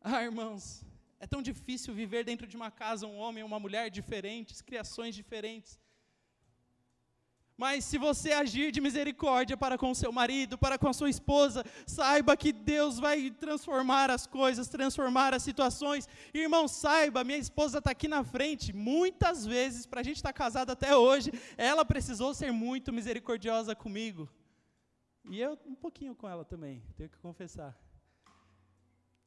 Ah, 0.01 0.21
irmãos, 0.21 0.83
é 1.17 1.25
tão 1.25 1.41
difícil 1.41 1.93
viver 1.93 2.25
dentro 2.25 2.45
de 2.45 2.57
uma 2.57 2.69
casa 2.69 3.07
um 3.07 3.17
homem 3.17 3.41
e 3.41 3.47
uma 3.51 3.57
mulher 3.65 3.89
diferentes, 3.89 4.61
criações 4.61 5.15
diferentes. 5.15 5.79
Mas 7.57 7.85
se 7.85 7.97
você 7.97 8.33
agir 8.33 8.71
de 8.71 8.79
misericórdia 8.79 9.57
para 9.57 9.79
com 9.79 9.91
seu 9.95 10.11
marido, 10.11 10.59
para 10.59 10.77
com 10.77 10.87
a 10.87 10.93
sua 10.93 11.09
esposa, 11.09 11.65
saiba 11.87 12.37
que 12.37 12.53
Deus 12.53 12.99
vai 12.99 13.31
transformar 13.31 14.11
as 14.11 14.27
coisas, 14.27 14.67
transformar 14.67 15.33
as 15.33 15.41
situações. 15.41 16.07
Irmão, 16.31 16.67
saiba, 16.67 17.23
minha 17.23 17.39
esposa 17.39 17.79
está 17.79 17.89
aqui 17.89 18.07
na 18.07 18.23
frente. 18.23 18.71
Muitas 18.71 19.43
vezes, 19.43 19.87
para 19.87 20.01
a 20.01 20.03
gente 20.03 20.17
estar 20.17 20.31
tá 20.31 20.37
casado 20.37 20.69
até 20.69 20.95
hoje, 20.95 21.31
ela 21.57 21.83
precisou 21.83 22.31
ser 22.35 22.51
muito 22.51 22.93
misericordiosa 22.93 23.75
comigo. 23.75 24.29
E 25.25 25.41
eu 25.41 25.57
um 25.65 25.75
pouquinho 25.75 26.13
com 26.13 26.29
ela 26.29 26.45
também, 26.45 26.83
tenho 26.95 27.09
que 27.09 27.17
confessar. 27.17 27.75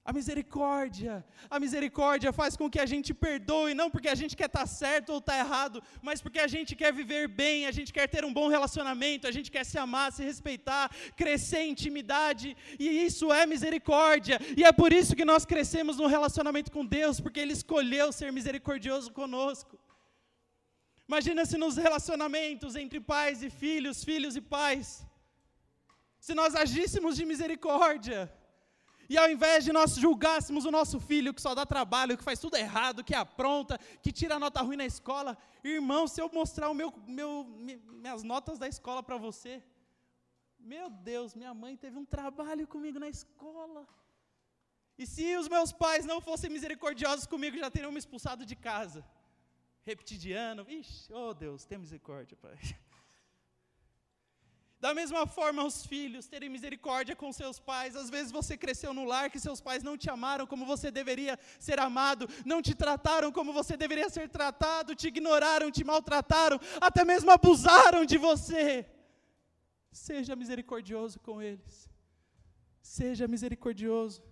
A 0.03 0.12
misericórdia, 0.14 1.22
a 1.55 1.61
misericórdia 1.61 2.32
faz 2.32 2.57
com 2.57 2.70
que 2.70 2.80
a 2.80 2.86
gente 2.86 3.12
perdoe, 3.12 3.74
não 3.74 3.90
porque 3.90 4.09
a 4.09 4.14
gente 4.14 4.34
quer 4.34 4.46
estar 4.46 4.66
certo 4.66 5.11
ou 5.11 5.18
estar 5.18 5.38
errado, 5.38 5.82
mas 6.01 6.22
porque 6.22 6.40
a 6.40 6.46
gente 6.46 6.74
quer 6.74 6.90
viver 6.90 7.28
bem, 7.28 7.66
a 7.66 7.70
gente 7.70 7.92
quer 7.92 8.09
ter 8.09 8.24
um 8.24 8.32
bom 8.32 8.48
relacionamento, 8.48 9.26
a 9.26 9.30
gente 9.30 9.51
quer 9.51 9.64
se 9.64 9.78
amar, 9.78 10.11
se 10.11 10.24
respeitar, 10.24 10.90
crescer 11.14 11.61
em 11.64 11.72
intimidade, 11.72 12.57
e 12.78 12.88
isso 13.05 13.30
é 13.30 13.44
misericórdia, 13.44 14.40
e 14.57 14.64
é 14.64 14.72
por 14.72 14.90
isso 14.90 15.14
que 15.14 15.30
nós 15.32 15.44
crescemos 15.44 15.98
no 15.98 16.07
relacionamento 16.07 16.72
com 16.72 16.84
Deus, 16.84 17.20
porque 17.20 17.40
Ele 17.40 17.53
escolheu 17.53 18.11
ser 18.11 18.32
misericordioso 18.32 19.12
conosco. 19.12 19.78
Imagina 21.07 21.44
se 21.44 21.59
nos 21.59 21.76
relacionamentos 21.76 22.74
entre 22.74 23.01
pais 23.01 23.42
e 23.42 23.51
filhos, 23.51 24.03
filhos 24.03 24.34
e 24.34 24.40
pais, 24.40 25.05
se 26.18 26.34
nós 26.34 26.55
agíssemos 26.55 27.16
de 27.16 27.26
misericórdia, 27.26 28.32
e 29.12 29.18
ao 29.18 29.28
invés 29.28 29.64
de 29.64 29.72
nós 29.72 29.96
julgássemos 29.96 30.64
o 30.64 30.70
nosso 30.70 31.00
filho 31.00 31.34
que 31.34 31.42
só 31.42 31.52
dá 31.52 31.66
trabalho, 31.66 32.16
que 32.16 32.22
faz 32.22 32.38
tudo 32.38 32.56
errado, 32.56 33.02
que 33.02 33.12
apronta, 33.12 33.76
que 34.00 34.12
tira 34.12 34.38
nota 34.38 34.62
ruim 34.62 34.76
na 34.76 34.86
escola, 34.86 35.36
irmão, 35.64 36.06
se 36.06 36.22
eu 36.22 36.30
mostrar 36.32 36.70
o 36.70 36.74
meu, 36.74 36.94
meu, 37.08 37.44
minhas 38.02 38.22
notas 38.22 38.56
da 38.56 38.68
escola 38.68 39.02
para 39.02 39.16
você, 39.16 39.61
meu 40.61 40.88
Deus, 40.88 41.34
minha 41.34 41.52
mãe 41.52 41.76
teve 41.76 41.98
um 41.98 42.04
trabalho 42.04 42.68
comigo 42.68 43.00
na 43.00 43.08
escola. 43.08 43.84
E 44.96 45.04
se 45.04 45.36
os 45.36 45.48
meus 45.48 45.72
pais 45.72 46.06
não 46.06 46.20
fossem 46.20 46.48
misericordiosos 46.48 47.26
comigo, 47.26 47.58
já 47.58 47.68
teriam 47.68 47.90
me 47.90 47.98
expulsado 47.98 48.46
de 48.46 48.54
casa. 48.54 49.04
Repetidiano, 49.82 50.64
ixi, 50.68 51.12
oh 51.12 51.34
Deus, 51.34 51.64
tem 51.64 51.78
misericórdia, 51.78 52.36
Pai. 52.36 52.56
Da 54.81 54.95
mesma 54.95 55.26
forma, 55.26 55.62
os 55.62 55.85
filhos 55.85 56.26
terem 56.26 56.49
misericórdia 56.49 57.14
com 57.14 57.31
seus 57.33 57.59
pais. 57.59 57.95
Às 57.95 58.09
vezes 58.09 58.33
você 58.33 58.57
cresceu 58.57 58.95
no 58.95 59.05
lar 59.05 59.28
que 59.31 59.39
seus 59.39 59.61
pais 59.61 59.83
não 59.83 59.97
te 59.97 60.09
amaram 60.09 60.47
como 60.47 60.64
você 60.64 60.91
deveria 60.91 61.39
ser 61.59 61.78
amado, 61.78 62.26
não 62.47 62.62
te 62.62 62.74
trataram 62.74 63.31
como 63.31 63.53
você 63.53 63.76
deveria 63.76 64.09
ser 64.09 64.31
tratado, 64.31 64.95
te 64.95 65.09
ignoraram, 65.09 65.70
te 65.70 65.85
maltrataram, 65.85 66.59
até 66.81 67.05
mesmo 67.05 67.31
abusaram 67.31 68.07
de 68.07 68.16
você. 68.16 68.87
Seja 69.93 70.35
misericordioso 70.35 71.20
com 71.20 71.43
eles. 71.43 71.91
Seja 72.81 73.28
misericordioso. 73.28 74.30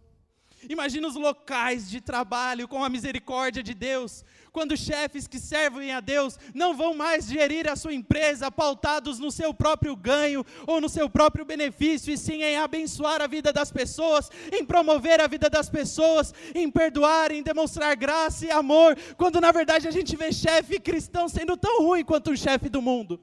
Imagina 0.66 1.06
os 1.06 1.14
locais 1.14 1.88
de 1.88 2.00
trabalho 2.00 2.66
com 2.66 2.82
a 2.82 2.88
misericórdia 2.88 3.62
de 3.62 3.74
Deus, 3.74 4.24
quando 4.50 4.76
chefes 4.76 5.28
que 5.28 5.38
servem 5.38 5.92
a 5.92 6.00
Deus 6.00 6.36
não 6.52 6.76
vão 6.76 6.94
mais 6.94 7.26
gerir 7.26 7.70
a 7.70 7.76
sua 7.76 7.94
empresa 7.94 8.50
pautados 8.50 9.20
no 9.20 9.30
seu 9.30 9.54
próprio 9.54 9.94
ganho 9.94 10.44
ou 10.66 10.80
no 10.80 10.88
seu 10.88 11.08
próprio 11.08 11.44
benefício, 11.44 12.12
e 12.12 12.18
sim 12.18 12.42
em 12.42 12.56
abençoar 12.56 13.22
a 13.22 13.28
vida 13.28 13.52
das 13.52 13.70
pessoas, 13.70 14.30
em 14.52 14.64
promover 14.64 15.20
a 15.20 15.28
vida 15.28 15.48
das 15.48 15.70
pessoas, 15.70 16.34
em 16.54 16.68
perdoar, 16.68 17.30
em 17.30 17.42
demonstrar 17.42 17.94
graça 17.94 18.46
e 18.46 18.50
amor, 18.50 18.96
quando 19.16 19.40
na 19.40 19.52
verdade 19.52 19.86
a 19.86 19.92
gente 19.92 20.16
vê 20.16 20.32
chefe 20.32 20.80
cristão 20.80 21.28
sendo 21.28 21.56
tão 21.56 21.82
ruim 21.82 22.04
quanto 22.04 22.32
o 22.32 22.36
chefe 22.36 22.68
do 22.68 22.82
mundo. 22.82 23.20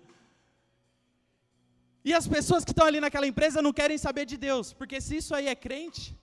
E 2.03 2.13
as 2.13 2.27
pessoas 2.27 2.63
que 2.63 2.71
estão 2.71 2.85
ali 2.85 3.01
naquela 3.01 3.27
empresa 3.27 3.61
não 3.61 3.73
querem 3.73 3.97
saber 3.97 4.25
de 4.25 4.37
Deus, 4.37 4.71
porque 4.71 5.01
se 5.01 5.17
isso 5.17 5.33
aí 5.35 5.47
é 5.47 5.55
crente, 5.55 6.15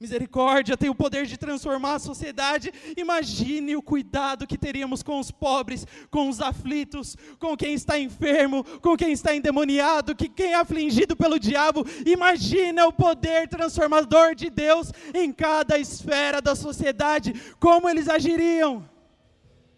Misericórdia 0.00 0.78
tem 0.78 0.88
o 0.88 0.94
poder 0.94 1.26
de 1.26 1.36
transformar 1.36 1.96
a 1.96 1.98
sociedade. 1.98 2.72
Imagine 2.96 3.76
o 3.76 3.82
cuidado 3.82 4.46
que 4.46 4.56
teríamos 4.56 5.02
com 5.02 5.20
os 5.20 5.30
pobres, 5.30 5.86
com 6.10 6.26
os 6.26 6.40
aflitos, 6.40 7.18
com 7.38 7.54
quem 7.54 7.74
está 7.74 7.98
enfermo, 7.98 8.64
com 8.80 8.96
quem 8.96 9.12
está 9.12 9.36
endemoniado, 9.36 10.16
que 10.16 10.26
quem 10.26 10.52
é 10.52 10.54
afligido 10.54 11.14
pelo 11.14 11.38
diabo. 11.38 11.84
Imagine 12.06 12.80
o 12.80 12.90
poder 12.90 13.46
transformador 13.46 14.34
de 14.34 14.48
Deus 14.48 14.90
em 15.12 15.30
cada 15.30 15.78
esfera 15.78 16.40
da 16.40 16.56
sociedade. 16.56 17.34
Como 17.60 17.86
eles 17.86 18.08
agiriam 18.08 18.88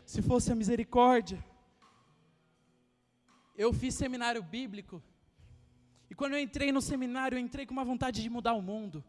se 0.06 0.22
fosse 0.22 0.52
a 0.52 0.54
misericórdia? 0.54 1.44
Eu 3.58 3.72
fiz 3.72 3.96
seminário 3.96 4.40
bíblico. 4.40 5.02
E 6.08 6.14
quando 6.14 6.34
eu 6.34 6.38
entrei 6.38 6.70
no 6.70 6.80
seminário, 6.80 7.34
eu 7.34 7.40
entrei 7.40 7.66
com 7.66 7.72
uma 7.72 7.84
vontade 7.84 8.22
de 8.22 8.30
mudar 8.30 8.52
o 8.52 8.62
mundo 8.62 9.02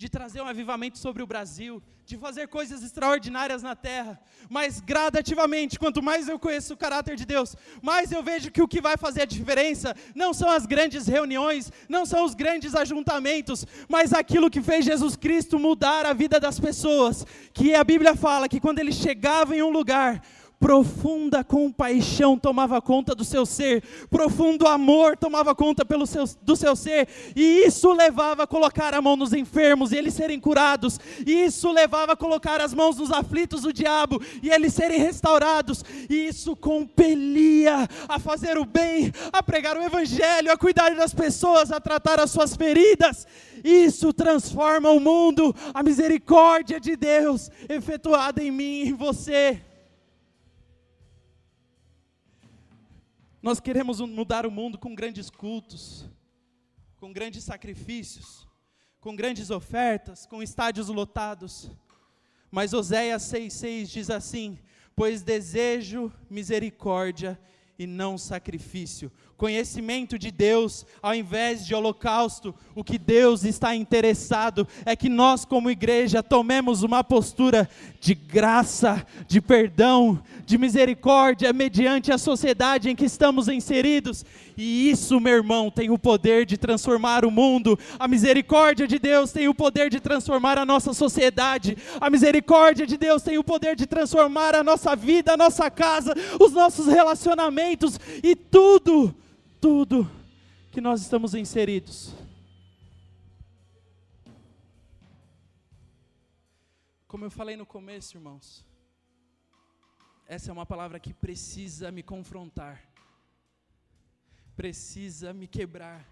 de 0.00 0.08
trazer 0.08 0.40
um 0.40 0.46
avivamento 0.46 0.96
sobre 0.96 1.22
o 1.22 1.26
Brasil, 1.26 1.82
de 2.06 2.16
fazer 2.16 2.48
coisas 2.48 2.82
extraordinárias 2.82 3.62
na 3.62 3.76
terra, 3.76 4.18
mas 4.48 4.80
gradativamente, 4.80 5.78
quanto 5.78 6.02
mais 6.02 6.26
eu 6.26 6.38
conheço 6.38 6.72
o 6.72 6.76
caráter 6.76 7.16
de 7.16 7.26
Deus, 7.26 7.54
mais 7.82 8.10
eu 8.10 8.22
vejo 8.22 8.50
que 8.50 8.62
o 8.62 8.66
que 8.66 8.80
vai 8.80 8.96
fazer 8.96 9.20
a 9.20 9.26
diferença 9.26 9.94
não 10.14 10.32
são 10.32 10.48
as 10.48 10.64
grandes 10.64 11.06
reuniões, 11.06 11.70
não 11.86 12.06
são 12.06 12.24
os 12.24 12.34
grandes 12.34 12.74
ajuntamentos, 12.74 13.66
mas 13.90 14.14
aquilo 14.14 14.48
que 14.48 14.62
fez 14.62 14.86
Jesus 14.86 15.16
Cristo 15.16 15.58
mudar 15.58 16.06
a 16.06 16.14
vida 16.14 16.40
das 16.40 16.58
pessoas, 16.58 17.26
que 17.52 17.74
a 17.74 17.84
Bíblia 17.84 18.16
fala 18.16 18.48
que 18.48 18.58
quando 18.58 18.78
ele 18.78 18.92
chegava 18.92 19.54
em 19.54 19.62
um 19.62 19.68
lugar, 19.68 20.22
profunda 20.60 21.42
compaixão 21.42 22.38
tomava 22.38 22.82
conta 22.82 23.14
do 23.14 23.24
seu 23.24 23.46
ser, 23.46 23.82
profundo 24.10 24.68
amor 24.68 25.16
tomava 25.16 25.54
conta 25.54 25.86
pelo 25.86 26.06
seu, 26.06 26.24
do 26.42 26.54
seu 26.54 26.76
ser, 26.76 27.08
e 27.34 27.64
isso 27.64 27.90
levava 27.94 28.42
a 28.42 28.46
colocar 28.46 28.92
a 28.92 29.00
mão 29.00 29.16
nos 29.16 29.32
enfermos 29.32 29.90
e 29.90 29.96
eles 29.96 30.12
serem 30.12 30.38
curados, 30.38 31.00
e 31.26 31.44
isso 31.44 31.72
levava 31.72 32.12
a 32.12 32.16
colocar 32.16 32.60
as 32.60 32.74
mãos 32.74 32.98
nos 32.98 33.10
aflitos 33.10 33.62
do 33.62 33.72
diabo 33.72 34.20
e 34.42 34.50
eles 34.50 34.74
serem 34.74 35.00
restaurados, 35.00 35.82
e 36.10 36.28
isso 36.28 36.54
compelia 36.54 37.88
a 38.06 38.18
fazer 38.18 38.58
o 38.58 38.66
bem, 38.66 39.10
a 39.32 39.42
pregar 39.42 39.78
o 39.78 39.82
evangelho, 39.82 40.52
a 40.52 40.58
cuidar 40.58 40.94
das 40.94 41.14
pessoas, 41.14 41.72
a 41.72 41.80
tratar 41.80 42.20
as 42.20 42.30
suas 42.30 42.54
feridas. 42.54 43.26
Isso 43.64 44.12
transforma 44.12 44.90
o 44.90 45.00
mundo, 45.00 45.54
a 45.72 45.82
misericórdia 45.82 46.78
de 46.78 46.96
Deus 46.96 47.50
efetuada 47.68 48.42
em 48.42 48.50
mim 48.50 48.82
e 48.82 48.88
em 48.88 48.94
você. 48.94 49.69
Nós 53.42 53.58
queremos 53.58 54.00
mudar 54.00 54.44
o 54.44 54.50
mundo 54.50 54.78
com 54.78 54.94
grandes 54.94 55.30
cultos, 55.30 56.04
com 56.96 57.10
grandes 57.10 57.42
sacrifícios, 57.42 58.46
com 59.00 59.16
grandes 59.16 59.50
ofertas, 59.50 60.26
com 60.26 60.42
estádios 60.42 60.88
lotados. 60.88 61.70
Mas 62.50 62.74
Oséias 62.74 63.22
6,6 63.22 63.86
diz 63.86 64.10
assim: 64.10 64.58
Pois 64.94 65.22
desejo 65.22 66.12
misericórdia 66.28 67.40
e 67.78 67.86
não 67.86 68.18
sacrifício, 68.18 69.10
conhecimento 69.40 70.18
de 70.18 70.30
Deus, 70.30 70.84
ao 71.02 71.14
invés 71.14 71.66
de 71.66 71.74
holocausto, 71.74 72.54
o 72.74 72.84
que 72.84 72.98
Deus 72.98 73.42
está 73.42 73.74
interessado 73.74 74.68
é 74.84 74.94
que 74.94 75.08
nós, 75.08 75.46
como 75.46 75.70
igreja, 75.70 76.22
tomemos 76.22 76.82
uma 76.82 77.02
postura 77.02 77.66
de 77.98 78.14
graça, 78.14 79.02
de 79.26 79.40
perdão, 79.40 80.22
de 80.44 80.58
misericórdia 80.58 81.54
mediante 81.54 82.12
a 82.12 82.18
sociedade 82.18 82.90
em 82.90 82.94
que 82.94 83.06
estamos 83.06 83.48
inseridos. 83.48 84.26
E 84.58 84.90
isso, 84.90 85.18
meu 85.18 85.36
irmão, 85.36 85.70
tem 85.70 85.88
o 85.88 85.98
poder 85.98 86.44
de 86.44 86.58
transformar 86.58 87.24
o 87.24 87.30
mundo. 87.30 87.78
A 87.98 88.06
misericórdia 88.06 88.86
de 88.86 88.98
Deus 88.98 89.32
tem 89.32 89.48
o 89.48 89.54
poder 89.54 89.88
de 89.88 90.00
transformar 90.00 90.58
a 90.58 90.66
nossa 90.66 90.92
sociedade. 90.92 91.78
A 91.98 92.10
misericórdia 92.10 92.86
de 92.86 92.98
Deus 92.98 93.22
tem 93.22 93.38
o 93.38 93.44
poder 93.44 93.74
de 93.74 93.86
transformar 93.86 94.54
a 94.54 94.62
nossa 94.62 94.94
vida, 94.94 95.32
a 95.32 95.36
nossa 95.38 95.70
casa, 95.70 96.14
os 96.38 96.52
nossos 96.52 96.86
relacionamentos 96.86 97.98
e 98.22 98.36
tudo 98.36 99.14
tudo 99.60 100.10
que 100.72 100.80
nós 100.80 101.02
estamos 101.02 101.34
inseridos. 101.34 102.14
Como 107.06 107.24
eu 107.24 107.30
falei 107.30 107.56
no 107.56 107.66
começo, 107.66 108.16
irmãos, 108.16 108.64
essa 110.26 110.50
é 110.50 110.52
uma 110.52 110.64
palavra 110.64 110.98
que 110.98 111.12
precisa 111.12 111.90
me 111.90 112.02
confrontar, 112.02 112.82
precisa 114.56 115.32
me 115.34 115.46
quebrar, 115.46 116.08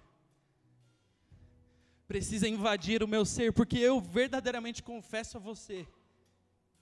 precisa 2.06 2.48
invadir 2.48 3.02
o 3.02 3.08
meu 3.08 3.24
ser, 3.24 3.52
porque 3.52 3.78
eu 3.78 4.00
verdadeiramente 4.00 4.82
confesso 4.82 5.38
a 5.38 5.40
você 5.40 5.86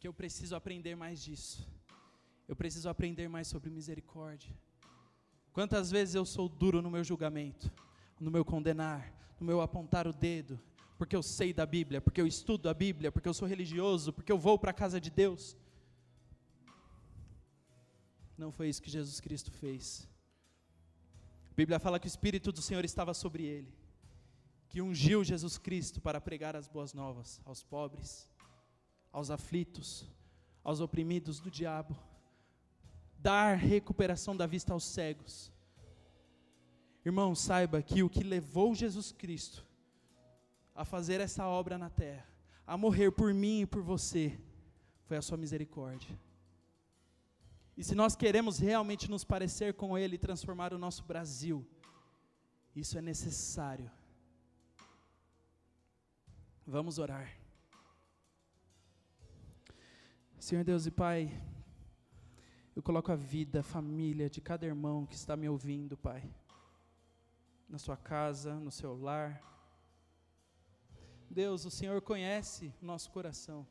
que 0.00 0.08
eu 0.08 0.14
preciso 0.14 0.56
aprender 0.56 0.96
mais 0.96 1.22
disso, 1.22 1.68
eu 2.48 2.56
preciso 2.56 2.88
aprender 2.88 3.28
mais 3.28 3.46
sobre 3.46 3.70
misericórdia. 3.70 4.65
Quantas 5.56 5.90
vezes 5.90 6.14
eu 6.14 6.26
sou 6.26 6.50
duro 6.50 6.82
no 6.82 6.90
meu 6.90 7.02
julgamento, 7.02 7.72
no 8.20 8.30
meu 8.30 8.44
condenar, 8.44 9.10
no 9.40 9.46
meu 9.46 9.62
apontar 9.62 10.06
o 10.06 10.12
dedo, 10.12 10.60
porque 10.98 11.16
eu 11.16 11.22
sei 11.22 11.50
da 11.50 11.64
Bíblia, 11.64 11.98
porque 11.98 12.20
eu 12.20 12.26
estudo 12.26 12.68
a 12.68 12.74
Bíblia, 12.74 13.10
porque 13.10 13.26
eu 13.26 13.32
sou 13.32 13.48
religioso, 13.48 14.12
porque 14.12 14.30
eu 14.30 14.36
vou 14.36 14.58
para 14.58 14.70
a 14.70 14.74
casa 14.74 15.00
de 15.00 15.08
Deus. 15.08 15.56
Não 18.36 18.52
foi 18.52 18.68
isso 18.68 18.82
que 18.82 18.90
Jesus 18.90 19.18
Cristo 19.18 19.50
fez. 19.50 20.06
A 21.50 21.54
Bíblia 21.54 21.78
fala 21.78 21.98
que 21.98 22.06
o 22.06 22.14
Espírito 22.14 22.52
do 22.52 22.60
Senhor 22.60 22.84
estava 22.84 23.14
sobre 23.14 23.44
ele, 23.44 23.72
que 24.68 24.82
ungiu 24.82 25.24
Jesus 25.24 25.56
Cristo 25.56 26.02
para 26.02 26.20
pregar 26.20 26.54
as 26.54 26.68
boas 26.68 26.92
novas 26.92 27.40
aos 27.46 27.62
pobres, 27.62 28.28
aos 29.10 29.30
aflitos, 29.30 30.06
aos 30.62 30.80
oprimidos 30.80 31.40
do 31.40 31.50
diabo 31.50 31.96
dar 33.26 33.56
recuperação 33.56 34.36
da 34.36 34.46
vista 34.46 34.72
aos 34.72 34.84
cegos. 34.84 35.52
Irmão, 37.04 37.34
saiba 37.34 37.82
que 37.82 38.00
o 38.00 38.08
que 38.08 38.22
levou 38.22 38.72
Jesus 38.72 39.10
Cristo 39.10 39.66
a 40.72 40.84
fazer 40.84 41.20
essa 41.20 41.44
obra 41.44 41.76
na 41.76 41.90
terra, 41.90 42.24
a 42.64 42.76
morrer 42.76 43.10
por 43.10 43.34
mim 43.34 43.62
e 43.62 43.66
por 43.66 43.82
você, 43.82 44.38
foi 45.06 45.16
a 45.16 45.22
sua 45.22 45.36
misericórdia. 45.36 46.16
E 47.76 47.82
se 47.82 47.96
nós 47.96 48.14
queremos 48.14 48.60
realmente 48.60 49.10
nos 49.10 49.24
parecer 49.24 49.74
com 49.74 49.98
Ele 49.98 50.14
e 50.14 50.24
transformar 50.26 50.72
o 50.72 50.78
nosso 50.78 51.02
Brasil, 51.02 51.66
isso 52.76 52.96
é 52.96 53.02
necessário. 53.02 53.90
Vamos 56.64 57.00
orar. 57.00 57.36
Senhor 60.38 60.62
Deus 60.62 60.86
e 60.86 60.92
Pai, 60.92 61.32
eu 62.76 62.82
coloco 62.82 63.10
a 63.10 63.16
vida, 63.16 63.60
a 63.60 63.62
família 63.62 64.28
de 64.28 64.38
cada 64.38 64.66
irmão 64.66 65.06
que 65.06 65.14
está 65.14 65.34
me 65.34 65.48
ouvindo, 65.48 65.96
Pai. 65.96 66.30
Na 67.66 67.78
sua 67.78 67.96
casa, 67.96 68.54
no 68.60 68.70
seu 68.70 68.94
lar. 68.94 69.42
Deus, 71.30 71.64
o 71.64 71.70
Senhor 71.70 72.02
conhece 72.02 72.70
nosso 72.82 73.10
coração. 73.10 73.66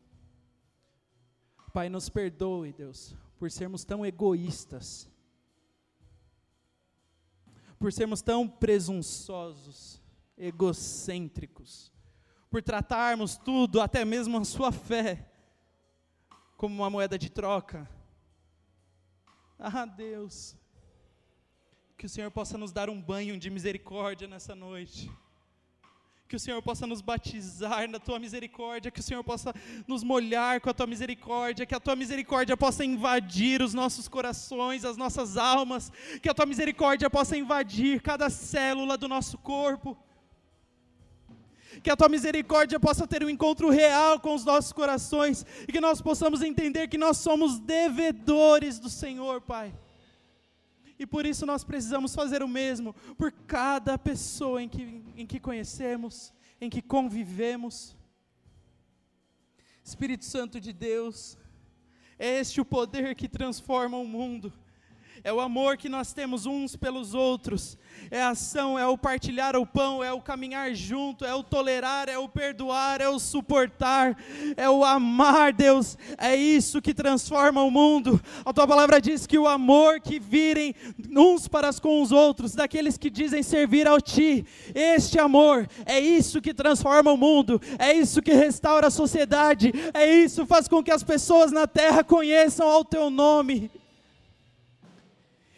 Pai, 1.72 1.88
nos 1.88 2.10
perdoe, 2.10 2.74
Deus, 2.74 3.16
por 3.38 3.52
sermos 3.52 3.86
tão 3.86 4.04
egoístas, 4.04 5.08
por 7.78 7.94
sermos 7.94 8.24
tão 8.24 8.48
presunçosos, 8.48 10.02
egocêntricos, 10.36 11.94
por 12.50 12.64
tratarmos 12.64 13.38
tudo, 13.38 13.82
até 13.82 14.04
mesmo 14.04 14.40
a 14.40 14.44
sua 14.44 14.72
fé, 14.72 15.32
como 16.58 16.74
uma 16.76 16.90
moeda 16.90 17.20
de 17.20 17.30
troca, 17.30 17.88
ah, 19.58 19.86
Deus, 19.86 20.56
que 21.98 22.06
o 22.06 22.10
Senhor 22.10 22.30
possa 22.32 22.58
nos 22.58 22.72
dar 22.72 22.90
um 22.90 23.02
banho 23.02 23.38
de 23.38 23.50
misericórdia 23.50 24.28
nessa 24.28 24.54
noite. 24.54 25.12
Que 26.28 26.36
o 26.36 26.40
Senhor 26.40 26.62
possa 26.62 26.88
nos 26.88 27.02
batizar 27.02 27.88
na 27.90 28.00
tua 28.00 28.20
misericórdia, 28.20 28.90
que 28.92 29.00
o 29.00 29.04
Senhor 29.04 29.24
possa 29.24 29.54
nos 29.88 30.04
molhar 30.04 30.60
com 30.60 30.70
a 30.70 30.74
tua 30.74 30.88
misericórdia, 30.88 31.66
que 31.66 31.76
a 31.76 31.80
tua 31.80 31.96
misericórdia 31.96 32.58
possa 32.58 32.84
invadir 32.84 33.62
os 33.62 33.74
nossos 33.74 34.08
corações, 34.08 34.84
as 34.84 34.98
nossas 34.98 35.38
almas, 35.38 35.92
que 36.22 36.30
a 36.30 36.34
tua 36.34 36.48
misericórdia 36.48 37.10
possa 37.10 37.38
invadir 37.38 38.02
cada 38.02 38.30
célula 38.30 38.98
do 38.98 39.08
nosso 39.08 39.38
corpo 39.38 39.96
que 41.82 41.90
a 41.90 41.96
tua 41.96 42.10
misericórdia 42.10 42.80
possa 42.80 43.08
ter 43.08 43.24
um 43.24 43.30
encontro 43.30 43.70
real 43.70 44.20
com 44.20 44.34
os 44.34 44.44
nossos 44.46 44.72
corações 44.72 45.46
e 45.68 45.72
que 45.72 45.82
nós 45.82 46.02
possamos 46.02 46.42
entender 46.42 46.88
que 46.88 46.98
nós 46.98 47.18
somos 47.18 47.60
devedores 47.60 48.80
do 48.80 48.90
Senhor, 48.90 49.42
Pai. 49.42 49.74
E 50.98 51.06
por 51.06 51.26
isso 51.26 51.46
nós 51.46 51.64
precisamos 51.64 52.16
fazer 52.16 52.42
o 52.42 52.48
mesmo 52.48 52.94
por 53.18 53.32
cada 53.32 53.98
pessoa 53.98 54.62
em 54.62 54.70
que, 54.70 55.04
em 55.16 55.26
que 55.26 55.40
conhecemos, 55.40 56.34
em 56.60 56.70
que 56.70 56.82
convivemos. 56.82 57.96
Espírito 59.84 60.26
Santo 60.26 60.60
de 60.60 60.72
Deus, 60.72 61.38
é 62.18 62.40
este 62.40 62.62
o 62.62 62.66
poder 62.66 63.14
que 63.16 63.28
transforma 63.28 63.98
o 63.98 64.08
mundo 64.08 64.52
é 65.26 65.34
o 65.34 65.42
amor 65.42 65.76
que 65.76 65.90
nós 65.90 66.14
temos 66.14 66.46
uns 66.46 66.76
pelos 66.76 67.16
outros, 67.16 67.80
é 68.12 68.22
a 68.22 68.30
ação, 68.30 68.78
é 68.78 68.86
o 68.86 68.96
partilhar 68.96 69.56
o 69.56 69.66
pão, 69.66 70.04
é 70.04 70.14
o 70.14 70.22
caminhar 70.22 70.72
junto, 70.76 71.26
é 71.26 71.34
o 71.34 71.42
tolerar, 71.42 72.08
é 72.08 72.16
o 72.16 72.30
perdoar, 72.30 73.02
é 73.02 73.10
o 73.10 73.18
suportar, 73.18 74.16
é 74.56 74.70
o 74.70 74.86
amar, 74.86 75.52
Deus, 75.52 75.98
é 76.20 76.36
isso 76.36 76.80
que 76.80 76.94
transforma 76.94 77.64
o 77.64 77.72
mundo. 77.72 78.22
A 78.46 78.54
tua 78.54 78.68
palavra 78.68 79.02
diz 79.02 79.26
que 79.26 79.40
o 79.40 79.48
amor 79.48 80.00
que 80.00 80.20
virem 80.20 80.76
uns 81.10 81.48
para 81.48 81.74
com 81.82 82.04
os 82.04 82.12
outros, 82.12 82.54
daqueles 82.54 82.96
que 82.96 83.10
dizem 83.10 83.42
servir 83.42 83.88
ao 83.88 84.00
Ti, 84.00 84.46
este 84.76 85.18
amor, 85.18 85.68
é 85.88 86.00
isso 86.00 86.40
que 86.40 86.54
transforma 86.54 87.12
o 87.12 87.18
mundo, 87.18 87.60
é 87.80 87.92
isso 87.92 88.22
que 88.22 88.32
restaura 88.32 88.88
a 88.88 88.92
sociedade, 88.92 89.74
é 89.92 90.08
isso 90.08 90.44
que 90.44 90.48
faz 90.48 90.68
com 90.68 90.84
que 90.84 90.92
as 90.92 91.02
pessoas 91.04 91.52
na 91.52 91.66
terra 91.66 92.04
conheçam 92.04 92.70
ao 92.70 92.86
Teu 92.86 93.10
nome 93.10 93.72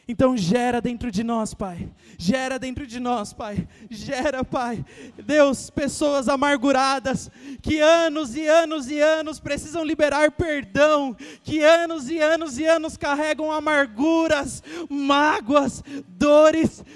Então 0.07 0.37
gera 0.37 0.79
dentro 0.79 1.11
de 1.11 1.21
nós, 1.21 1.53
Pai. 1.53 1.89
Gera 2.17 2.57
dentro 2.57 2.87
de 2.87 2.97
nós, 2.97 3.33
Pai. 3.33 3.67
Gera, 3.89 4.41
Pai. 4.41 4.85
Deus, 5.25 5.69
pessoas 5.69 6.29
amarguradas 6.29 7.29
que 7.61 7.79
anos 7.79 8.35
e 8.35 8.47
anos 8.47 8.89
e 8.89 9.01
anos 9.01 9.39
precisam 9.39 9.83
liberar 9.83 10.31
perdão, 10.31 11.15
que 11.43 11.61
anos 11.61 12.09
e 12.09 12.19
anos 12.19 12.57
e 12.57 12.65
anos 12.65 12.95
carregam 12.95 13.51
amarguras, 13.51 14.63
mágoas, 14.89 15.83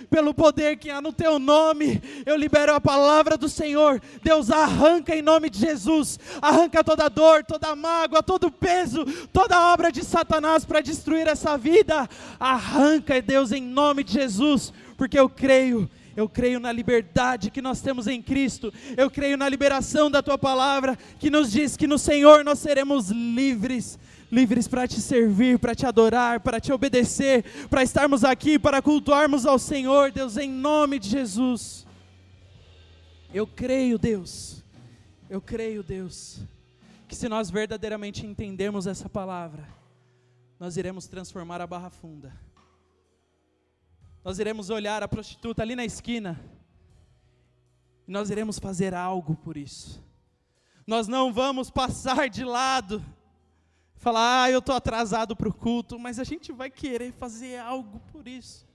pelo 0.09 0.33
poder 0.33 0.77
que 0.77 0.89
há 0.89 1.01
no 1.01 1.13
teu 1.13 1.39
nome. 1.39 2.01
Eu 2.25 2.35
libero 2.35 2.73
a 2.73 2.81
palavra 2.81 3.37
do 3.37 3.47
Senhor. 3.47 4.01
Deus 4.21 4.51
arranca 4.51 5.15
em 5.15 5.21
nome 5.21 5.49
de 5.49 5.59
Jesus. 5.59 6.19
Arranca 6.41 6.83
toda 6.83 7.09
dor, 7.09 7.43
toda 7.43 7.75
mágoa, 7.75 8.21
todo 8.21 8.51
peso, 8.51 9.05
toda 9.31 9.73
obra 9.73 9.91
de 9.91 10.03
Satanás 10.03 10.65
para 10.65 10.81
destruir 10.81 11.27
essa 11.27 11.57
vida. 11.57 12.09
Arranca, 12.39 13.21
Deus, 13.21 13.51
em 13.51 13.61
nome 13.61 14.03
de 14.03 14.13
Jesus, 14.13 14.73
porque 14.97 15.17
eu 15.17 15.29
creio, 15.29 15.89
eu 16.15 16.27
creio 16.27 16.59
na 16.59 16.71
liberdade 16.71 17.51
que 17.51 17.61
nós 17.61 17.81
temos 17.81 18.07
em 18.07 18.21
Cristo, 18.21 18.73
eu 18.97 19.09
creio 19.09 19.37
na 19.37 19.47
liberação 19.47 20.11
da 20.11 20.21
tua 20.21 20.37
palavra, 20.37 20.97
que 21.19 21.29
nos 21.29 21.51
diz 21.51 21.77
que 21.77 21.87
no 21.87 21.97
Senhor 21.97 22.43
nós 22.43 22.59
seremos 22.59 23.09
livres. 23.09 23.97
Livres 24.31 24.65
para 24.65 24.87
te 24.87 25.01
servir, 25.01 25.59
para 25.59 25.75
te 25.75 25.85
adorar, 25.85 26.39
para 26.39 26.59
te 26.59 26.71
obedecer, 26.71 27.43
para 27.69 27.83
estarmos 27.83 28.23
aqui, 28.23 28.57
para 28.57 28.81
cultuarmos 28.81 29.45
ao 29.45 29.59
Senhor, 29.59 30.09
Deus, 30.09 30.37
em 30.37 30.49
nome 30.49 30.99
de 30.99 31.09
Jesus. 31.09 31.85
Eu 33.33 33.45
creio, 33.45 33.99
Deus, 33.99 34.63
eu 35.29 35.41
creio, 35.41 35.83
Deus, 35.83 36.39
que 37.09 37.15
se 37.15 37.27
nós 37.27 37.49
verdadeiramente 37.49 38.25
entendermos 38.25 38.87
essa 38.87 39.09
palavra, 39.09 39.67
nós 40.57 40.77
iremos 40.77 41.07
transformar 41.07 41.59
a 41.59 41.67
barra 41.67 41.89
funda 41.89 42.33
nós 44.23 44.39
iremos 44.39 44.69
olhar 44.69 45.01
a 45.03 45.07
prostituta 45.07 45.61
ali 45.61 45.75
na 45.75 45.85
esquina 45.85 46.39
e 48.07 48.11
nós 48.11 48.29
iremos 48.29 48.59
fazer 48.59 48.93
algo 48.93 49.35
por 49.35 49.57
isso. 49.57 50.03
Nós 50.85 51.07
não 51.07 51.31
vamos 51.31 51.69
passar 51.69 52.29
de 52.29 52.43
lado, 52.43 53.03
falar, 53.95 54.43
ah, 54.43 54.51
eu 54.51 54.59
estou 54.59 54.75
atrasado 54.75 55.35
para 55.35 55.47
o 55.47 55.53
culto, 55.53 55.97
mas 55.99 56.19
a 56.19 56.23
gente 56.23 56.51
vai 56.51 56.69
querer 56.69 57.13
fazer 57.13 57.59
algo 57.59 57.99
por 58.11 58.27
isso. 58.27 58.67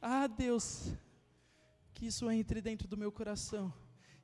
Ah, 0.00 0.26
Deus, 0.26 0.92
que 1.94 2.06
isso 2.06 2.30
entre 2.30 2.60
dentro 2.60 2.86
do 2.86 2.96
meu 2.96 3.10
coração 3.10 3.72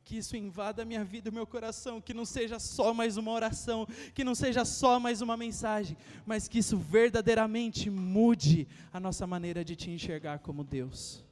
que 0.04 0.16
isso 0.18 0.36
invada 0.36 0.82
a 0.82 0.84
minha 0.84 1.04
vida 1.04 1.28
e 1.28 1.30
o 1.30 1.34
meu 1.34 1.46
coração, 1.46 2.00
que 2.00 2.12
não 2.12 2.24
seja 2.24 2.58
só 2.58 2.92
mais 2.92 3.16
uma 3.16 3.32
oração, 3.32 3.86
que 4.14 4.22
não 4.22 4.34
seja 4.34 4.64
só 4.64 5.00
mais 5.00 5.20
uma 5.20 5.36
mensagem, 5.36 5.96
mas 6.26 6.46
que 6.46 6.58
isso 6.58 6.76
verdadeiramente 6.76 7.88
mude 7.88 8.68
a 8.92 9.00
nossa 9.00 9.26
maneira 9.26 9.64
de 9.64 9.74
te 9.74 9.90
enxergar 9.90 10.40
como 10.40 10.62
Deus. 10.62 11.24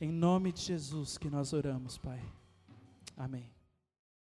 Em 0.00 0.10
nome 0.10 0.52
de 0.52 0.62
Jesus 0.62 1.18
que 1.18 1.28
nós 1.28 1.52
oramos, 1.52 1.98
Pai. 1.98 2.20
Amém. 3.16 3.53